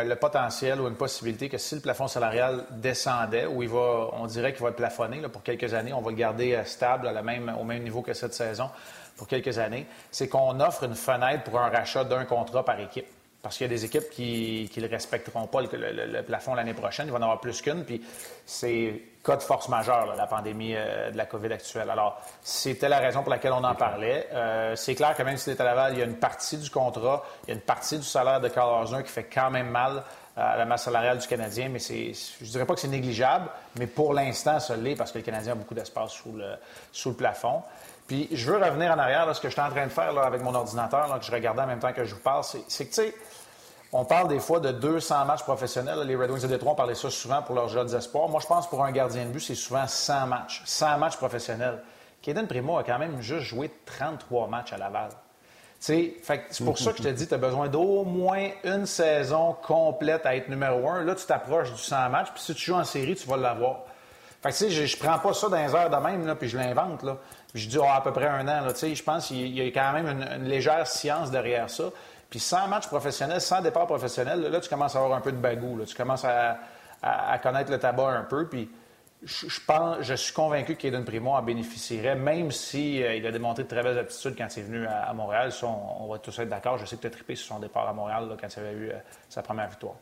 le 0.03 0.15
potentiel 0.15 0.81
ou 0.81 0.87
une 0.87 0.95
possibilité 0.95 1.49
que 1.49 1.57
si 1.57 1.75
le 1.75 1.81
plafond 1.81 2.07
salarial 2.07 2.65
descendait, 2.71 3.45
ou 3.45 3.63
il 3.63 3.69
va, 3.69 4.09
on 4.13 4.25
dirait 4.25 4.53
qu'il 4.53 4.63
va 4.63 4.69
être 4.69 4.75
plafonné 4.75 5.21
pour 5.29 5.43
quelques 5.43 5.73
années, 5.73 5.93
on 5.93 6.01
va 6.01 6.11
le 6.11 6.17
garder 6.17 6.55
euh, 6.55 6.65
stable 6.65 7.09
au 7.09 7.63
même 7.63 7.83
niveau 7.83 8.01
que 8.01 8.13
cette 8.13 8.33
saison 8.33 8.69
pour 9.17 9.27
quelques 9.27 9.57
années, 9.59 9.85
c'est 10.11 10.27
qu'on 10.27 10.59
offre 10.59 10.83
une 10.83 10.95
fenêtre 10.95 11.43
pour 11.43 11.59
un 11.59 11.69
rachat 11.69 12.03
d'un 12.03 12.25
contrat 12.25 12.65
par 12.65 12.79
équipe. 12.79 13.07
Parce 13.43 13.57
qu'il 13.57 13.67
y 13.67 13.69
a 13.69 13.75
des 13.75 13.83
équipes 13.83 14.09
qui 14.09 14.71
ne 14.77 14.87
respecteront 14.87 15.47
pas 15.47 15.61
le, 15.61 16.21
plafond 16.21 16.55
l'année 16.55 16.73
prochaine. 16.73 17.07
Il 17.07 17.11
va 17.11 17.19
en 17.19 17.23
avoir 17.23 17.41
plus 17.41 17.61
qu'une. 17.61 17.83
Puis 17.83 18.01
c'est 18.45 19.01
cas 19.21 19.35
de 19.35 19.43
force 19.43 19.67
majeure, 19.67 20.15
la 20.15 20.27
pandémie 20.27 20.73
euh, 20.75 21.11
de 21.11 21.17
la 21.17 21.25
COVID 21.25 21.51
actuelle. 21.51 21.89
Alors, 21.89 22.21
c'était 22.41 22.87
la 22.87 22.99
raison 22.99 23.21
pour 23.21 23.31
laquelle 23.31 23.51
on 23.51 23.63
en 23.63 23.75
parlait. 23.75 24.29
Euh, 24.33 24.77
c'est 24.77 24.95
clair 24.95 25.13
que 25.15 25.23
même 25.23 25.35
si 25.35 25.51
à 25.51 25.63
Laval, 25.63 25.93
il 25.93 25.99
y 25.99 26.01
a 26.01 26.05
une 26.05 26.17
partie 26.17 26.57
du 26.57 26.69
contrat, 26.69 27.23
il 27.43 27.49
y 27.49 27.51
a 27.51 27.55
une 27.55 27.61
partie 27.61 27.97
du 27.97 28.03
salaire 28.03 28.39
de 28.39 28.47
Carl 28.47 28.81
Osner 28.81 29.03
qui 29.03 29.11
fait 29.11 29.25
quand 29.25 29.51
même 29.51 29.69
mal 29.69 30.03
à 30.35 30.57
la 30.57 30.65
masse 30.65 30.83
salariale 30.83 31.19
du 31.19 31.27
Canadien, 31.27 31.69
mais 31.69 31.79
c'est, 31.79 32.11
je 32.41 32.45
dirais 32.45 32.65
pas 32.65 32.73
que 32.73 32.79
c'est 32.79 32.87
négligeable, 32.87 33.49
mais 33.77 33.85
pour 33.85 34.13
l'instant, 34.13 34.59
ça 34.59 34.75
l'est 34.75 34.95
parce 34.95 35.11
que 35.11 35.19
le 35.19 35.23
Canadien 35.23 35.51
a 35.51 35.55
beaucoup 35.55 35.75
d'espace 35.75 36.11
sous 36.11 36.31
le, 36.31 36.55
sous 36.91 37.09
le 37.09 37.15
plafond. 37.15 37.61
Puis 38.07 38.27
je 38.31 38.51
veux 38.51 38.57
revenir 38.57 38.91
en 38.91 38.99
arrière, 38.99 39.33
ce 39.35 39.39
que 39.39 39.47
je 39.47 39.53
suis 39.53 39.61
en 39.61 39.69
train 39.69 39.85
de 39.85 39.91
faire 39.91 40.17
avec 40.17 40.41
mon 40.41 40.53
ordinateur, 40.53 41.17
que 41.19 41.25
je 41.25 41.31
regardais 41.31 41.61
en 41.61 41.67
même 41.67 41.79
temps 41.79 41.93
que 41.93 42.03
je 42.03 42.15
vous 42.15 42.21
parle, 42.21 42.43
c'est, 42.43 42.63
c'est 42.67 42.85
que, 42.85 42.93
tu 42.93 43.01
sais, 43.01 43.15
on 43.95 44.05
parle 44.05 44.27
des 44.27 44.39
fois 44.39 44.59
de 44.59 44.71
200 44.71 45.25
matchs 45.25 45.43
professionnels. 45.43 45.99
Les 46.05 46.15
Red 46.15 46.31
Wings 46.31 46.41
de 46.41 46.47
Détroit, 46.47 46.73
on 46.73 46.75
parlait 46.75 46.95
ça 46.95 47.11
souvent 47.11 47.43
pour 47.43 47.53
leurs 47.53 47.69
jeunes 47.69 47.93
espoirs. 47.95 48.27
Moi, 48.27 48.39
je 48.41 48.47
pense 48.47 48.67
pour 48.67 48.83
un 48.83 48.91
gardien 48.91 49.25
de 49.25 49.29
but, 49.29 49.39
c'est 49.39 49.55
souvent 49.55 49.87
100 49.87 50.27
matchs. 50.27 50.63
100 50.65 50.97
matchs 50.97 51.17
professionnels. 51.17 51.79
Kaden 52.23 52.47
Primo 52.47 52.77
a 52.77 52.83
quand 52.83 52.97
même 52.97 53.21
juste 53.21 53.45
joué 53.45 53.69
33 53.85 54.47
matchs 54.47 54.73
à 54.73 54.77
Laval. 54.77 55.09
C'est 55.79 56.15
pour 56.63 56.77
ça 56.77 56.91
que 56.91 56.99
je 56.99 57.03
te 57.03 57.09
dis, 57.09 57.27
tu 57.27 57.33
as 57.33 57.37
besoin 57.37 57.67
d'au 57.67 58.03
moins 58.03 58.49
une 58.63 58.85
saison 58.85 59.55
complète 59.61 60.25
à 60.25 60.35
être 60.35 60.47
numéro 60.47 60.87
un. 60.89 61.03
Là, 61.03 61.13
tu 61.13 61.25
t'approches 61.25 61.71
du 61.71 61.77
100 61.77 62.09
matchs, 62.09 62.29
puis 62.33 62.41
si 62.41 62.55
tu 62.55 62.65
joues 62.65 62.75
en 62.75 62.85
série, 62.85 63.15
tu 63.15 63.27
vas 63.27 63.37
l'avoir. 63.37 63.81
Fait 64.41 64.49
que, 64.49 64.55
tu 64.55 64.63
sais, 64.63 64.69
je, 64.69 64.85
je 64.85 64.97
prends 64.97 65.19
pas 65.19 65.33
ça 65.33 65.49
dans 65.49 65.57
les 65.57 65.75
heures 65.75 65.89
de 65.89 65.95
même, 65.97 66.25
là, 66.25 66.35
puis 66.35 66.47
je 66.49 66.57
l'invente, 66.57 67.03
là. 67.03 67.17
Je 67.53 67.67
dis, 67.67 67.77
oh, 67.77 67.85
à 67.85 68.01
peu 68.01 68.11
près 68.11 68.27
un 68.27 68.47
an, 68.47 68.67
je 68.67 69.03
pense 69.03 69.27
qu'il 69.27 69.47
y 69.47 69.61
a 69.61 69.65
quand 69.65 69.93
même 69.93 70.07
une, 70.07 70.45
légère 70.45 70.87
science 70.87 71.29
derrière 71.29 71.69
ça. 71.69 71.85
Puis 72.29 72.39
sans 72.39 72.67
match 72.67 72.87
professionnel, 72.87 73.39
sans 73.41 73.61
départ 73.61 73.85
professionnel, 73.85 74.41
là, 74.41 74.59
tu 74.59 74.69
commences 74.69 74.95
à 74.95 74.99
avoir 74.99 75.15
un 75.15 75.21
peu 75.21 75.31
de 75.31 75.37
bagou. 75.37 75.79
Tu 75.85 75.95
commences 75.95 76.25
à, 76.25 76.57
connaître 77.43 77.71
le 77.71 77.77
tabac 77.77 78.09
un 78.09 78.23
peu. 78.23 78.47
Puis 78.47 78.71
je, 79.21 79.59
pense, 79.67 79.97
je 80.01 80.15
suis 80.15 80.33
convaincu 80.33 80.75
qu'Aiden 80.75 81.05
Primo 81.05 81.31
en 81.31 81.43
bénéficierait, 81.43 82.15
même 82.15 82.51
s'il 82.51 83.03
euh, 83.03 83.27
a 83.27 83.31
démontré 83.31 83.63
de 83.63 83.67
très 83.67 83.83
belles 83.83 83.99
aptitudes 83.99 84.35
quand 84.35 84.47
il 84.57 84.59
est 84.59 84.63
venu 84.63 84.87
à, 84.87 85.13
Montréal. 85.13 85.51
on, 85.61 86.07
va 86.07 86.17
tous 86.17 86.37
être 86.39 86.49
d'accord. 86.49 86.79
Je 86.79 86.85
sais 86.85 86.95
que 86.95 87.01
tu 87.01 87.07
as 87.07 87.11
trippé 87.11 87.35
sur 87.35 87.53
son 87.53 87.59
départ 87.59 87.87
à 87.87 87.93
Montréal 87.93 88.35
quand 88.39 88.47
il 88.47 88.59
avait 88.59 88.71
eu 88.73 88.89
euh, 88.89 88.95
sa 89.29 89.43
première 89.43 89.69
victoire. 89.69 89.95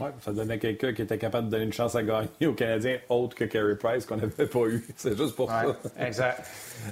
Oui, 0.00 0.08
ça 0.20 0.32
donnait 0.32 0.58
quelqu'un 0.58 0.92
qui 0.92 1.02
était 1.02 1.18
capable 1.18 1.46
de 1.46 1.52
donner 1.52 1.64
une 1.64 1.72
chance 1.72 1.94
à 1.94 2.02
gagner 2.02 2.46
aux 2.46 2.54
Canadiens 2.54 2.98
autre 3.08 3.36
que 3.36 3.44
Carey 3.44 3.76
Price 3.76 4.06
qu'on 4.06 4.16
n'avait 4.16 4.46
pas 4.46 4.60
eu. 4.60 4.84
C'est 4.96 5.16
juste 5.16 5.36
pour 5.36 5.50
ça. 5.50 5.76
Exact. 5.98 6.42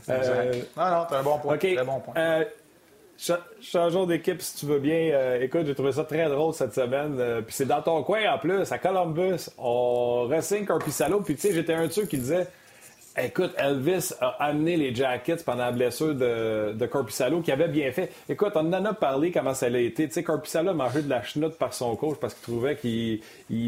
Euh, 0.09 0.53
non, 0.77 0.91
non, 0.91 1.07
tu 1.09 1.15
un 1.15 1.23
bon 1.23 1.39
point. 1.39 1.57
Très 1.57 1.85
bon 1.85 2.01
point. 2.01 2.45
Changeons 3.61 4.07
d'équipe 4.07 4.41
si 4.41 4.57
tu 4.57 4.67
veux 4.67 4.79
bien. 4.79 5.11
Euh, 5.13 5.43
écoute, 5.43 5.67
j'ai 5.67 5.75
trouvé 5.75 5.93
ça 5.93 6.05
très 6.05 6.27
drôle 6.29 6.55
cette 6.55 6.73
semaine. 6.73 7.17
Euh, 7.19 7.43
puis 7.43 7.55
c'est 7.55 7.67
dans 7.67 7.83
ton 7.83 8.03
coin 8.03 8.21
en 8.33 8.39
plus, 8.39 8.73
à 8.73 8.79
Columbus. 8.79 9.51
On 9.59 10.27
ressigne 10.27 10.65
Corpissalo. 10.65 11.21
Puis 11.21 11.35
tu 11.35 11.43
sais, 11.43 11.53
j'étais 11.53 11.75
un 11.75 11.87
de 11.87 11.93
ceux 11.93 12.07
qui 12.07 12.17
disait 12.17 12.47
Écoute, 13.23 13.53
Elvis 13.59 14.13
a 14.21 14.29
amené 14.45 14.77
les 14.77 14.95
Jackets 14.95 15.43
pendant 15.45 15.65
la 15.65 15.73
blessure 15.73 16.15
de, 16.15 16.73
de 16.73 16.87
Corpissalo, 16.87 17.41
qui 17.41 17.53
avait 17.53 17.69
bien 17.69 17.91
fait. 17.93 18.11
Écoute, 18.29 18.53
on 18.55 18.73
en 18.73 18.85
a 18.85 18.95
parlé 18.95 19.31
comment 19.31 19.53
ça 19.53 19.67
a 19.67 19.69
été. 19.69 20.07
Tu 20.07 20.15
sais, 20.15 20.23
Corpissalo 20.23 20.71
a 20.71 20.75
mangé 20.75 21.03
de 21.03 21.09
la 21.11 21.23
chenoute 21.23 21.57
par 21.57 21.75
son 21.75 21.97
coach 21.97 22.17
parce 22.19 22.35
qu'il 22.35 22.43
trouvait 22.43 22.77
qu'il 22.77 23.21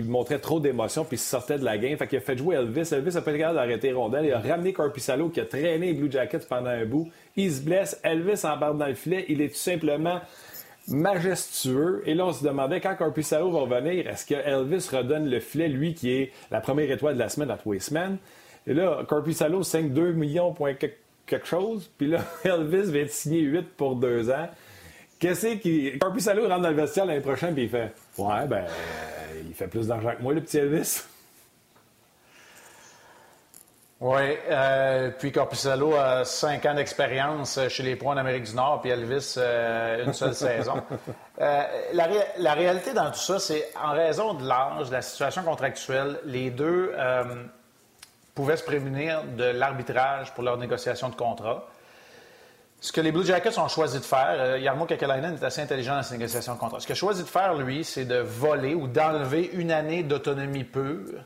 montrait 0.04 0.38
trop 0.38 0.58
d'émotion 0.58 1.04
puis 1.04 1.16
il 1.16 1.20
sortait 1.20 1.58
de 1.58 1.64
la 1.64 1.76
game. 1.76 1.96
Fait 1.98 2.06
qu'il 2.06 2.18
a 2.18 2.22
fait 2.22 2.36
jouer 2.36 2.56
Elvis. 2.56 2.88
Elvis 2.92 3.16
a 3.16 3.20
pas 3.20 3.30
été 3.30 3.40
capable 3.40 3.58
d'arrêter 3.58 3.92
Rondelle. 3.92 4.26
Il 4.26 4.32
a 4.32 4.40
ramené 4.40 4.72
Corpissalo 4.72 5.28
qui 5.28 5.40
a 5.40 5.44
traîné 5.44 5.78
les 5.78 5.92
Blue 5.92 6.10
Jackets 6.10 6.46
pendant 6.48 6.70
un 6.70 6.86
bout. 6.86 7.10
Il 7.36 7.52
se 7.52 7.60
blesse. 7.60 8.00
Elvis 8.04 8.44
embarque 8.44 8.78
dans 8.78 8.86
le 8.86 8.94
filet. 8.94 9.26
Il 9.28 9.42
est 9.42 9.48
tout 9.48 9.56
simplement 9.56 10.20
majestueux. 10.88 12.02
Et 12.06 12.14
là, 12.14 12.26
on 12.26 12.32
se 12.32 12.42
demandait 12.42 12.80
quand 12.80 12.94
Corpissalo 12.96 13.50
va 13.50 13.60
revenir, 13.60 14.08
est-ce 14.08 14.24
que 14.24 14.34
Elvis 14.34 14.88
redonne 14.90 15.28
le 15.28 15.40
filet, 15.40 15.68
lui 15.68 15.94
qui 15.94 16.10
est 16.10 16.32
la 16.50 16.60
première 16.60 16.90
étoile 16.90 17.14
de 17.14 17.20
la 17.20 17.28
semaine 17.28 17.50
à 17.50 17.56
tous 17.58 17.78
semaines? 17.78 18.18
Et 18.66 18.74
là, 18.74 19.04
Salo 19.32 19.62
5 19.62 19.92
2 19.92 20.12
millions 20.12 20.52
point 20.52 20.74
quelque 20.74 21.46
chose. 21.46 21.90
Puis 21.98 22.08
là, 22.08 22.20
Elvis 22.44 22.90
vient 22.90 23.04
de 23.04 23.08
signer 23.08 23.40
8 23.40 23.76
pour 23.76 23.96
2 23.96 24.30
ans. 24.30 24.48
Qu'est-ce 25.18 25.54
qui. 25.56 25.98
Salo 26.18 26.48
rentre 26.48 26.62
dans 26.62 26.70
le 26.70 26.76
vestiaire 26.76 27.06
l'année 27.06 27.20
prochaine, 27.20 27.54
puis 27.54 27.64
il 27.64 27.68
fait 27.68 27.92
Ouais, 28.18 28.46
ben, 28.46 28.64
il 29.46 29.54
fait 29.54 29.68
plus 29.68 29.86
d'argent 29.86 30.14
que 30.16 30.22
moi, 30.22 30.34
le 30.34 30.40
petit 30.40 30.58
Elvis. 30.58 31.04
Oui, 34.04 34.36
euh, 34.50 35.12
puis 35.16 35.30
Corpusalo 35.30 35.94
a 35.94 36.24
5 36.24 36.66
ans 36.66 36.74
d'expérience 36.74 37.60
chez 37.68 37.84
les 37.84 37.94
pros 37.94 38.10
en 38.10 38.16
Amérique 38.16 38.42
du 38.42 38.56
Nord, 38.56 38.80
puis 38.80 38.90
Elvis, 38.90 39.36
euh, 39.38 40.04
une 40.04 40.12
seule 40.12 40.34
saison. 40.34 40.82
Euh, 41.40 41.62
la, 41.92 42.08
la, 42.36 42.54
réalité 42.54 42.94
dans 42.94 43.12
tout 43.12 43.20
ça, 43.20 43.38
c'est 43.38 43.70
en 43.80 43.92
raison 43.92 44.34
de 44.34 44.44
l'âge, 44.44 44.88
de 44.88 44.94
la 44.94 45.02
situation 45.02 45.44
contractuelle, 45.44 46.18
les 46.24 46.50
deux 46.50 46.92
pouvaient 48.34 48.56
se 48.56 48.64
prémunir 48.64 49.24
de 49.36 49.44
l'arbitrage 49.44 50.32
pour 50.34 50.42
leur 50.44 50.56
négociation 50.56 51.08
de 51.08 51.14
contrat. 51.14 51.66
Ce 52.80 52.90
que 52.90 53.00
les 53.00 53.12
Blue 53.12 53.24
Jackets 53.24 53.58
ont 53.58 53.68
choisi 53.68 53.98
de 53.98 54.04
faire, 54.04 54.34
euh, 54.38 54.58
Yarmo 54.58 54.86
Kekalainen 54.86 55.34
est 55.34 55.44
assez 55.44 55.60
intelligent 55.60 55.94
dans 55.94 56.02
ses 56.02 56.16
négociations 56.16 56.54
de 56.54 56.58
contrat. 56.58 56.80
Ce 56.80 56.86
qu'il 56.86 56.94
a 56.94 56.96
choisi 56.96 57.22
de 57.22 57.28
faire, 57.28 57.54
lui, 57.54 57.84
c'est 57.84 58.04
de 58.04 58.16
voler 58.16 58.74
ou 58.74 58.88
d'enlever 58.88 59.50
une 59.52 59.70
année 59.70 60.02
d'autonomie 60.02 60.64
pure 60.64 61.22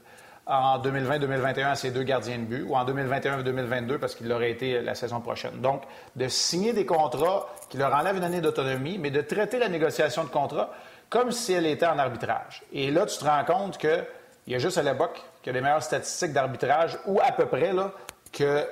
en 0.46 0.78
2020-2021 0.78 1.70
à 1.70 1.74
ses 1.74 1.90
deux 1.90 2.02
gardiens 2.02 2.38
de 2.38 2.44
but, 2.44 2.62
ou 2.62 2.76
en 2.76 2.84
2021-2022 2.84 3.98
parce 3.98 4.14
qu'il 4.14 4.30
aurait 4.30 4.50
été 4.50 4.80
la 4.82 4.94
saison 4.94 5.20
prochaine. 5.20 5.60
Donc, 5.60 5.82
de 6.14 6.28
signer 6.28 6.72
des 6.72 6.86
contrats 6.86 7.48
qui 7.68 7.78
leur 7.78 7.94
enlèvent 7.94 8.18
une 8.18 8.24
année 8.24 8.40
d'autonomie, 8.40 8.98
mais 8.98 9.10
de 9.10 9.22
traiter 9.22 9.58
la 9.58 9.68
négociation 9.68 10.24
de 10.24 10.28
contrat 10.28 10.70
comme 11.08 11.32
si 11.32 11.52
elle 11.52 11.66
était 11.66 11.86
en 11.86 11.98
arbitrage. 11.98 12.62
Et 12.72 12.90
là, 12.90 13.06
tu 13.06 13.18
te 13.18 13.24
rends 13.24 13.44
compte 13.44 13.78
qu'il 13.78 14.04
y 14.48 14.54
a 14.54 14.58
juste 14.58 14.78
à 14.78 14.82
l'époque 14.82 15.22
qui 15.46 15.50
a 15.50 15.52
les 15.52 15.60
meilleures 15.60 15.80
statistiques 15.80 16.32
d'arbitrage, 16.32 16.98
ou 17.06 17.20
à 17.20 17.30
peu 17.30 17.46
près, 17.46 17.72
là, 17.72 17.92
que 18.32 18.66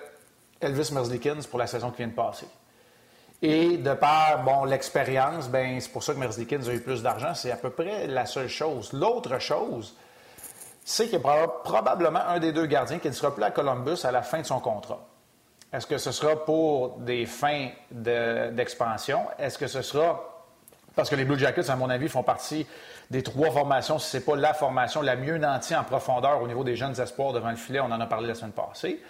Elvis 0.61 0.91
Merzlikins 0.93 1.39
pour 1.49 1.61
la 1.61 1.69
saison 1.69 1.93
qui 1.93 1.99
vient 1.99 2.09
de 2.09 2.15
passer. 2.15 2.49
Et 3.41 3.77
de 3.77 3.95
par 3.95 4.43
bon, 4.43 4.65
l'expérience, 4.65 5.49
ben, 5.49 5.81
c'est 5.81 5.93
pour 5.93 6.03
ça 6.03 6.15
que 6.15 6.19
Merzlikins 6.19 6.67
a 6.67 6.73
eu 6.73 6.81
plus 6.81 7.01
d'argent. 7.01 7.33
C'est 7.33 7.53
à 7.53 7.57
peu 7.57 7.71
près 7.71 8.09
la 8.09 8.27
seule 8.27 8.49
chose. 8.49 8.93
L'autre 8.93 9.39
chose, 9.39 9.95
c'est 10.85 11.05
qu'il 11.05 11.21
y 11.21 11.25
a 11.25 11.47
probablement 11.63 12.27
un 12.27 12.41
des 12.41 12.51
deux 12.51 12.67
gardiens 12.67 12.99
qui 12.99 13.07
ne 13.07 13.13
sera 13.13 13.33
plus 13.33 13.45
à 13.45 13.53
Columbus 13.53 13.99
à 14.03 14.11
la 14.11 14.23
fin 14.23 14.41
de 14.41 14.47
son 14.47 14.59
contrat. 14.59 15.07
Est-ce 15.73 15.87
que 15.87 15.99
ce 15.99 16.11
sera 16.11 16.45
pour 16.45 16.99
des 16.99 17.25
fins 17.25 17.69
d'expansion? 17.93 19.27
Est-ce 19.39 19.59
que 19.59 19.69
ce 19.69 19.81
sera 19.81 20.35
parce 20.95 21.11
que 21.11 21.17
les 21.17 21.25
Blue 21.25 21.39
Jackets, 21.39 21.71
à 21.71 21.77
mon 21.77 21.91
avis, 21.91 22.09
font 22.09 22.23
partie 22.23 22.67
des 23.11 23.23
trois 23.23 23.51
formations, 23.51 23.99
si 23.99 24.11
ce 24.11 24.17
n'est 24.17 24.23
pas 24.23 24.37
la 24.37 24.55
formation 24.55 25.03
la 25.03 25.17
mieux 25.17 25.39
nantie 25.39 25.75
en 25.75 25.85
profondeur 25.85 26.43
au 26.43 26.49
niveau 26.49 26.65
des 26.65 26.77
jeunes 26.77 26.99
espoirs 27.01 27.33
devant 27.33 27.51
le 27.51 27.57
filet. 27.57 27.81
On 27.81 27.91
en 27.91 28.01
a 28.01 28.07
parlé 28.07 28.29
la 28.29 28.35
semaine 28.35 28.53
passée. 28.53 29.01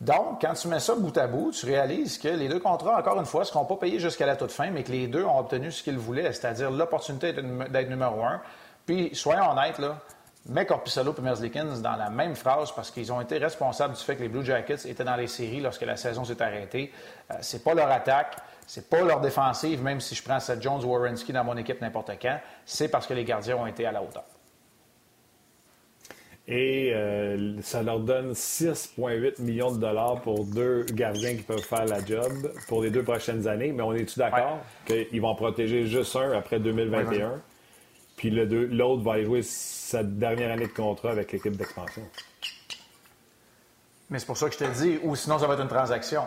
Donc, 0.00 0.42
quand 0.42 0.52
tu 0.52 0.68
mets 0.68 0.80
ça 0.80 0.94
bout 0.94 1.16
à 1.16 1.26
bout, 1.26 1.52
tu 1.52 1.64
réalises 1.64 2.18
que 2.18 2.28
les 2.28 2.48
deux 2.48 2.60
contrats, 2.60 2.98
encore 2.98 3.18
une 3.18 3.24
fois, 3.24 3.40
ne 3.40 3.46
seront 3.46 3.64
pas 3.64 3.76
payés 3.76 3.98
jusqu'à 3.98 4.26
la 4.26 4.36
toute 4.36 4.52
fin, 4.52 4.70
mais 4.70 4.82
que 4.82 4.92
les 4.92 5.06
deux 5.06 5.24
ont 5.24 5.38
obtenu 5.38 5.72
ce 5.72 5.82
qu'ils 5.82 5.96
voulaient, 5.96 6.32
c'est-à-dire 6.32 6.70
l'opportunité 6.70 7.32
d'être 7.32 7.88
numéro 7.88 8.22
un. 8.22 8.40
Puis, 8.84 9.10
soyons 9.14 9.50
honnêtes, 9.50 9.78
là, 9.78 9.96
mets 10.48 10.66
Corpissalo 10.66 11.14
et 11.16 11.20
Merzlikins 11.20 11.80
dans 11.82 11.96
la 11.96 12.10
même 12.10 12.36
phrase 12.36 12.72
parce 12.72 12.90
qu'ils 12.90 13.12
ont 13.12 13.20
été 13.20 13.38
responsables 13.38 13.94
du 13.94 14.00
fait 14.00 14.16
que 14.16 14.22
les 14.22 14.28
Blue 14.28 14.44
Jackets 14.44 14.86
étaient 14.86 15.04
dans 15.04 15.16
les 15.16 15.26
séries 15.26 15.60
lorsque 15.60 15.82
la 15.82 15.96
saison 15.96 16.24
s'est 16.24 16.40
arrêtée. 16.40 16.92
Ce 17.28 17.34
euh, 17.34 17.38
c'est 17.40 17.64
pas 17.64 17.74
leur 17.74 17.90
attaque. 17.90 18.36
C'est 18.66 18.90
pas 18.90 19.02
leur 19.02 19.20
défensive, 19.20 19.82
même 19.82 20.00
si 20.00 20.14
je 20.14 20.22
prends 20.22 20.40
Seth 20.40 20.60
Jones 20.60 20.84
ou 20.84 20.88
Warrenski 20.88 21.32
dans 21.32 21.44
mon 21.44 21.56
équipe 21.56 21.80
n'importe 21.80 22.10
quand, 22.20 22.40
c'est 22.64 22.88
parce 22.88 23.06
que 23.06 23.14
les 23.14 23.24
gardiens 23.24 23.56
ont 23.56 23.66
été 23.66 23.86
à 23.86 23.92
la 23.92 24.02
hauteur. 24.02 24.24
Et 26.48 26.92
euh, 26.94 27.60
ça 27.62 27.82
leur 27.82 27.98
donne 27.98 28.32
6,8 28.32 29.42
millions 29.42 29.72
de 29.72 29.78
dollars 29.78 30.20
pour 30.20 30.44
deux 30.44 30.84
gardiens 30.92 31.34
qui 31.34 31.42
peuvent 31.42 31.58
faire 31.58 31.86
la 31.86 32.04
job 32.04 32.52
pour 32.68 32.82
les 32.82 32.90
deux 32.90 33.02
prochaines 33.02 33.48
années. 33.48 33.72
Mais 33.72 33.82
on 33.82 33.92
est-tu 33.92 34.18
d'accord 34.18 34.58
qu'ils 34.86 35.20
vont 35.20 35.34
protéger 35.34 35.86
juste 35.86 36.14
un 36.14 36.32
après 36.32 36.60
2021? 36.60 37.40
puis 38.16 38.30
l'autre 38.30 39.02
va 39.02 39.12
aller 39.12 39.24
jouer 39.24 39.42
sa 39.42 40.02
dernière 40.02 40.50
année 40.50 40.66
de 40.66 40.72
contrat 40.72 41.10
avec 41.10 41.32
l'équipe 41.32 41.54
d'expansion. 41.54 42.02
Mais 44.08 44.18
c'est 44.18 44.26
pour 44.26 44.36
ça 44.38 44.48
que 44.48 44.54
je 44.54 44.58
te 44.58 44.82
dis, 44.82 44.98
ou 45.02 45.14
sinon 45.16 45.38
ça 45.38 45.46
va 45.46 45.54
être 45.54 45.62
une 45.62 45.68
transaction. 45.68 46.22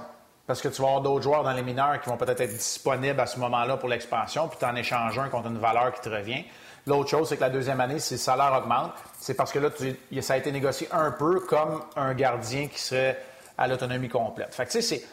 Parce 0.50 0.64
que 0.64 0.68
tu 0.70 0.82
vas 0.82 0.88
avoir 0.88 1.02
d'autres 1.04 1.22
joueurs 1.22 1.44
dans 1.44 1.52
les 1.52 1.62
mineurs 1.62 2.02
qui 2.02 2.10
vont 2.10 2.18
peut-être 2.18 2.42
être 2.42 2.58
disponibles 2.58 3.20
à 3.20 3.28
ce 3.28 3.38
moment-là 3.38 3.78
pour 3.78 3.88
l'expansion, 3.88 4.48
puis 4.48 4.58
tu 4.58 4.66
en 4.66 4.76
échanges 4.76 5.20
un 5.20 5.30
contre 5.30 5.50
une 5.50 5.60
valeur 5.60 5.94
qui 5.94 6.02
te 6.02 6.10
revient. 6.10 6.44
L'autre 6.88 7.08
chose, 7.08 7.30
c'est 7.30 7.36
que 7.36 7.42
la 7.42 7.52
deuxième 7.52 7.80
année, 7.80 8.00
si 8.00 8.16
le 8.16 8.20
salaire 8.20 8.52
augmente, 8.58 8.94
c'est 9.20 9.36
parce 9.36 9.52
que 9.52 9.60
là, 9.60 9.70
ça 10.24 10.34
a 10.34 10.38
été 10.38 10.52
négocié 10.52 10.88
un 10.92 11.12
peu 11.12 11.42
comme 11.42 11.84
un 11.96 12.16
gardien 12.16 12.66
qui 12.66 12.80
serait 12.80 13.22
à 13.60 13.68
l'autonomie 13.68 14.10
complète. 14.10 14.56
Fait 14.56 14.66
que, 14.66 14.72
tu 14.72 14.82
sais, 14.82 15.04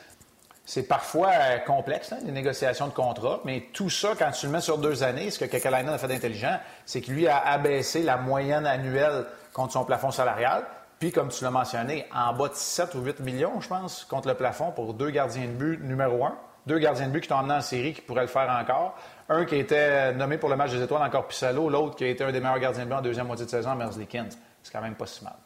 c'est 0.64 0.84
parfois 0.84 1.32
euh, 1.34 1.58
complexe, 1.58 2.12
hein, 2.12 2.18
les 2.24 2.32
négociations 2.32 2.86
de 2.86 2.94
contrat, 2.94 3.40
mais 3.44 3.66
tout 3.74 3.90
ça, 3.90 4.14
quand 4.18 4.30
tu 4.30 4.46
le 4.46 4.52
mets 4.52 4.62
sur 4.62 4.78
deux 4.78 5.02
années, 5.02 5.30
ce 5.30 5.38
que 5.38 5.44
Kekalainen 5.44 5.92
a 5.92 5.98
fait 5.98 6.08
d'intelligent, 6.08 6.58
c'est 6.86 7.02
que 7.02 7.10
lui 7.10 7.28
a 7.28 7.46
abaissé 7.46 8.02
la 8.02 8.16
moyenne 8.16 8.64
annuelle 8.64 9.26
contre 9.52 9.74
son 9.74 9.84
plafond 9.84 10.10
salarial. 10.10 10.64
Puis, 10.98 11.12
comme 11.12 11.28
tu 11.28 11.44
l'as 11.44 11.50
mentionné, 11.50 12.06
en 12.14 12.32
bas 12.32 12.48
de 12.48 12.54
7 12.54 12.94
ou 12.94 13.00
8 13.00 13.20
millions, 13.20 13.60
je 13.60 13.68
pense, 13.68 14.04
contre 14.04 14.28
le 14.28 14.34
plafond 14.34 14.72
pour 14.72 14.94
deux 14.94 15.10
gardiens 15.10 15.46
de 15.46 15.52
but 15.52 15.80
numéro 15.82 16.24
un. 16.24 16.36
deux 16.66 16.78
gardiens 16.78 17.06
de 17.08 17.12
but 17.12 17.20
qui 17.20 17.28
t'ont 17.28 17.36
emmené 17.36 17.54
en 17.54 17.60
série 17.60 17.92
qui 17.92 18.00
pourraient 18.00 18.22
le 18.22 18.28
faire 18.28 18.48
encore. 18.50 18.96
Un 19.28 19.44
qui 19.44 19.56
été 19.56 20.12
nommé 20.16 20.38
pour 20.38 20.48
le 20.48 20.56
match 20.56 20.72
des 20.72 20.82
étoiles 20.82 21.02
encore 21.02 21.26
Pissalo, 21.26 21.68
l'autre 21.68 21.96
qui 21.96 22.04
a 22.04 22.08
été 22.08 22.24
un 22.24 22.32
des 22.32 22.40
meilleurs 22.40 22.58
gardiens 22.58 22.84
de 22.84 22.88
but 22.88 22.96
en 22.96 23.02
deuxième 23.02 23.26
moitié 23.26 23.44
de 23.44 23.50
saison, 23.50 23.74
Merzlikins. 23.74 24.28
C'est 24.62 24.72
quand 24.72 24.82
même 24.82 24.94
pas 24.94 25.06
si 25.06 25.22
mal. 25.22 25.36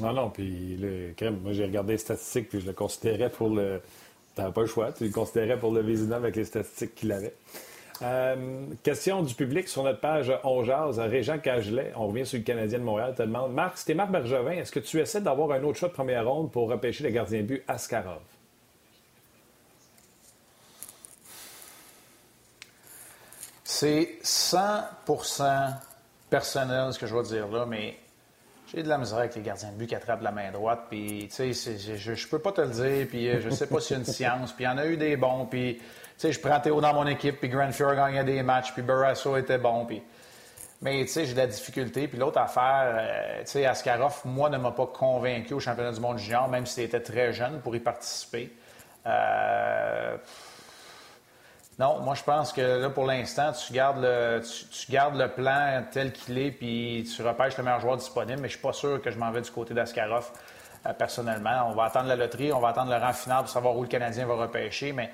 Non, 0.00 0.12
non, 0.12 0.30
puis 0.30 0.76
le 0.76 1.12
crème, 1.14 1.40
moi 1.42 1.52
j'ai 1.52 1.64
regardé 1.64 1.92
les 1.92 1.98
statistiques, 1.98 2.48
puis 2.48 2.60
je 2.60 2.66
le 2.66 2.72
considérais 2.72 3.28
pour 3.28 3.50
le. 3.50 3.82
T'avais 4.34 4.52
pas 4.52 4.60
le 4.60 4.66
choix, 4.68 4.92
tu 4.92 5.04
le 5.04 5.10
considérais 5.10 5.58
pour 5.58 5.72
le 5.72 5.80
Vézina 5.80 6.16
avec 6.16 6.36
les 6.36 6.44
statistiques 6.44 6.94
qu'il 6.94 7.10
avait. 7.10 7.34
Euh, 8.02 8.66
question 8.82 9.22
du 9.22 9.34
public 9.34 9.68
sur 9.68 9.82
notre 9.82 10.00
page 10.00 10.32
On 10.42 10.64
Jazz. 10.64 10.98
Régent 10.98 11.38
Cagelet, 11.38 11.92
on 11.96 12.06
revient 12.06 12.24
sur 12.24 12.38
le 12.38 12.44
Canadien 12.44 12.78
de 12.78 12.84
Montréal, 12.84 13.14
te 13.14 13.22
demande 13.22 13.52
Marc, 13.52 13.78
c'était 13.78 13.94
Marc 13.94 14.10
Bergevin, 14.10 14.52
est-ce 14.52 14.72
que 14.72 14.80
tu 14.80 15.00
essaies 15.00 15.20
d'avoir 15.20 15.52
un 15.52 15.62
autre 15.64 15.78
choix 15.78 15.88
de 15.88 15.94
première 15.94 16.26
ronde 16.26 16.50
pour 16.50 16.70
repêcher 16.70 17.04
le 17.04 17.10
gardien 17.10 17.40
de 17.40 17.46
but 17.46 17.62
Askarov? 17.68 18.20
C'est 23.64 24.18
100 24.22 24.58
personnel 26.28 26.92
ce 26.92 26.98
que 26.98 27.06
je 27.06 27.14
vais 27.14 27.22
dire 27.22 27.48
là, 27.48 27.66
mais 27.66 27.98
j'ai 28.72 28.82
de 28.82 28.88
la 28.88 28.98
misère 28.98 29.18
avec 29.18 29.34
les 29.34 29.42
gardiens 29.42 29.72
de 29.72 29.76
but 29.76 29.86
qui 29.88 29.94
attrapent 29.94 30.22
la 30.22 30.30
main 30.30 30.52
droite. 30.52 30.86
Puis, 30.90 31.28
tu 31.34 31.52
sais, 31.54 31.76
je, 31.96 32.14
je 32.14 32.28
peux 32.28 32.38
pas 32.38 32.52
te 32.52 32.60
le 32.60 32.68
dire. 32.68 33.06
Puis, 33.08 33.28
euh, 33.28 33.40
je 33.40 33.50
sais 33.50 33.66
pas 33.66 33.78
y 33.90 33.94
a 33.94 33.96
une 33.96 34.04
science. 34.04 34.52
Puis, 34.52 34.64
il 34.64 34.68
y 34.68 34.70
en 34.70 34.78
a 34.78 34.86
eu 34.86 34.96
des 34.96 35.16
bons. 35.16 35.46
Puis, 35.46 35.80
sais, 36.20 36.32
je 36.32 36.40
prends 36.40 36.60
Théo 36.60 36.80
dans 36.80 36.94
mon 36.94 37.06
équipe. 37.06 37.38
Puis, 37.40 37.48
Grand 37.48 37.70
Fury 37.72 37.96
gagnait 37.96 38.24
des 38.24 38.42
matchs. 38.42 38.72
Puis, 38.72 38.82
Barrasso 38.82 39.36
était 39.36 39.58
bon. 39.58 39.84
Puis, 39.86 40.02
mais, 40.82 41.00
tu 41.02 41.08
sais, 41.08 41.26
j'ai 41.26 41.32
de 41.32 41.38
la 41.38 41.46
difficulté. 41.46 42.08
Puis, 42.08 42.18
l'autre 42.18 42.38
affaire, 42.38 42.94
euh, 42.94 43.40
tu 43.40 43.46
sais, 43.46 43.66
Askarov, 43.66 44.22
moi, 44.24 44.48
ne 44.50 44.58
m'a 44.58 44.70
pas 44.70 44.86
convaincu 44.86 45.54
au 45.54 45.60
championnat 45.60 45.92
du 45.92 46.00
monde 46.00 46.18
junior, 46.18 46.48
même 46.48 46.66
s'il 46.66 46.84
était 46.84 47.00
très 47.00 47.32
jeune 47.32 47.60
pour 47.60 47.74
y 47.74 47.80
participer. 47.80 48.52
Euh, 49.06 50.16
non, 51.78 52.00
moi, 52.00 52.14
je 52.14 52.22
pense 52.22 52.52
que 52.52 52.60
là, 52.60 52.90
pour 52.90 53.06
l'instant, 53.06 53.52
tu 53.52 53.72
gardes 53.72 54.02
le, 54.02 55.26
plan 55.28 55.82
tel 55.90 56.12
qu'il 56.12 56.36
est, 56.38 56.50
puis 56.50 57.10
tu 57.16 57.22
repêches 57.22 57.56
le 57.56 57.64
meilleur 57.64 57.80
joueur 57.80 57.96
disponible, 57.96 58.40
mais 58.42 58.48
je 58.48 58.54
suis 58.54 58.62
pas 58.62 58.74
sûr 58.74 59.00
que 59.00 59.10
je 59.10 59.18
m'en 59.18 59.30
vais 59.30 59.40
du 59.40 59.50
côté 59.50 59.72
d'Askarov 59.72 60.30
euh, 60.84 60.92
personnellement. 60.92 61.68
On 61.68 61.72
va 61.72 61.84
attendre 61.84 62.08
la 62.08 62.16
loterie, 62.16 62.52
on 62.52 62.60
va 62.60 62.68
attendre 62.68 62.90
le 62.90 62.98
rang 62.98 63.14
final 63.14 63.38
pour 63.38 63.48
savoir 63.48 63.74
où 63.78 63.82
le 63.82 63.88
Canadien 63.88 64.26
va 64.26 64.34
repêcher, 64.34 64.92
mais 64.92 65.10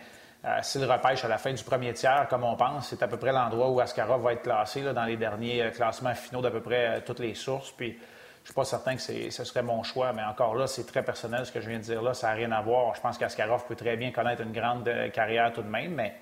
euh, 0.46 0.58
s'il 0.62 0.84
repêche 0.84 1.24
à 1.24 1.28
la 1.28 1.38
fin 1.38 1.52
du 1.52 1.64
premier 1.64 1.92
tiers, 1.92 2.26
comme 2.28 2.44
on 2.44 2.56
pense, 2.56 2.88
c'est 2.88 3.02
à 3.02 3.08
peu 3.08 3.16
près 3.16 3.32
l'endroit 3.32 3.68
où 3.70 3.80
Askarov 3.80 4.22
va 4.22 4.32
être 4.32 4.42
classé 4.42 4.82
dans 4.82 5.04
les 5.04 5.16
derniers 5.16 5.62
euh, 5.62 5.70
classements 5.70 6.14
finaux 6.14 6.40
d'à 6.40 6.50
peu 6.50 6.60
près 6.60 7.02
toutes 7.02 7.20
les 7.20 7.34
sources. 7.34 7.72
Puis 7.72 7.98
je 8.42 8.48
suis 8.48 8.54
pas 8.54 8.64
certain 8.64 8.94
que 8.94 9.02
ce 9.02 9.44
serait 9.44 9.62
mon 9.62 9.82
choix, 9.82 10.12
mais 10.12 10.22
encore 10.22 10.54
là, 10.54 10.68
c'est 10.68 10.86
très 10.86 11.02
personnel 11.02 11.44
ce 11.44 11.50
que 11.50 11.60
je 11.60 11.68
viens 11.68 11.78
de 11.78 11.82
dire 11.82 12.00
là. 12.00 12.14
Ça 12.14 12.28
n'a 12.28 12.34
rien 12.34 12.52
à 12.52 12.60
voir. 12.60 12.94
Je 12.94 13.00
pense 13.00 13.18
qu'Askarov 13.18 13.66
peut 13.66 13.74
très 13.74 13.96
bien 13.96 14.12
connaître 14.12 14.42
une 14.42 14.52
grande 14.52 14.88
carrière 15.12 15.52
tout 15.52 15.62
de 15.62 15.68
même, 15.68 15.94
mais 15.94 16.14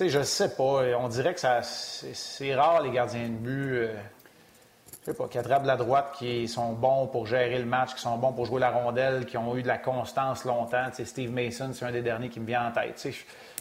je 0.00 0.22
sais 0.22 0.54
pas. 0.54 0.82
On 0.98 1.08
dirait 1.08 1.34
que 1.34 1.40
c'est 1.62 2.54
rare, 2.54 2.82
les 2.82 2.90
gardiens 2.90 3.28
de 3.28 3.36
but. 3.36 3.74
Euh, 3.74 3.94
je 5.02 5.10
sais 5.10 5.16
pas, 5.16 5.26
qui 5.26 5.36
attrapent 5.38 5.66
la 5.66 5.76
droite, 5.76 6.14
qui 6.16 6.46
sont 6.46 6.72
bons 6.72 7.08
pour 7.08 7.26
gérer 7.26 7.58
le 7.58 7.64
match, 7.64 7.94
qui 7.94 8.00
sont 8.00 8.16
bons 8.18 8.32
pour 8.32 8.46
jouer 8.46 8.60
la 8.60 8.70
rondelle, 8.70 9.26
qui 9.26 9.36
ont 9.36 9.56
eu 9.56 9.62
de 9.62 9.68
la 9.68 9.78
constance 9.78 10.44
longtemps. 10.44 10.86
Steve 11.04 11.32
Mason, 11.32 11.70
c'est 11.72 11.84
un 11.84 11.90
des 11.90 12.02
derniers 12.02 12.28
qui 12.28 12.38
me 12.38 12.46
vient 12.46 12.68
en 12.68 12.70
tête. 12.70 13.04
je 13.04 13.10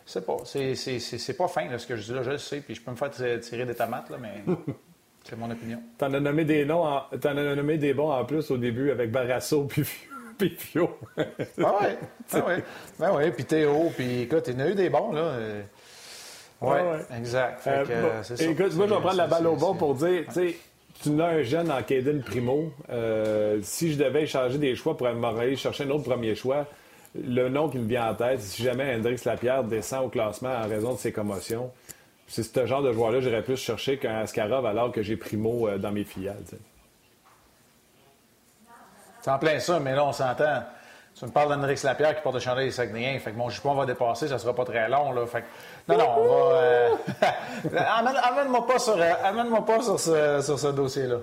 sais 0.06 0.21
pas. 0.21 0.38
C'est 0.45 1.38
pas 1.38 1.47
fin, 1.47 1.77
ce 1.77 1.88
que 1.88 1.95
je 1.95 2.04
dis 2.04 2.13
là. 2.13 2.21
Je 2.21 2.32
le 2.32 2.38
sais, 2.38 2.62
puis 2.62 2.75
je 2.75 2.82
peux 2.82 2.91
me 2.91 2.95
faire 2.95 3.10
tirer 3.10 3.65
des 3.65 3.75
tomates, 3.75 4.10
là, 4.10 4.17
mais. 4.19 4.43
C'est 5.23 5.38
mon 5.38 5.51
opinion. 5.51 5.80
T'en 5.99 6.12
as 6.15 6.19
nommé 6.19 6.45
des 6.45 6.65
noms, 6.65 6.84
en... 6.84 7.04
en 7.12 7.38
as 7.38 7.56
nommé 7.56 7.77
des 7.77 7.93
bons 7.93 8.12
en 8.12 8.25
plus 8.25 8.49
au 8.49 8.58
début 8.58 8.89
avec 8.89 9.12
Barrasso 9.12 9.65
puis 10.38 10.49
Fio. 10.58 10.97
ah 11.15 11.21
ouais, 11.80 11.97
ah 12.34 12.45
ouais. 12.47 12.63
Ben 12.97 13.13
ouais, 13.13 13.32
puis 13.32 13.45
Théo, 13.45 13.91
puis 13.95 14.21
écoute, 14.21 14.45
il 14.47 14.56
y 14.56 14.58
en 14.58 14.65
a 14.65 14.69
eu 14.69 14.73
des 14.73 14.89
bons, 14.89 15.12
là. 15.12 15.36
Oui, 16.62 16.77
exact. 17.17 17.65
Euh, 17.67 18.21
écoute, 18.39 18.73
moi, 18.75 18.88
je 18.88 18.93
vais 18.93 18.99
prendre 18.99 19.15
la 19.15 19.27
balle 19.27 19.47
au 19.47 19.56
bon 19.56 19.75
pour 19.75 19.95
dire, 19.95 20.25
tu 20.27 20.34
sais, 20.34 20.56
tu 21.01 21.21
as 21.21 21.25
un 21.25 21.43
jeune 21.43 21.71
en 21.71 21.81
Caden 21.81 22.21
Primo. 22.21 22.71
Euh, 22.89 23.59
si 23.63 23.91
je 23.91 23.97
devais 23.97 24.27
changer 24.27 24.57
des 24.57 24.75
choix 24.75 24.95
pour 24.95 25.07
aller 25.07 25.55
chercher 25.55 25.85
un 25.85 25.89
autre 25.89 26.03
premier 26.03 26.35
choix, 26.35 26.67
le 27.15 27.49
nom 27.49 27.69
qui 27.69 27.77
me 27.77 27.87
vient 27.87 28.09
en 28.11 28.15
tête, 28.15 28.41
si 28.41 28.63
jamais 28.63 28.95
Hendrix 28.95 29.21
Lapierre 29.25 29.63
descend 29.63 30.05
au 30.05 30.09
classement 30.09 30.53
en 30.53 30.67
raison 30.67 30.93
de 30.93 30.99
ses 30.99 31.11
commotions, 31.11 31.71
c'est 32.27 32.43
ce 32.43 32.65
genre 32.65 32.81
de 32.81 32.93
joueur-là, 32.93 33.19
j'aurais 33.19 33.43
plus 33.43 33.57
cherché 33.57 33.97
qu'un 33.97 34.19
Askarov 34.19 34.65
alors 34.65 34.91
que 34.91 35.01
j'ai 35.01 35.17
Primo 35.17 35.67
euh, 35.67 35.77
dans 35.77 35.91
mes 35.91 36.05
filiales. 36.05 36.43
C'est 39.21 39.29
en 39.29 39.37
plein 39.37 39.59
ça, 39.59 39.79
mais 39.79 39.93
là, 39.93 40.05
on 40.05 40.13
s'entend. 40.13 40.63
Tu 41.17 41.26
me 41.26 41.32
parles 41.32 41.50
d'Hendrix 41.50 41.82
Lapierre 41.84 42.15
qui 42.15 42.21
porte 42.21 42.36
le 42.36 42.41
chandail 42.41 42.65
des 42.65 42.71
Saguenayens. 42.71 43.19
Fait 43.19 43.32
que 43.32 43.38
mon 43.38 43.50
jupon 43.50 43.74
va 43.76 43.86
dépasser, 43.86 44.28
ça 44.28 44.39
sera 44.39 44.56
pas 44.56 44.65
très 44.65 44.89
long. 44.89 45.12
Là. 45.12 45.26
Fait 45.28 45.41
que, 45.41 45.91
non, 45.91 45.97
non, 45.97 46.10
on 46.17 46.24
va. 46.24 46.56
Euh... 46.56 46.89
amène-moi 48.32 48.65
pas 48.65 48.80
sur, 48.80 48.95
euh, 48.97 49.12
amène 49.24 49.52
pas 49.65 49.82
sur 49.82 50.00
ce, 50.00 50.41
sur 50.41 50.58
ce 50.58 50.67
dossier-là. 50.67 51.17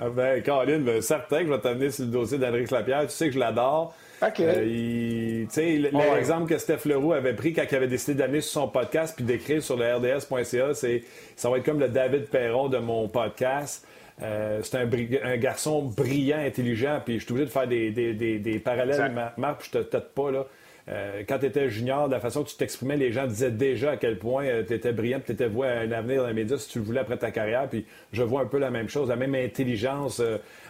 Ah 0.00 0.08
ben, 0.10 0.42
Caroline, 0.42 0.84
ben, 0.84 1.00
certain 1.02 1.40
que 1.40 1.46
je 1.46 1.52
vais 1.52 1.60
t'amener 1.60 1.90
sur 1.90 2.04
le 2.04 2.10
dossier 2.10 2.38
d'Hendrix 2.38 2.66
Lapierre. 2.70 3.02
Tu 3.02 3.10
sais 3.10 3.26
que 3.26 3.34
je 3.34 3.38
l'adore. 3.38 3.94
OK. 4.22 4.40
Euh, 4.40 5.44
tu 5.44 5.46
sais, 5.50 5.76
l'exemple 5.76 6.48
que 6.48 6.58
Steph 6.58 6.84
Leroux 6.86 7.12
avait 7.12 7.34
pris 7.34 7.52
quand 7.52 7.64
il 7.68 7.76
avait 7.76 7.88
décidé 7.88 8.14
d'amener 8.14 8.40
sur 8.40 8.62
son 8.62 8.68
podcast 8.68 9.14
puis 9.16 9.24
d'écrire 9.24 9.62
sur 9.62 9.76
le 9.76 9.94
RDS.ca, 9.94 10.74
c'est 10.74 11.04
ça 11.36 11.50
va 11.50 11.58
être 11.58 11.64
comme 11.64 11.80
le 11.80 11.88
David 11.88 12.28
Perron 12.28 12.68
de 12.68 12.78
mon 12.78 13.08
podcast. 13.08 13.86
Euh, 14.22 14.60
c'est 14.62 14.76
un, 14.76 15.36
garçon 15.36 15.82
brillant, 15.82 16.38
intelligent, 16.38 17.00
puis 17.04 17.18
je 17.18 17.24
suis 17.24 17.32
obligé 17.32 17.46
de 17.46 17.50
faire 17.50 17.68
des, 17.68 17.90
des, 17.90 18.58
parallèles, 18.58 19.12
Marc, 19.36 19.64
je 19.66 19.70
te 19.70 19.78
tâte 19.78 20.10
pas, 20.10 20.30
là. 20.30 20.46
Euh, 20.90 21.22
quand 21.28 21.38
tu 21.38 21.44
étais 21.44 21.68
junior, 21.68 22.08
de 22.08 22.14
la 22.14 22.20
façon 22.20 22.42
que 22.42 22.48
tu 22.48 22.56
t'exprimais, 22.56 22.96
les 22.96 23.12
gens 23.12 23.26
disaient 23.26 23.50
déjà 23.50 23.90
à 23.90 23.96
quel 23.98 24.18
point 24.18 24.46
euh, 24.46 24.64
tu 24.66 24.72
étais 24.72 24.92
brillant, 24.92 25.20
tu 25.24 25.32
étais 25.32 25.46
voué 25.46 25.68
à 25.68 25.80
un 25.80 25.92
avenir 25.92 26.22
dans 26.22 26.28
les 26.28 26.34
médias 26.34 26.56
si 26.56 26.70
tu 26.70 26.78
le 26.78 26.84
voulais 26.86 27.00
après 27.00 27.18
ta 27.18 27.30
carrière. 27.30 27.68
Puis 27.68 27.84
je 28.10 28.22
vois 28.22 28.40
un 28.40 28.46
peu 28.46 28.58
la 28.58 28.70
même 28.70 28.88
chose, 28.88 29.10
la 29.10 29.16
même 29.16 29.34
intelligence 29.34 30.22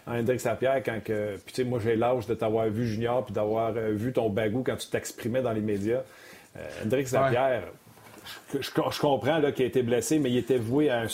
en 0.08 0.18
Hendrix 0.18 0.40
Sapierre 0.40 0.82
quand 0.84 1.00
que. 1.04 1.36
Puis 1.36 1.54
tu 1.54 1.62
sais, 1.62 1.64
moi 1.64 1.78
j'ai 1.78 1.94
l'âge 1.94 2.26
de 2.26 2.34
t'avoir 2.34 2.66
vu 2.66 2.88
junior 2.88 3.24
puis 3.24 3.32
d'avoir 3.32 3.70
vu 3.72 4.12
ton 4.12 4.28
bagou 4.28 4.64
quand 4.66 4.74
tu 4.74 4.88
t'exprimais 4.88 5.40
dans 5.40 5.52
les 5.52 5.60
médias. 5.60 6.02
Hendrix 6.84 7.06
Sapierre, 7.06 7.68
je, 8.58 8.70
comprends 9.00 9.40
qu'il 9.52 9.64
a 9.64 9.68
été 9.68 9.82
blessé, 9.84 10.18
mais 10.18 10.32
il 10.32 10.38
était 10.38 10.58
voué 10.58 10.90
à 10.90 11.02
un 11.02 11.08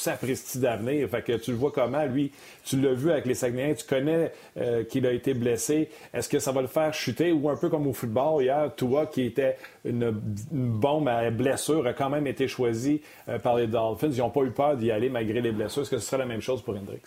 sapristi 0.00 0.58
d'avenir. 0.58 1.08
Fait 1.08 1.22
que 1.22 1.32
tu 1.32 1.52
le 1.52 1.56
vois 1.56 1.70
comment, 1.70 2.04
lui, 2.04 2.32
tu 2.64 2.80
l'as 2.80 2.92
vu 2.92 3.10
avec 3.10 3.26
les 3.26 3.34
Saguenayens, 3.34 3.74
tu 3.74 3.86
connais 3.86 4.32
euh, 4.56 4.84
qu'il 4.84 5.06
a 5.06 5.12
été 5.12 5.34
blessé. 5.34 5.88
Est-ce 6.12 6.28
que 6.28 6.38
ça 6.38 6.52
va 6.52 6.62
le 6.62 6.66
faire 6.66 6.92
chuter? 6.92 7.32
Ou 7.32 7.48
un 7.48 7.56
peu 7.56 7.68
comme 7.68 7.86
au 7.86 7.92
football 7.92 8.42
hier, 8.42 8.72
toi 8.76 9.06
qui 9.06 9.22
était 9.22 9.56
une, 9.84 10.10
bombe 10.10 11.08
à 11.08 11.30
blessure 11.30 11.86
a 11.86 11.92
quand 11.92 12.10
même 12.10 12.26
été 12.26 12.48
choisi 12.48 13.00
euh, 13.28 13.38
par 13.38 13.56
les 13.56 13.66
Dolphins. 13.66 14.10
Ils 14.10 14.18
n'ont 14.18 14.30
pas 14.30 14.42
eu 14.42 14.50
peur 14.50 14.76
d'y 14.76 14.90
aller 14.90 15.08
malgré 15.08 15.40
les 15.40 15.52
blessures. 15.52 15.82
Est-ce 15.82 15.90
que 15.90 15.98
ce 15.98 16.06
serait 16.06 16.18
la 16.18 16.26
même 16.26 16.40
chose 16.40 16.62
pour 16.62 16.74
Hendrix? 16.74 17.00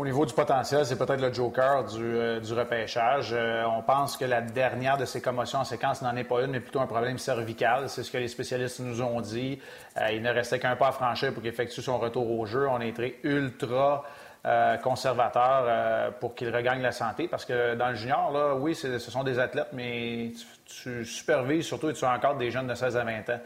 Au 0.00 0.04
niveau 0.06 0.24
du 0.24 0.32
potentiel, 0.32 0.86
c'est 0.86 0.96
peut-être 0.96 1.20
le 1.20 1.30
joker 1.30 1.84
du, 1.84 2.02
euh, 2.02 2.40
repêchage. 2.52 3.34
Euh, 3.34 3.64
on 3.66 3.82
pense 3.82 4.16
que 4.16 4.24
la 4.24 4.40
dernière 4.40 4.96
de 4.96 5.04
ces 5.04 5.20
commotions 5.20 5.58
en 5.58 5.64
séquence 5.64 6.00
n'en 6.00 6.16
est 6.16 6.24
pas 6.24 6.40
une, 6.40 6.52
mais 6.52 6.60
plutôt 6.60 6.80
un 6.80 6.86
problème 6.86 7.18
cervical. 7.18 7.90
C'est 7.90 8.02
ce 8.02 8.10
que 8.10 8.16
les 8.16 8.28
spécialistes 8.28 8.80
nous 8.80 9.02
ont 9.02 9.20
dit. 9.20 9.60
Euh, 9.98 10.10
il 10.12 10.22
ne 10.22 10.30
restait 10.30 10.58
qu'un 10.58 10.74
pas 10.74 10.88
à 10.88 10.92
franchir 10.92 11.34
pour 11.34 11.42
qu'il 11.42 11.52
effectue 11.52 11.82
son 11.82 11.98
retour 11.98 12.30
au 12.30 12.46
jeu. 12.46 12.66
On 12.66 12.80
est 12.80 12.96
très 12.96 13.16
ultra 13.24 14.02
conservateur 14.82 16.14
pour 16.14 16.34
qu'il 16.34 16.48
regagne 16.48 16.80
la 16.80 16.92
santé. 16.92 17.28
Parce 17.28 17.44
que 17.44 17.74
dans 17.74 17.90
le 17.90 17.94
junior, 17.94 18.56
oui, 18.58 18.74
ce 18.74 18.98
sont 18.98 19.22
des 19.22 19.38
athlètes, 19.38 19.68
mais 19.74 20.32
tu, 20.64 20.82
tu 20.82 21.04
supervises 21.04 21.66
surtout 21.66 21.90
et 21.90 21.92
tu 21.92 22.06
as 22.06 22.14
encore 22.14 22.36
des 22.36 22.50
jeunes 22.50 22.66
de 22.66 22.74
16 22.74 22.96
à 22.96 23.04
20 23.04 23.28
ans. 23.28 23.40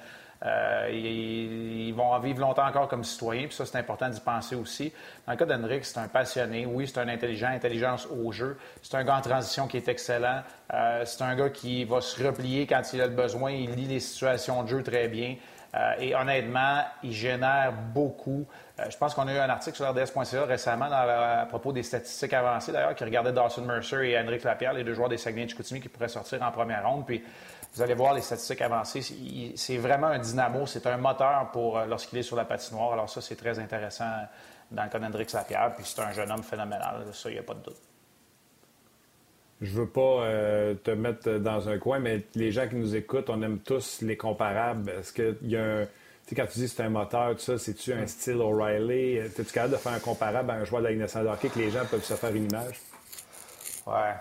Euh, 0.44 0.90
ils, 0.92 1.92
vont 1.94 2.18
vivre 2.18 2.40
longtemps 2.40 2.66
encore 2.66 2.88
comme 2.88 3.04
citoyens, 3.04 3.46
puis 3.46 3.54
ça, 3.54 3.64
c'est 3.64 3.78
important 3.78 4.08
d'y 4.08 4.20
penser 4.20 4.56
aussi. 4.56 4.92
Dans 5.26 5.32
le 5.32 5.38
cas 5.38 5.44
d'Hendrick, 5.44 5.84
c'est 5.84 5.98
un 5.98 6.08
passionné. 6.08 6.66
Oui, 6.66 6.88
c'est 6.88 6.98
un 6.98 7.08
intelligent, 7.08 7.48
intelligence 7.48 8.06
au 8.06 8.32
jeu. 8.32 8.58
C'est 8.82 8.96
un 8.96 9.04
gars 9.04 9.16
en 9.16 9.20
transition 9.20 9.68
qui 9.68 9.76
est 9.76 9.88
excellent. 9.88 10.42
Euh, 10.72 11.02
c'est 11.06 11.22
un 11.22 11.34
gars 11.36 11.50
qui 11.50 11.84
va 11.84 12.00
se 12.00 12.22
replier 12.22 12.66
quand 12.66 12.82
il 12.92 13.00
a 13.00 13.06
le 13.06 13.14
besoin. 13.14 13.52
Il 13.52 13.70
lit 13.70 13.86
les 13.86 14.00
situations 14.00 14.62
de 14.64 14.68
jeu 14.68 14.82
très 14.82 15.08
bien. 15.08 15.36
Euh, 15.74 15.92
et 15.98 16.14
honnêtement, 16.14 16.82
il 17.02 17.12
génère 17.12 17.72
beaucoup. 17.72 18.46
je 18.78 18.96
pense 18.96 19.14
qu'on 19.14 19.26
a 19.28 19.34
eu 19.34 19.38
un 19.38 19.48
article 19.48 19.76
sur 19.76 19.88
RDS.ca 19.90 20.44
récemment 20.44 20.88
à 20.90 21.46
propos 21.48 21.72
des 21.72 21.82
statistiques 21.82 22.32
avancées, 22.32 22.70
d'ailleurs, 22.70 22.94
qui 22.94 23.04
regardait 23.04 23.32
Dawson 23.32 23.62
Mercer 23.62 24.08
et 24.08 24.18
Henrik 24.18 24.44
Lapierre, 24.44 24.72
les 24.72 24.84
deux 24.84 24.94
joueurs 24.94 25.08
des 25.08 25.16
Saguenay 25.16 25.44
de 25.44 25.50
Chicoutimi 25.50 25.80
qui 25.80 25.88
pourraient 25.88 26.08
sortir 26.08 26.42
en 26.42 26.50
première 26.52 26.88
ronde. 26.88 27.06
Puis 27.06 27.22
vous 27.74 27.82
allez 27.82 27.94
voir 27.94 28.14
les 28.14 28.20
statistiques 28.20 28.62
avancées. 28.62 29.02
C'est 29.56 29.78
vraiment 29.78 30.06
un 30.06 30.18
dynamo. 30.18 30.66
C'est 30.66 30.86
un 30.86 30.96
moteur 30.96 31.50
pour 31.52 31.78
euh, 31.78 31.86
lorsqu'il 31.86 32.18
est 32.18 32.22
sur 32.22 32.36
la 32.36 32.44
patinoire. 32.44 32.92
Alors 32.92 33.10
ça, 33.10 33.20
c'est 33.20 33.34
très 33.34 33.58
intéressant 33.58 34.10
dans 34.70 34.84
le 34.84 34.88
cas 34.88 34.98
d'Hendrix 34.98 35.26
Lapierre. 35.34 35.72
Puis 35.76 35.84
c'est 35.86 36.00
un 36.00 36.12
jeune 36.12 36.30
homme 36.30 36.44
phénoménal. 36.44 37.04
Ça, 37.12 37.30
il 37.30 37.32
n'y 37.32 37.38
a 37.40 37.42
pas 37.42 37.54
de 37.54 37.62
doute. 37.62 37.80
Je 39.60 39.72
veux 39.72 39.88
pas 39.88 40.00
euh, 40.00 40.74
te 40.74 40.90
mettre 40.92 41.38
dans 41.38 41.68
un 41.68 41.78
coin, 41.78 41.98
mais 41.98 42.22
les 42.34 42.52
gens 42.52 42.68
qui 42.68 42.76
nous 42.76 42.94
écoutent, 42.94 43.30
on 43.30 43.42
aime 43.42 43.58
tous 43.58 44.02
les 44.02 44.16
comparables. 44.16 44.90
Est-ce 44.90 45.12
qu'il 45.12 45.50
y 45.50 45.56
a 45.56 45.64
un. 45.64 45.84
Tu 45.84 46.30
sais, 46.30 46.34
quand 46.36 46.46
tu 46.46 46.58
dis 46.60 46.64
que 46.64 46.70
c'est 46.70 46.82
un 46.82 46.90
moteur, 46.90 47.34
tout 47.34 47.40
ça, 47.40 47.58
c'est-tu 47.58 47.92
un 47.92 48.06
style 48.06 48.36
O'Reilly? 48.36 49.16
Es-tu 49.16 49.44
capable 49.44 49.74
de 49.74 49.78
faire 49.78 49.92
un 49.92 49.98
comparable 49.98 50.50
à 50.50 50.54
un 50.54 50.64
joueur 50.64 50.80
de 50.80 50.88
la 50.88 51.32
hockey 51.32 51.48
que 51.48 51.58
les 51.58 51.70
gens 51.70 51.84
peuvent 51.90 52.04
se 52.04 52.14
faire 52.14 52.34
une 52.34 52.44
image? 52.44 52.80
Ouais. 53.86 54.14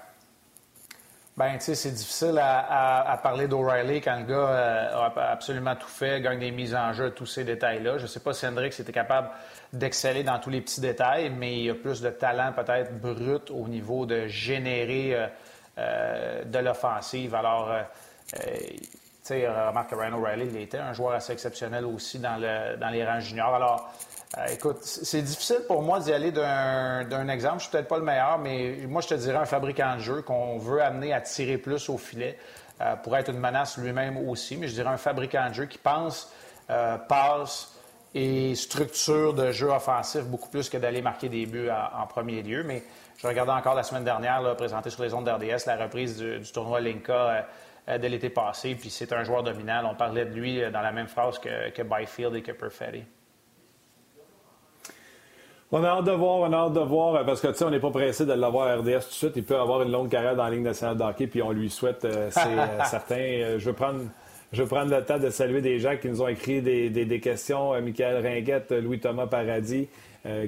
Ben, 1.35 1.57
tu 1.57 1.61
sais, 1.65 1.75
c'est 1.75 1.91
difficile 1.91 2.39
à, 2.39 3.19
parler 3.23 3.47
d'O'Reilly 3.47 4.01
quand 4.01 4.17
le 4.17 4.25
gars 4.25 4.35
euh, 4.35 5.09
a 5.15 5.31
absolument 5.31 5.75
tout 5.75 5.87
fait, 5.87 6.21
gagne 6.21 6.37
des 6.39 6.51
mises 6.51 6.75
en 6.75 6.93
jeu, 6.93 7.09
tous 7.09 7.25
ces 7.25 7.43
détails-là. 7.43 7.97
Je 7.97 8.03
ne 8.03 8.07
sais 8.07 8.19
pas 8.19 8.33
si 8.33 8.45
Hendrix 8.45 8.67
était 8.67 8.91
capable 8.91 9.29
d'exceller 9.71 10.21
dans 10.21 10.37
tous 10.37 10.51
les 10.51 10.61
petits 10.61 10.79
détails, 10.79 11.31
mais 11.31 11.59
il 11.59 11.71
a 11.71 11.73
plus 11.73 12.01
de 12.01 12.11
talent 12.11 12.53
peut-être 12.53 12.99
brut 12.99 13.49
au 13.49 13.67
niveau 13.67 14.05
de 14.05 14.27
générer 14.27 15.15
euh, 15.15 15.27
euh, 15.79 16.43
de 16.43 16.59
l'offensive. 16.59 17.33
Alors, 17.33 17.71
tu 18.31 18.39
sais, 19.23 19.47
remarque 19.47 19.89
que 19.89 19.95
Ryan 19.95 20.13
O'Reilly, 20.13 20.49
il 20.53 20.61
était 20.61 20.77
un 20.77 20.93
joueur 20.93 21.13
assez 21.13 21.33
exceptionnel 21.33 21.83
aussi 21.85 22.19
dans, 22.19 22.37
le, 22.37 22.77
dans 22.77 22.89
les 22.89 23.03
rangs 23.03 23.19
juniors. 23.19 23.55
Alors, 23.55 23.91
euh, 24.37 24.47
écoute, 24.47 24.79
c'est 24.81 25.21
difficile 25.21 25.61
pour 25.67 25.83
moi 25.83 25.99
d'y 25.99 26.11
aller 26.11 26.31
d'un 26.31 27.27
exemple. 27.27 27.57
Je 27.57 27.63
suis 27.63 27.71
peut-être 27.71 27.87
pas 27.87 27.99
le 27.99 28.03
meilleur, 28.03 28.39
mais 28.39 28.77
moi, 28.87 29.01
je 29.01 29.09
te 29.09 29.13
dirais 29.13 29.37
un 29.37 29.45
fabricant 29.45 29.95
de 29.95 30.01
jeu 30.01 30.21
qu'on 30.23 30.57
veut 30.57 30.81
amener 30.81 31.13
à 31.13 31.21
tirer 31.21 31.57
plus 31.59 31.87
au 31.89 31.99
filet 31.99 32.37
euh, 32.81 32.95
pour 32.95 33.15
être 33.15 33.29
une 33.29 33.39
menace 33.39 33.77
lui-même 33.77 34.27
aussi. 34.27 34.57
Mais 34.57 34.67
je 34.67 34.73
dirais 34.73 34.89
un 34.89 34.97
fabricant 34.97 35.47
de 35.49 35.53
jeu 35.53 35.65
qui 35.65 35.77
pense, 35.77 36.33
euh, 36.71 36.97
passe 36.97 37.77
et 38.15 38.55
structure 38.55 39.33
de 39.35 39.51
jeu 39.51 39.69
offensif 39.69 40.23
beaucoup 40.23 40.49
plus 40.49 40.67
que 40.67 40.77
d'aller 40.77 41.03
marquer 41.03 41.29
des 41.29 41.45
buts 41.45 41.69
en, 41.69 42.07
premier 42.07 42.41
lieu. 42.41 42.63
Mais 42.63 42.83
je 43.17 43.27
regardais 43.27 43.51
encore 43.51 43.75
la 43.75 43.83
semaine 43.83 44.03
dernière, 44.03 44.41
là, 44.41 44.55
présenté 44.55 44.89
sur 44.89 45.03
les 45.03 45.13
ondes 45.13 45.25
d'RDS, 45.25 45.67
la 45.67 45.77
reprise 45.77 46.17
du, 46.17 46.51
tournoi 46.51 46.79
Linka 46.79 47.47
de 47.87 48.07
l'été 48.07 48.29
passé. 48.29 48.75
Puis 48.75 48.89
c'est 48.89 49.13
un 49.13 49.23
joueur 49.23 49.43
dominant. 49.43 49.83
On 49.91 49.95
parlait 49.95 50.25
de 50.25 50.33
lui 50.33 50.59
dans 50.71 50.81
la 50.81 50.91
même 50.91 51.07
phrase 51.07 51.37
que, 51.37 51.69
que 51.69 51.81
Byfield 51.83 52.35
et 52.35 52.41
que 52.41 52.51
Perfetti. 52.51 53.03
On 55.75 55.83
a 55.83 55.87
hâte 55.87 56.05
de 56.05 56.11
voir, 56.11 56.35
on 56.35 56.53
a 56.53 56.55
hâte 56.55 56.73
de 56.73 56.81
voir, 56.81 57.25
parce 57.25 57.41
que 57.41 57.47
tu 57.47 57.55
sais, 57.55 57.65
on 57.65 57.71
n'est 57.71 57.79
pas 57.79 57.89
pressé 57.89 58.27
de 58.27 58.33
l'avoir 58.33 58.67
à 58.67 58.75
RDS 58.75 58.83
tout 58.83 58.89
de 58.89 59.01
suite. 59.01 59.31
Il 59.37 59.43
peut 59.43 59.57
avoir 59.57 59.81
une 59.81 59.91
longue 59.91 60.07
carrière 60.07 60.35
dans 60.35 60.43
la 60.43 60.51
Ligue 60.51 60.61
nationale 60.61 60.95
de 60.95 61.01
hockey, 61.01 61.25
puis 61.25 61.41
on 61.41 61.51
lui 61.51 61.67
souhaite, 61.67 62.05
euh, 62.05 62.27
c'est 62.29 62.45
euh, 62.45 62.83
certain. 62.85 63.15
Euh, 63.15 63.57
je 63.57 63.65
veux 63.65 63.73
prendre. 63.73 64.01
Je 64.51 64.61
veux 64.61 64.67
prendre 64.67 64.95
le 64.95 65.03
temps 65.03 65.17
de 65.17 65.31
saluer 65.31 65.61
des 65.61 65.79
gens 65.79 65.97
qui 65.99 66.09
nous 66.09 66.21
ont 66.21 66.27
écrit 66.27 66.61
des, 66.61 66.91
des, 66.91 67.19
questions. 67.19 67.71
Michael 67.81 68.23
Ringuette, 68.23 68.71
Louis-Thomas 68.71 69.25
Paradis, 69.25 69.87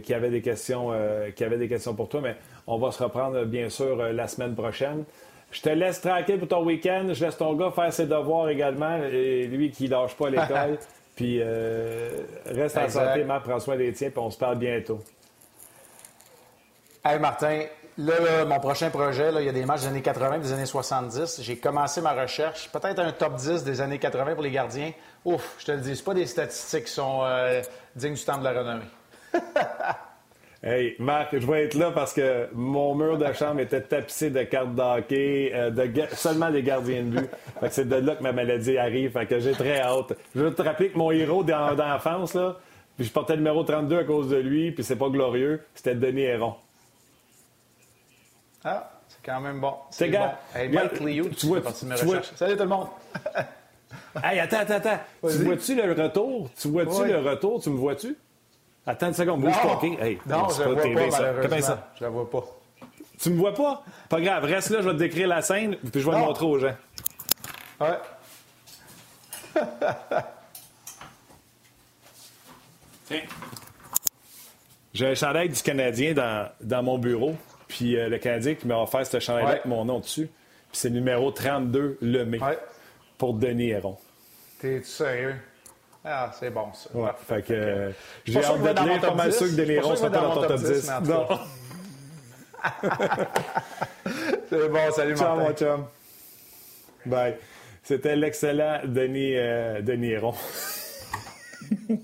qui 0.03 0.13
avaient 0.13 0.29
des 0.29 0.43
questions, 0.43 0.91
qui 1.35 1.43
avaient 1.43 1.57
des 1.57 1.67
questions 1.67 1.95
pour 1.95 2.07
toi. 2.07 2.21
Mais 2.21 2.35
on 2.67 2.77
va 2.77 2.91
se 2.91 3.01
reprendre, 3.01 3.45
bien 3.45 3.67
sûr, 3.69 3.97
la 3.97 4.27
semaine 4.27 4.53
prochaine. 4.53 5.05
Je 5.49 5.59
te 5.59 5.69
laisse 5.69 6.01
tranquille 6.01 6.37
pour 6.37 6.49
ton 6.49 6.63
week-end. 6.63 7.07
Je 7.13 7.25
laisse 7.25 7.35
ton 7.35 7.55
gars 7.55 7.71
faire 7.71 7.91
ses 7.91 8.05
devoirs 8.05 8.47
également. 8.49 8.95
Et 9.11 9.47
lui 9.47 9.71
qui 9.71 9.87
lâche 9.87 10.13
pas 10.13 10.29
l'école. 10.29 10.77
puis 11.15 11.41
reste 11.41 12.77
en 12.77 12.89
santé, 12.89 13.23
Marc. 13.23 13.43
Prends 13.43 13.59
soin 13.59 13.77
des 13.77 13.93
tiens. 13.93 14.09
Puis 14.09 14.19
on 14.19 14.29
se 14.29 14.37
parle 14.37 14.57
bientôt. 14.57 14.99
Hey 17.07 17.19
Martin, 17.19 17.65
là, 17.99 18.45
mon 18.45 18.59
prochain 18.59 18.89
projet, 18.89 19.31
là, 19.31 19.39
il 19.39 19.45
y 19.45 19.49
a 19.49 19.51
des 19.51 19.63
matchs 19.63 19.81
des 19.81 19.87
années 19.87 20.01
80, 20.01 20.39
des 20.39 20.53
années 20.53 20.65
70. 20.65 21.41
J'ai 21.41 21.57
commencé 21.57 22.01
ma 22.01 22.13
recherche, 22.13 22.71
peut-être 22.71 22.99
un 22.99 23.11
top 23.11 23.35
10 23.35 23.63
des 23.63 23.79
années 23.79 23.99
80 23.99 24.33
pour 24.33 24.43
les 24.43 24.49
gardiens. 24.49 24.91
Ouf, 25.23 25.55
je 25.59 25.65
te 25.65 25.71
le 25.71 25.81
dis, 25.81 25.95
c'est 25.95 26.03
pas 26.03 26.15
des 26.15 26.25
statistiques 26.25 26.85
qui 26.85 26.91
sont 26.91 27.21
euh, 27.23 27.61
dignes 27.95 28.15
du 28.15 28.23
temps 28.23 28.39
de 28.39 28.43
la 28.43 28.53
renommée. 28.53 28.85
hey, 30.63 30.95
Marc, 30.99 31.37
je 31.37 31.45
vais 31.45 31.65
être 31.65 31.75
là 31.75 31.91
parce 31.91 32.13
que 32.13 32.47
mon 32.53 32.95
mur 32.95 33.17
de 33.17 33.31
chambre 33.33 33.59
était 33.59 33.81
tapissé 33.81 34.29
de 34.29 34.43
cartes 34.43 34.75
d'hockey, 34.75 35.51
euh, 35.53 35.69
de 35.69 35.89
seulement 36.13 36.49
des 36.49 36.63
gardiens 36.63 37.03
de 37.03 37.09
but. 37.09 37.29
fait 37.59 37.67
que 37.67 37.73
c'est 37.73 37.87
de 37.87 37.95
là 37.95 38.15
que 38.15 38.23
ma 38.23 38.31
maladie 38.31 38.77
arrive. 38.77 39.11
Fait 39.11 39.25
que 39.25 39.39
j'ai 39.39 39.53
très 39.53 39.79
hâte. 39.79 40.13
Je 40.35 40.41
veux 40.41 40.53
te 40.53 40.61
rappeler 40.61 40.89
que 40.89 40.97
mon 40.97 41.11
héros 41.11 41.43
d'enfance, 41.43 42.33
là, 42.33 42.57
puis 42.97 43.05
je 43.05 43.11
portais 43.11 43.33
le 43.33 43.39
numéro 43.39 43.63
32 43.63 43.97
à 43.99 44.03
cause 44.03 44.29
de 44.29 44.37
lui, 44.37 44.71
puis 44.71 44.83
c'est 44.83 44.95
pas 44.95 45.09
glorieux, 45.09 45.61
c'était 45.73 45.95
Denis 45.95 46.21
Héron. 46.21 46.55
Ah, 48.63 48.91
c'est 49.07 49.23
quand 49.23 49.41
même 49.41 49.59
bon. 49.59 49.73
C'est 49.91 50.07
bon. 50.07 50.29
Hey, 50.55 50.69
Mike 50.69 50.99
Liu, 51.01 51.29
tu, 51.31 51.47
vois, 51.47 51.61
tu, 51.61 51.85
tu 51.85 52.05
vois, 52.05 52.23
Salut 52.35 52.55
tout 52.55 52.63
le 52.63 52.69
monde. 52.69 52.87
hey, 54.23 54.39
attends, 54.39 54.59
attends, 54.59 54.75
attends. 54.75 54.99
Tu 55.21 55.43
vois-tu 55.43 55.75
le 55.75 55.91
retour? 55.91 56.49
Tu 56.59 56.67
vois-tu 56.69 57.05
le 57.05 57.19
retour? 57.19 57.61
Tu 57.61 57.69
me 57.69 57.77
vois-tu? 57.77 58.17
Attends 58.87 59.07
une 59.07 59.13
seconde, 59.13 59.41
bouge 59.41 59.59
pas, 59.61 59.73
OK? 59.73 59.83
Hey, 59.83 60.19
non, 60.27 60.47
je 60.49 60.61
ne 60.63 60.67
vois 60.73 60.75
pas, 60.75 61.11
ça. 61.11 61.21
malheureusement. 61.21 61.61
Ça? 61.61 61.91
Je 61.97 62.03
la 62.03 62.09
vois 62.09 62.29
pas. 62.29 62.43
Tu 63.19 63.29
me 63.29 63.37
vois 63.37 63.53
pas? 63.53 63.83
Pas 64.09 64.21
grave, 64.21 64.43
reste 64.43 64.69
là, 64.69 64.81
je 64.81 64.87
vais 64.87 64.93
te 64.93 64.99
décrire 64.99 65.27
la 65.27 65.41
scène, 65.41 65.77
puis 65.91 66.01
je 66.01 66.05
vais 66.09 66.15
te 66.15 66.19
montrer 66.19 66.45
aux 66.45 66.59
gens. 66.59 66.75
Ouais. 67.79 67.97
Tiens. 73.07 73.21
J'ai 74.93 75.07
un 75.07 75.15
chandail 75.15 75.49
du 75.49 75.61
Canadien 75.61 76.13
dans, 76.13 76.49
dans 76.61 76.83
mon 76.83 76.97
bureau. 76.97 77.35
Puis 77.67 77.97
euh, 77.97 78.07
le 78.09 78.17
Canadien 78.17 78.55
qui 78.55 78.67
m'a 78.67 78.77
offert 78.77 79.05
ce 79.05 79.19
chandail 79.19 79.45
avec 79.45 79.65
mon 79.65 79.85
nom 79.85 79.99
dessus. 79.99 80.27
Puis 80.71 80.79
c'est 80.79 80.89
numéro 80.89 81.31
32, 81.31 81.97
le 82.01 82.25
mai, 82.25 82.39
pour 83.17 83.33
Denis 83.33 83.69
Héron. 83.69 83.97
T'es 84.59 84.81
sérieux? 84.83 85.35
Ah, 86.05 86.31
c'est 86.37 86.51
bon, 86.51 86.71
ça. 86.73 86.89
Ouais, 86.93 87.09
fait 87.27 87.41
que 87.41 87.53
euh, 87.53 87.91
j'ai 88.25 88.43
hâte 88.43 88.61
de 88.61 88.89
lire. 88.89 89.01
Pas 89.01 89.13
mal 89.15 89.33
sûr 89.33 89.47
que 89.47 89.95
sera 89.95 90.09
pas 90.09 90.19
dans 90.19 90.35
ton 90.35 90.47
top 90.47 90.59
10. 90.61 90.91
Non. 91.07 91.27
c'est 94.49 94.69
bon, 94.69 94.91
salut 94.91 95.17
Ciao, 95.17 95.39
mon 95.39 95.51
chum. 95.53 95.85
Bye. 97.05 97.37
C'était 97.83 98.15
l'excellent 98.15 98.79
Denis, 98.85 99.35
euh, 99.35 99.81
Denis 99.81 100.11
Héron. 100.11 100.33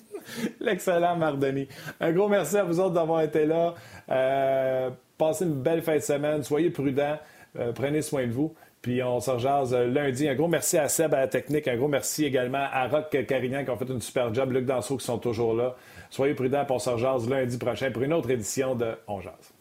l'excellent 0.60 1.16
Marc 1.16 1.40
Denis. 1.40 1.68
Un 2.00 2.12
gros 2.12 2.28
merci 2.28 2.58
à 2.58 2.64
vous 2.64 2.80
autres 2.80 2.94
d'avoir 2.94 3.22
été 3.22 3.46
là. 3.46 3.74
Euh, 4.10 4.90
Passez 5.18 5.46
une 5.46 5.62
belle 5.62 5.84
fin 5.84 5.96
de 5.96 6.02
semaine. 6.02 6.44
Soyez 6.44 6.72
prudents. 6.72 7.20
Euh, 7.60 7.72
prenez 7.74 8.02
soin 8.02 8.26
de 8.26 8.32
vous. 8.32 8.56
Puis 8.82 9.04
on 9.04 9.20
se 9.20 9.30
rejase 9.30 9.74
euh, 9.74 9.86
lundi. 9.86 10.28
Un 10.28 10.36
gros 10.36 10.48
merci 10.48 10.78
à 10.78 10.88
Seb 10.88 11.14
à 11.14 11.20
la 11.20 11.28
technique. 11.28 11.68
Un 11.68 11.78
gros 11.78 11.88
merci 11.88 12.26
également 12.26 12.66
à 12.72 12.88
Rock 12.88 13.16
Carignan 13.28 13.64
qui 13.64 13.70
ont 13.70 13.78
fait 13.78 13.90
une 13.90 14.02
super 14.02 14.34
job. 14.34 14.52
Luc 14.52 14.66
Danseau 14.66 14.98
qui 14.98 15.06
sont 15.06 15.20
toujours 15.20 15.54
là. 15.54 15.76
Soyez 16.10 16.34
prudents. 16.34 16.66
Puis 16.66 16.74
on 16.76 16.80
se 16.80 16.90
rejase 16.90 17.30
lundi 17.30 17.58
prochain 17.58 17.92
pour 17.92 18.02
une 18.02 18.14
autre 18.14 18.30
édition 18.30 18.76
de 18.76 18.96
On 19.08 19.22
Jase. 19.22 19.54